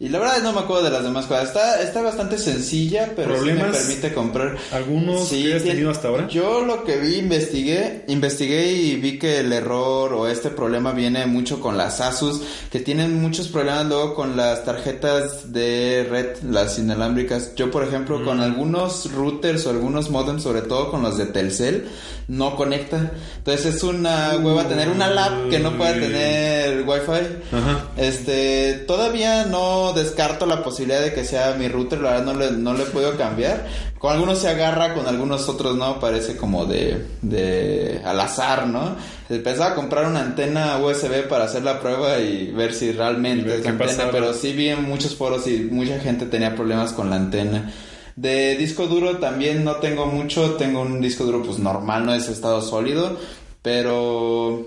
[0.00, 1.48] Y la verdad no me acuerdo de las demás cosas.
[1.48, 4.56] Está, está bastante sencilla, pero sí me permite comprar.
[4.70, 6.28] ¿Algunos Sí, que hayas tiene- tenido hasta ahora?
[6.28, 11.26] Yo lo que vi, investigué, investigué y vi que el error o este problema viene
[11.26, 16.78] mucho con las Asus, que tienen muchos problemas luego con las tarjetas de red, las
[16.78, 17.56] inalámbricas.
[17.56, 18.24] Yo, por ejemplo, Mm.
[18.24, 21.88] con algunos routers o algunos modems, sobre todo con los de Telcel,
[22.28, 23.10] no conecta.
[23.38, 27.56] Entonces es una hueva tener una lab que no pueda tener Wi-Fi.
[27.56, 27.88] Ajá.
[27.96, 32.50] Este, todavía no descarto la posibilidad de que sea mi router, la verdad no le,
[32.52, 33.66] no le he podido cambiar.
[33.98, 38.96] Con algunos se agarra, con algunos otros no, parece como de, de al azar, ¿no?
[39.28, 43.62] Pensaba comprar una antena USB para hacer la prueba y ver si realmente ver es
[43.62, 44.10] qué antena, pasaba.
[44.12, 47.72] pero sí vi en muchos foros y mucha gente tenía problemas con la antena.
[48.16, 52.28] De disco duro también no tengo mucho, tengo un disco duro pues normal, no es
[52.28, 53.16] estado sólido,
[53.62, 54.66] pero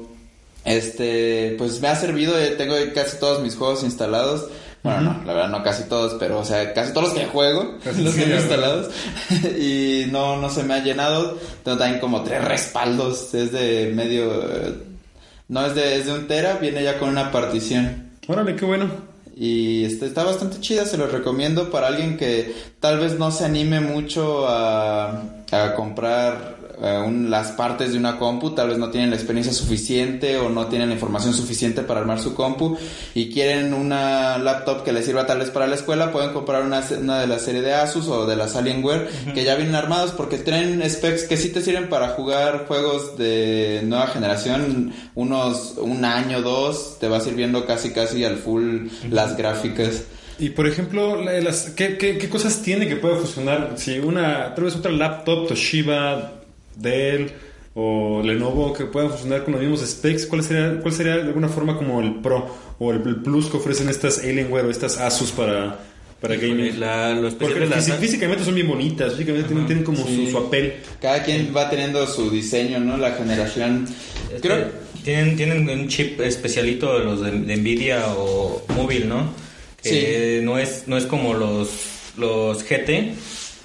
[0.64, 4.46] este pues me ha servido, eh, tengo casi todos mis juegos instalados.
[4.84, 7.78] Bueno, no, la verdad no casi todos, pero o sea, casi todos los que juego,
[7.84, 8.90] Casi los sí, tengo instalados
[9.60, 11.38] y no no se me ha llenado.
[11.64, 14.32] Tengo también como tres respaldos, es de medio
[15.50, 18.12] no es de es de un tera, viene ya con una partición.
[18.28, 18.90] Órale, qué bueno.
[19.36, 23.46] Y este, está bastante chida, se los recomiendo para alguien que tal vez no se
[23.46, 28.90] anime mucho a, a comprar eh, un- las partes de una compu, tal vez no
[28.90, 32.78] tienen la experiencia suficiente o no tienen la información suficiente para armar su compu
[33.14, 36.82] y quieren una laptop que les sirva tal vez para la escuela, pueden comprar una,
[37.00, 40.38] una de la serie de Asus o de las Alienware que ya vienen armados porque
[40.38, 46.42] tienen specs que sí te sirven para jugar juegos de nueva generación, unos un año,
[46.42, 50.04] dos, te va sirviendo casi casi al full las gráficas.
[50.40, 53.74] Y por ejemplo, las, ¿qué, qué, qué cosas tiene que pueda funcionar?
[53.76, 56.41] Si una, tal vez otra laptop, Toshiba,
[56.76, 57.32] Dell
[57.74, 61.48] o Lenovo que puedan funcionar con los mismos specs, ¿cuál sería, cuál sería de alguna
[61.48, 65.32] forma como el Pro o el, el Plus que ofrecen estas Alienware o estas Asus
[65.32, 65.80] para,
[66.20, 66.80] para gaming?
[66.80, 70.26] La, lo especial Porque de las- físicamente son bien bonitas, físicamente tienen, tienen como Sí.
[70.26, 70.74] su, su apel.
[71.02, 72.98] Cada quien va teniendo su diseño, ¿no?
[72.98, 73.88] La generación.
[74.42, 74.68] Creo
[75.04, 79.34] tienen, tienen un chip especialito de los de, de Nvidia o móvil, ¿no?
[79.82, 81.70] Que no es no es como los
[82.18, 83.14] los GT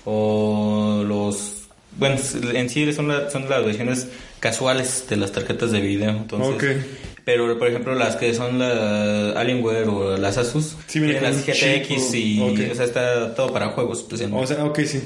[0.06, 1.52] o los
[1.98, 2.16] bueno
[2.52, 4.08] en sí son, son las versiones
[4.40, 6.84] casuales de las tarjetas de video entonces.
[7.26, 12.14] Pero, por ejemplo, las que son la Alienware o las Asus, Sí, tienen las GTX
[12.14, 12.40] y,
[12.70, 14.04] o sea, está todo para juegos.
[14.08, 15.02] Pues, en- O sea, ok, sí.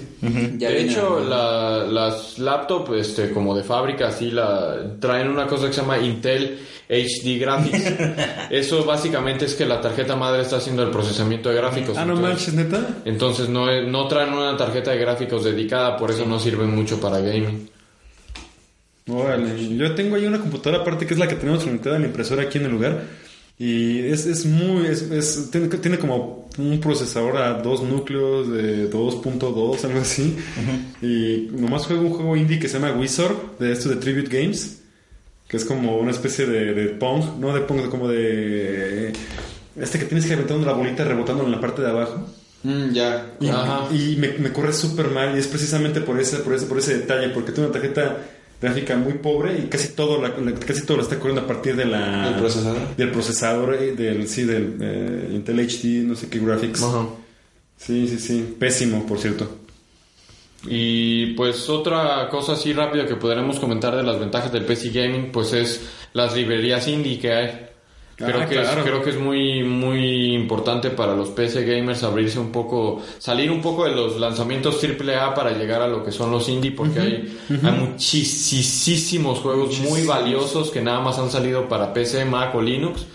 [0.59, 5.47] Ya de viene hecho, la- las laptops, este, como de fábrica, así la traen una
[5.47, 6.59] cosa que se llama Intel
[6.91, 7.85] HD Graphics.
[8.51, 11.97] Eso básicamente es que la tarjeta madre está haciendo el procesamiento de gráficos.
[11.97, 12.87] Ah, no entonces, manches, neta.
[13.07, 17.01] entonces no, es- no traen una tarjeta de gráficos dedicada, por eso no sirven mucho
[17.01, 17.67] para gaming.
[19.11, 22.07] Órale, yo tengo ahí una computadora aparte que es la que tenemos conectada a la
[22.07, 23.03] impresora aquí en el lugar.
[23.59, 28.91] Y es, es muy, es, es- tiene, tiene como un procesador a dos núcleos de
[28.91, 30.37] 2.2, algo así.
[31.03, 34.81] Y nomás juego un juego indie que se llama Wizard, de esto de Tribute Games,
[35.47, 39.13] que es como una especie de, de Pong, no de Pong, como de...
[39.77, 42.27] Este que tienes que aventar una bolita rebotando en la parte de abajo.
[42.63, 43.27] Mm, ya.
[43.41, 43.89] Y, Ajá.
[43.95, 46.99] y me, me corre súper mal y es precisamente por ese, por ese, por ese
[46.99, 48.19] detalle, porque tengo una tarjeta
[48.61, 51.77] gráfica muy pobre y casi todo, la, la- casi todo lo está corriendo a partir
[51.77, 52.97] de la, ¿El procesador?
[52.97, 56.85] del procesador, eh, del, sí, del eh, Intel HD, no sé qué graphics.
[57.79, 58.57] Sí, sí, sí.
[58.59, 59.57] Pésimo, por cierto.
[60.67, 65.33] Y pues otra cosa así rápida que podremos comentar de las ventajas del PC Gaming,
[65.33, 65.81] pues es
[66.13, 67.67] las librerías indie que hay.
[68.27, 68.81] Creo, Ah, que, claro.
[68.81, 73.51] es, creo que es muy, muy importante para los PC gamers abrirse un poco, salir
[73.51, 77.01] un poco de los lanzamientos AAA para llegar a lo que son los indie, porque
[77.01, 82.61] hay, hay muchísimos juegos muy valiosos que nada más han salido para PC, Mac o
[82.61, 83.07] Linux,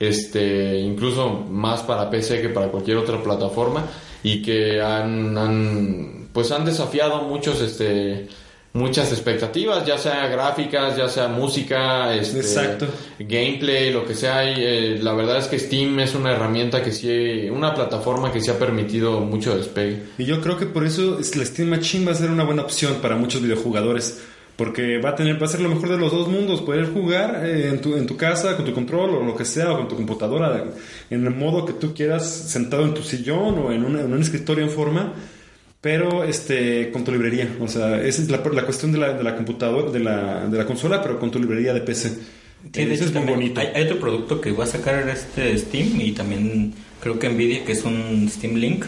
[0.00, 3.84] este, incluso más para PC que para cualquier otra plataforma,
[4.22, 8.28] y que han, han pues han desafiado muchos, este,
[8.74, 12.86] muchas expectativas, ya sea gráficas, ya sea música, este, Exacto.
[13.18, 14.44] gameplay, lo que sea.
[14.50, 18.40] y, eh, la verdad es que Steam es una herramienta que sí, una plataforma que
[18.40, 20.02] sí ha permitido mucho despegue.
[20.18, 22.62] Y yo creo que por eso es- la Steam Machine va a ser una buena
[22.62, 24.20] opción para muchos videojugadores.
[24.56, 27.46] Porque va a tener, va a ser lo mejor de los dos mundos, poder jugar
[27.46, 29.86] eh, en, tu, en tu casa, con tu control o lo que sea, o con
[29.86, 30.64] tu computadora,
[31.10, 34.20] en el modo que tú quieras, sentado en tu sillón o en, una- en un
[34.20, 35.12] escritorio en forma,
[35.80, 37.56] pero este con tu librería.
[37.60, 40.58] O sea, esa es la, la cuestión de la, de la computadora, de la, de
[40.58, 42.08] la consola, pero con tu librería de PC.
[42.72, 43.60] Sí, de hecho, es muy bonito.
[43.60, 47.64] Hay, hay otro producto que va a sacar este Steam y también creo que Nvidia,
[47.64, 48.84] que es un Steam Link,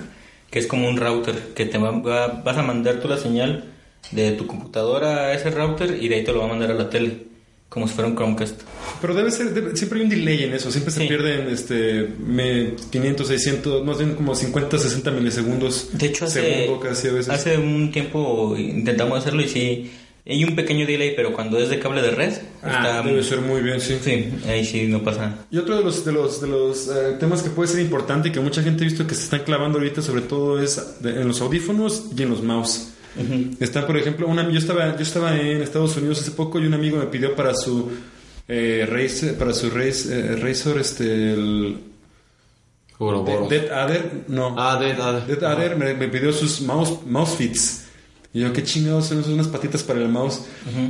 [0.50, 3.64] que es como un router, que te va, va- vas a mandar tú la señal
[4.10, 6.74] de tu computadora a ese router y de ahí te lo va a mandar a
[6.74, 7.26] la tele,
[7.70, 8.60] como si fuera un Chromecast.
[9.00, 11.08] Pero debe ser, debe- siempre hay un delay en eso, siempre se Sí.
[11.08, 15.88] pierden este, me- 500, 600, más bien como 50, 60 milisegundos.
[15.92, 17.28] De hecho, hace, casi a veces.
[17.32, 19.90] hace un tiempo intentamos hacerlo y sí,
[20.26, 22.32] hay un pequeño delay, pero cuando es de cable de red,
[22.62, 23.02] Ah, está...
[23.08, 23.96] debe ser muy bien, sí.
[24.04, 25.46] Sí, ahí sí no pasa.
[25.50, 28.32] Y otro de los, de los, de los eh, temas que puede ser importante y
[28.32, 31.28] que mucha gente ha visto que se están clavando ahorita, sobre todo es de- en
[31.28, 32.88] los audífonos y en los mouse.
[33.60, 36.74] Están, por ejemplo, una, yo estaba yo estaba en Estados Unidos hace poco y un
[36.74, 37.90] amigo me pidió para su
[38.48, 41.78] eh, Razer, para su Razer, eh, Razer, este, el.
[43.48, 44.54] Dead Adder, no.
[44.58, 45.26] Ah, Dead Adder.
[45.26, 47.84] Dead Adder me, me pidió sus mouse, mouse fits.
[48.32, 50.42] Y yo, qué chingados son unas patitas para el mouse.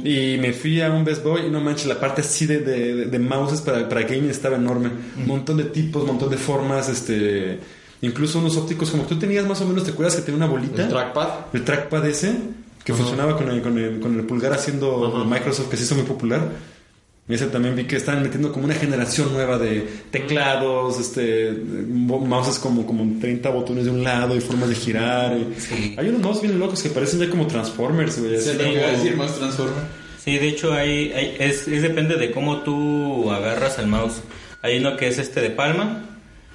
[0.05, 2.94] Y me fui a un Best Boy y no manches, la parte así de, de,
[2.97, 4.90] de- de mouses para, para gaming estaba enorme.
[5.16, 7.59] Un montón de tipos, un montón de formas, este...
[8.02, 10.82] Incluso unos ópticos, como tú tenías más o menos, ¿te acuerdas que tenía una bolita?
[10.82, 11.28] El trackpad.
[11.52, 12.35] El trackpad ese,
[12.85, 16.05] que funcionaba con el, con, el, con el pulgar haciendo Microsoft, que se hizo muy
[16.05, 16.48] popular.
[17.28, 21.52] Y ese también vi que están metiendo como una generación nueva de teclados, este,
[21.89, 25.36] mo- mouses como, como 30 botones de un lado y formas de girar.
[25.36, 25.94] y- Sí.
[25.97, 28.35] Hay unos mouse bien locos que parecen ya como Transformers, güey.
[28.56, 30.01] como- iba a decir, más Transformer.
[30.24, 34.22] Sí, de hecho hay, hay- es, es depende de cómo tú agarras el mouse.
[34.62, 36.06] Hay uno que es este de palma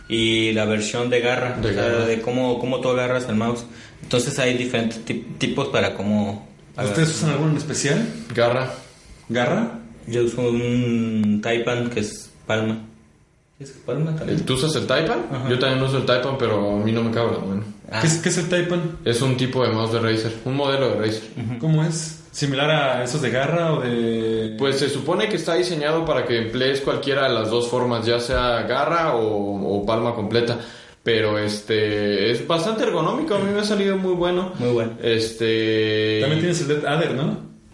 [0.08, 3.66] y la versión de garra, De o sea, de cómo, cómo tú agarras el mouse.
[4.04, 6.48] Entonces hay diferentes ti- tipos para cómo...
[6.78, 8.06] ¿Ustedes usan alguno en especial?
[8.34, 8.72] Garra.
[9.30, 9.80] ¿Garra?
[10.08, 12.80] Yo uso un Taipan que es palma.
[13.60, 14.46] ¿Es palma también?
[14.46, 15.26] ¿Tú usas el Taipan?
[15.32, 15.50] Ajá.
[15.50, 17.64] Yo también uso el Taipan, pero a mí no me cabe la mano.
[17.90, 18.98] Ah, ¿Qué, es, ¿Qué es el Taipan?
[19.06, 21.24] Es un tipo de mouse de Razer, un modelo de Razer.
[21.60, 22.22] ¿Cómo es?
[22.32, 24.56] ¿Similar a esos de garra o de...?
[24.60, 28.20] Pues se supone que está diseñado para que emplees cualquiera de las dos formas, ya
[28.20, 30.60] sea garra o, o palma completa.
[31.02, 34.52] Pero este es bastante ergonómico, a mí me ha salido muy bueno.
[34.60, 34.94] Muy bueno.
[35.02, 37.24] Este También tienes el Dead Adder, ¿no?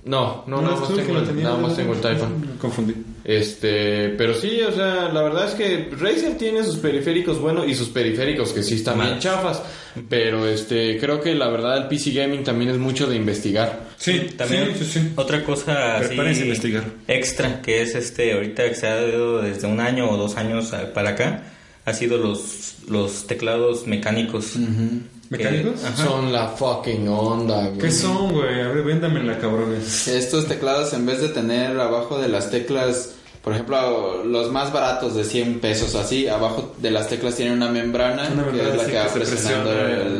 [0.03, 2.41] No, no, ¿No nada más tengo, el- nada más tengo el Taipan.
[2.41, 2.93] Me confundí.
[3.23, 7.75] Este, pero sí, o sea, la verdad es que Razer tiene sus periféricos buenos y
[7.75, 9.61] sus periféricos que sí están bien chafas,
[10.09, 13.89] pero este, creo que la verdad el PC gaming también es mucho de investigar.
[13.97, 15.11] Sí, También sí, sí, sí.
[15.15, 16.83] otra cosa así investigar.
[17.07, 20.73] extra que es este ahorita que se ha dado desde un año o dos años
[20.73, 21.43] a- para acá
[21.85, 24.55] ha sido los los teclados mecánicos.
[25.31, 25.83] ¿Mecánicos?
[25.83, 26.03] ajá.
[26.05, 27.77] Son la fucking onda, güey.
[27.79, 28.61] ¿Qué son, güey?
[28.61, 30.07] A ver, véndamela, cabrones.
[30.07, 35.15] Estos teclados, en vez de tener abajo de las teclas por ejemplo, los más baratos
[35.15, 38.85] de 100 pesos así, abajo de las teclas tienen una membrana, Una que es la
[38.85, 40.01] que va presionando presiona.
[40.03, 40.11] el,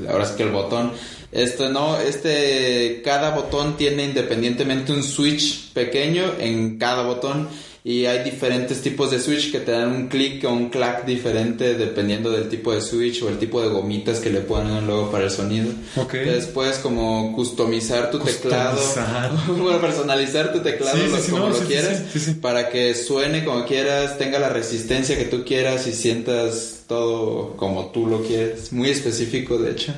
[0.00, 0.92] el- ahora sí que el botón.
[1.32, 7.46] Esto no, este, cada botón tiene independientemente un switch pequeño en cada botón
[7.88, 11.74] y hay diferentes tipos de switch que te dan un clic o un clack diferente
[11.74, 15.22] dependiendo del tipo de switch o el tipo de gomitas que le ponen luego para
[15.22, 15.68] el sonido.
[15.94, 16.14] Ok.
[16.14, 18.80] Entonces puedes como customizar tu teclado,
[19.56, 22.02] bueno, personalizar tu teclado Sí, como no, lo sí, quieras
[22.40, 27.92] para que suene como quieras, tenga la resistencia que tú quieras y sientas todo como
[27.92, 28.72] tú lo quieres.
[28.72, 29.94] Muy específico, de hecho.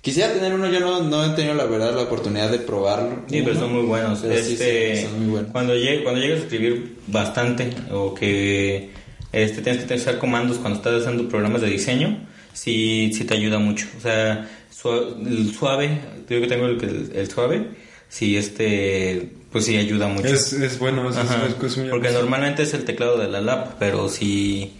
[0.00, 3.22] Quisiera tener uno, yo no, no he tenido la verdad la oportunidad de probarlo.
[3.28, 4.20] Sí, pero son muy buenos.
[4.20, 5.50] Pero sí, Este, sí, son muy buenos.
[5.52, 8.90] Cuando, llegue, cuando llegues a escribir bastante o que
[9.32, 13.58] este, tienes que utilizar comandos cuando estás haciendo programas de diseño, sí, sí te ayuda
[13.58, 13.86] mucho.
[13.98, 15.98] O sea, sua- el suave,
[16.30, 17.66] yo que tengo el, el, el suave,
[18.08, 20.28] sí, este, pues sí ayuda mucho.
[20.28, 23.40] Es, es bueno, es, es- Ajá, es- muy porque normalmente es el teclado de la
[23.40, 24.72] lap, pero si...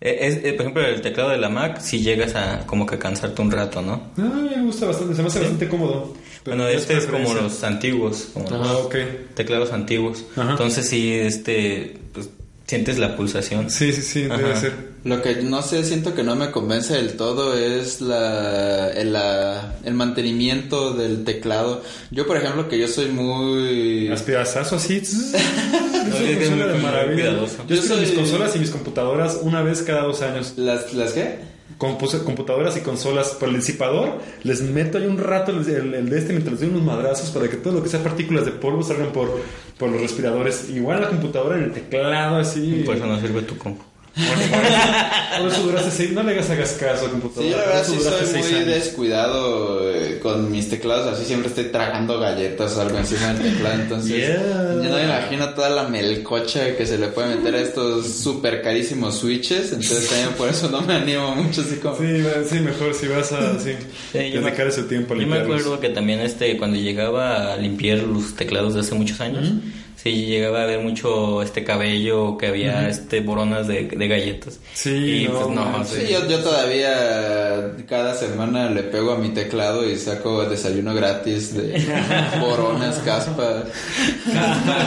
[0.00, 3.42] Es, es- por ejemplo, el teclado de la Mac, si llegas a como que cansarte
[3.42, 4.00] un rato, ¿no?
[4.16, 6.14] Ah, me gusta bastante, se me hace bastante cómodo.
[6.44, 8.88] Bueno, este es como los antiguos, como Ah, los
[9.34, 10.24] teclados antiguos.
[10.36, 10.52] Ajá.
[10.52, 12.30] Entonces sí, este, pues,
[12.68, 13.70] sientes la pulsación.
[13.70, 14.72] Sí, sí, sí, debe ser.
[15.04, 19.74] Lo que no sé, siento que no me convence del todo es la, el, la-
[19.84, 21.82] el mantenimiento del teclado.
[22.10, 24.08] Yo, por ejemplo, que yo soy muy...
[24.08, 24.96] Aspirazazo así.
[24.98, 25.12] Es
[26.20, 27.30] es una de maravilla.
[27.32, 27.46] Yo
[27.76, 30.54] Yo soy- mis consolas y mis computadoras una vez cada dos años.
[30.56, 31.38] ¿Las, ¿Las qué?
[31.78, 36.52] Computadoras y consolas por el disipador, les meto ahí un rato el de este mientras
[36.52, 39.40] les doy unos madrazos para que todo lo que sea partículas de polvo salgan por,
[39.78, 40.68] por los respiradores.
[40.70, 42.82] Igual la computadora en el teclado así.
[42.84, 43.84] Por eso no sirve tu compu.
[44.18, 47.46] Por eso duraste seis, no le hagas, hagas caso computadora.
[47.48, 47.98] Sí, la verdad sí
[48.32, 48.66] soy muy años.
[48.66, 53.74] descuidado eh, con mis teclados, así siempre estoy tragando galletas o algo encima del teclado,
[53.80, 54.36] entonces Yeah.
[54.82, 58.62] yo no me imagino toda la melcocha que se le puede meter a estos súper
[58.62, 61.96] carísimos switches, entonces también por eso no me animo mucho así como...
[61.96, 63.72] Sí, sí, mejor si vas a sí,
[64.12, 67.52] Sí, yo me- dedicar ese tiempo a Yo me acuerdo que también este cuando llegaba
[67.52, 69.48] a limpiar los teclados de hace muchos años,
[70.02, 74.60] sí llegaba a ver mucho este cabello que había este boronas de, de galletas.
[74.72, 75.84] Sí, y no, pues no.
[75.84, 76.12] Sí, sí.
[76.12, 81.82] yo, yo todavía cada semana le pego a mi teclado y saco desayuno gratis de
[82.40, 83.64] boronas, caspa.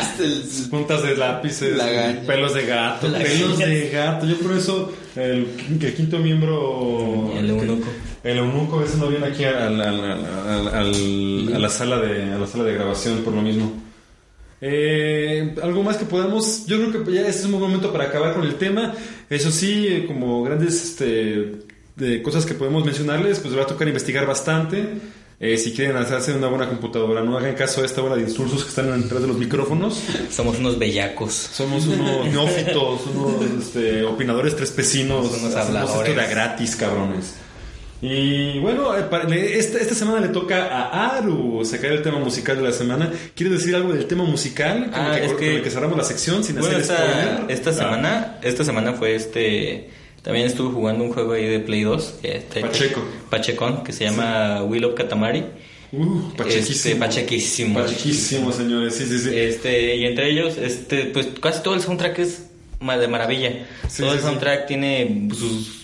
[0.00, 2.20] Este, el- Puntas de lápices, Lagaña.
[2.26, 4.26] pelos de gato, pelos de gato.
[4.26, 5.46] Yo por eso el,
[5.80, 7.86] el quinto miembro, El eunuco.
[8.22, 12.46] el eunuco ese no viene aquí al- al- al- a la sala de a la
[12.46, 13.72] sala de grabación por lo mismo.
[14.66, 18.04] Eh, algo más que podamos, yo creo que ya este es un buen momento para
[18.04, 18.94] acabar con el tema.
[19.28, 21.56] Eso sí, eh, como grandes este,
[21.96, 24.88] de cosas que podemos mencionarles, pues les va a tocar investigar bastante.
[25.38, 28.62] Eh, si quieren hacerse una buena computadora, no hagan caso a esta hora de insultos
[28.62, 30.00] que están detrás de los micrófonos.
[30.30, 31.34] Somos unos bellacos.
[31.34, 36.08] Somos unos neófitos, unos este, opinadores trespecinos, Unos hacemos habladores.
[36.08, 37.34] esto de gratis, cabrones.
[38.06, 42.62] Y bueno, eh, esta, esta semana le toca a Aru sacar el tema musical de
[42.64, 43.10] la semana.
[43.34, 44.90] ¿Quieres decir algo del tema musical?
[44.90, 47.46] Con Ah, que, es con que- el que cerramos la sección sin Bueno, hacer esta,
[47.48, 49.88] esta Ah, semana, esta semana fue este.
[50.20, 52.16] También estuve jugando un juego ahí de Play 2.
[52.20, 53.02] Que, este- Pacheco.
[53.30, 55.42] Pachecón, que se llama Will of Katamari.
[55.92, 56.72] Uh, pachequísimo.
[56.74, 57.80] Este, pachequísimo.
[57.80, 58.94] Pachequísimo, señores.
[58.96, 59.30] Sí, sí, sí.
[59.32, 62.46] Este, y entre ellos, este, pues casi todo el soundtrack es
[62.80, 63.66] de maravilla.
[63.88, 64.26] Sí, todo sí, el sí.
[64.26, 65.83] soundtrack tiene sus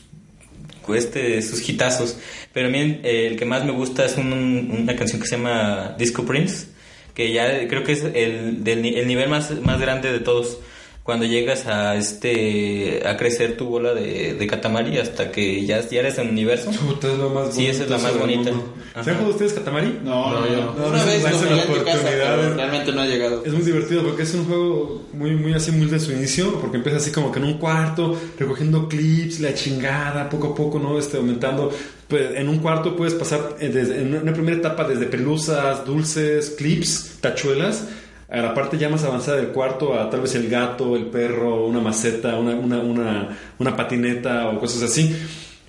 [0.94, 2.18] este, sus hitazos.
[2.52, 5.94] Pero a mí el que más me gusta es un- una canción que se llama
[5.98, 6.66] Disco Prince,
[7.14, 10.58] que ya creo que es el, del, el nivel más, más grande de todos.
[11.02, 16.00] Cuando llegas a este a crecer tu bola de, de Katamari hasta que ya, ya
[16.00, 16.70] eres en el universo.
[16.70, 18.50] Es lo más Sí, esa es la más bonita.
[19.02, 19.98] ¿Se han jugado ustedes Katamari?
[20.04, 20.74] No, no, yo.
[20.76, 22.10] No, Una no, vez no, lo la casa,
[22.54, 23.42] realmente no ha llegado.
[23.44, 26.76] Es muy divertido porque es un juego muy, muy así, muy de su inicio, porque
[26.76, 30.98] empieza así como que en un cuarto, recogiendo clips, la chingada, poco a poco, ¿no?
[30.98, 31.72] Este, aumentando.
[32.08, 36.50] Pues, en un cuarto puedes pasar eh, desde- en una primera etapa desde pelusas, dulces,
[36.58, 37.84] clips, tachuelas,
[38.30, 41.66] a la parte ya más avanzada del cuarto, a tal vez el gato, el perro,
[41.66, 45.16] una maceta, una, una, una, una patineta o cosas así.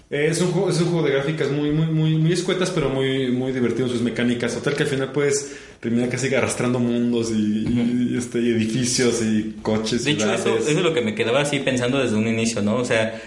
[0.09, 2.89] Eh, Es un, juego, es un juego de gráficas muy, muy, muy, muy escuetas, pero
[2.89, 4.53] muy, muy divertido en sus mecánicas.
[4.53, 7.65] Total que al final puedes terminar casi arrastrando mundos y,
[8.11, 10.03] y, este, y edificios y coches.
[10.03, 12.75] De hecho, eso, eso es lo que me quedaba así pensando desde un inicio, ¿no?
[12.75, 13.19] O sea,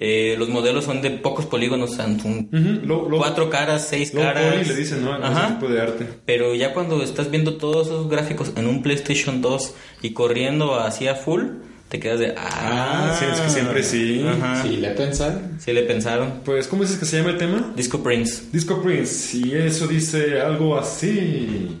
[0.00, 4.14] eh, los modelos son de pocos polígonos, son son Ujú, lo- lo- cuatro caras, seis
[4.14, 4.66] Low caras.
[4.68, 5.12] le dicen, ¿no?
[5.12, 5.44] A Ajá.
[5.46, 6.06] Ese tipo de arte.
[6.24, 11.08] Pero ya cuando estás viendo todos esos gráficos en un PlayStation 2 y corriendo así
[11.08, 11.42] a full,
[11.88, 12.34] te quedas de...
[12.36, 14.22] Ah, Ah, sí, es que siempre sí.
[14.28, 14.62] Ajá.
[14.62, 15.52] Sí, le pensaron.
[15.58, 16.40] Sí le pensaron.
[16.44, 17.72] Pues, ¿cómo dices que se llama el tema?
[17.74, 18.42] Disco Prince.
[18.52, 19.36] Disco Prince.
[19.38, 21.80] Y eso dice algo así.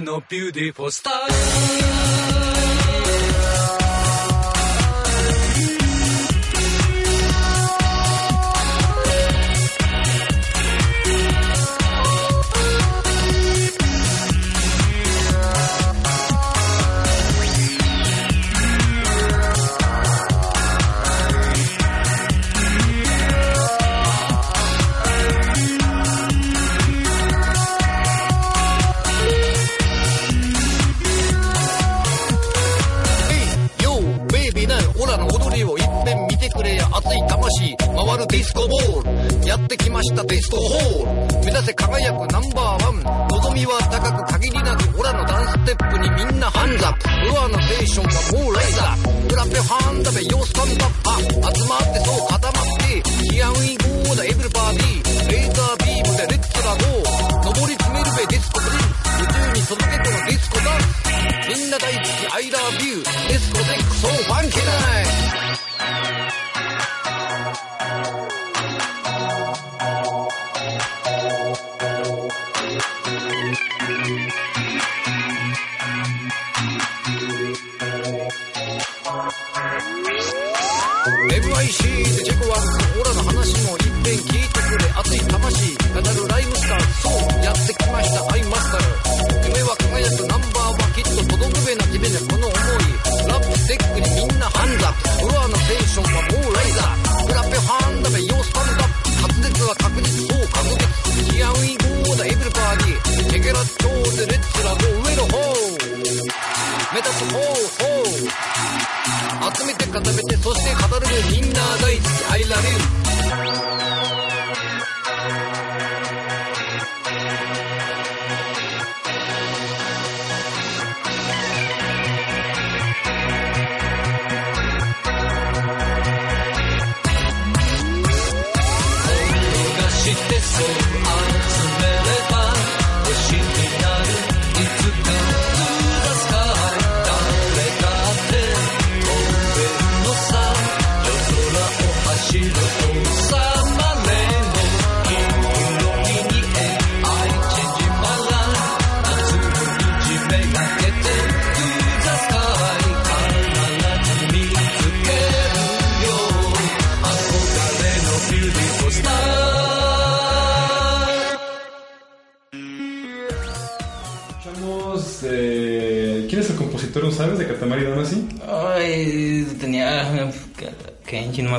[0.00, 2.53] no beautiful stars.
[39.64, 41.44] ってきましたベストホール。
[41.44, 43.28] 目指せ輝くナンバーワン。
[43.28, 47.08] 望みは高く限りなくオラのダンステップにみんなハンズアップ。
[47.08, 49.28] フロアのテーションはもうライザー。
[49.28, 52.38] グラペハンダベヨースタンダッパ集まってそうか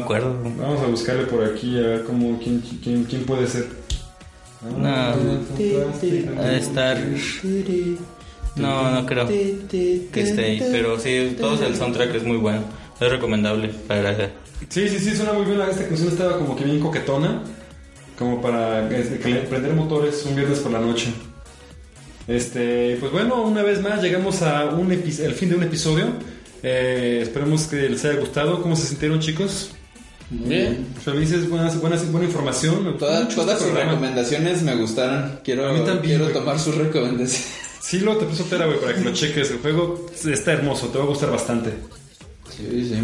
[0.06, 0.36] acuerdo.
[0.58, 3.68] Vamos a buscarle por aquí a ver cómo, quién, quién, quién puede ser.
[4.78, 4.88] No.
[4.88, 5.16] Ah,
[5.62, 6.98] de estar.
[8.56, 10.60] No, no creo que esté ahí.
[10.72, 12.64] Pero sí, todo el soundtrack es muy bueno.
[13.00, 14.32] Es recomendable para.
[14.70, 15.62] Sí, sí, sí, suena muy bien.
[15.62, 17.44] Esta canción estaba como que bien coquetona.
[18.18, 21.12] Como para prender motores un viernes por la noche.
[22.28, 26.06] Este, pues bueno, una vez más llegamos a un el fin de un episodio.
[26.64, 28.62] Eh, esperemos que les haya gustado.
[28.62, 29.76] ¿Cómo se sintieron, chicos?
[30.30, 30.88] Bien.
[31.04, 32.98] Felices, buenas, buenas, buena información.
[32.98, 35.40] Toda- todas sus recomendaciones me gustaron.
[35.44, 37.48] Quiero, A mí también, quiero tomar sus recomendaciones.
[37.80, 39.52] Sí, luego te paso tela, güey, para que lo cheques.
[39.52, 41.72] El juego está hermoso, te va a gustar bastante.
[42.50, 43.04] Sí, sí.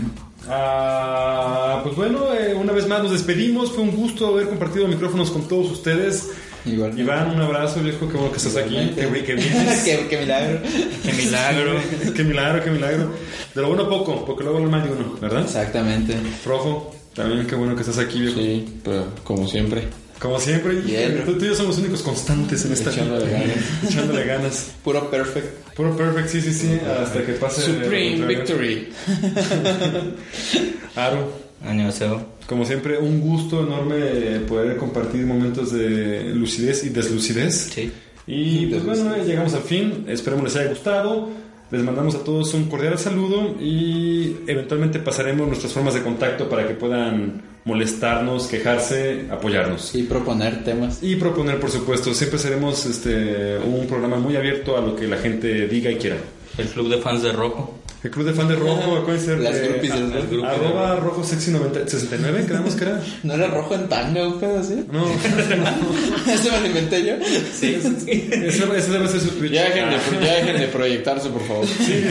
[0.49, 3.71] Ah, pues bueno, eh, una vez más nos despedimos.
[3.71, 6.29] Fue un gusto haber compartido micrófonos con todos ustedes.
[6.65, 6.97] Igual.
[6.99, 8.07] Iván, un abrazo, viejo.
[8.07, 8.75] Qué bueno que estás aquí.
[8.95, 9.79] Qué, que vienes.
[9.85, 10.59] qué, qué milagro.
[11.03, 11.71] ¡Qué milagro!
[12.15, 13.11] qué milagro, qué milagro.
[13.53, 15.41] De lo bueno poco, porque luego habla mal de uno, ¿verdad?
[15.43, 16.15] Exactamente.
[16.45, 18.39] Rojo, también qué bueno que estás aquí, viejo.
[18.39, 19.83] Sí, pero como siempre.
[20.21, 21.23] Como siempre, Bien.
[21.25, 23.57] tú, tú y yo somos los únicos constantes en esta Echándole ganas.
[23.89, 24.71] Echándole ganas.
[24.83, 25.73] Puro perfect.
[25.75, 26.79] Puro perfect, sí, sí, sí.
[27.01, 27.61] Hasta que pase.
[27.61, 28.27] Supreme.
[28.27, 28.89] Victory.
[30.95, 31.27] Aro.
[31.65, 32.21] Annyeonghaseyo.
[32.45, 37.71] Como siempre, un gusto enorme poder compartir momentos de lucidez y deslucidez.
[37.73, 37.91] Sí.
[38.27, 40.05] Y pues bueno, llegamos al fin.
[40.07, 41.29] Esperemos les haya gustado.
[41.71, 46.67] Les mandamos a todos un cordial saludo y eventualmente pasaremos nuestras formas de contacto para
[46.67, 49.95] que puedan molestarnos, quejarse, apoyarnos.
[49.95, 51.01] Y proponer temas.
[51.01, 55.17] Y proponer, por supuesto, siempre seremos este, un programa muy abierto a lo que la
[55.17, 56.17] gente diga y quiera.
[56.57, 57.80] El club de fans de Rojo.
[58.03, 60.43] El club de fan de Rojo, acuérdense Las eh, groupies, a- las groupies.
[60.51, 62.99] arroba rojo sexy 90 69, quedamos que era.
[63.21, 64.83] ¿No era rojo en tanga o pedo así?
[64.91, 65.05] No,
[66.33, 67.13] ¿Eso me lo inventé yo?
[67.53, 67.75] Sí.
[67.75, 69.51] eso, eso debe ser su Twitch.
[69.51, 69.97] Ya dejen, Ah.
[70.19, 71.67] de, ya dejen de proyectarse, por favor.
[71.67, 72.03] Sí, sí,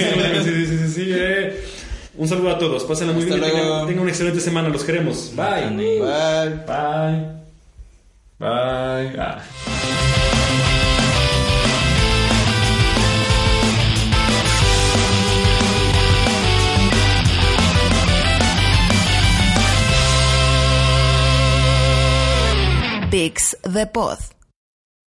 [0.44, 1.60] sí, sí, sí, sí, eh.
[2.16, 3.66] Un saludo a todos, pásenla muy Hasta bien, luego.
[3.68, 5.32] tengan, tengan una excelente semana, los queremos.
[5.34, 5.76] Bye.
[5.76, 6.00] Bye.
[6.66, 7.40] Bye.
[8.38, 9.18] Bye.
[9.18, 9.42] Ah.
[23.10, 24.18] Pix the Pod.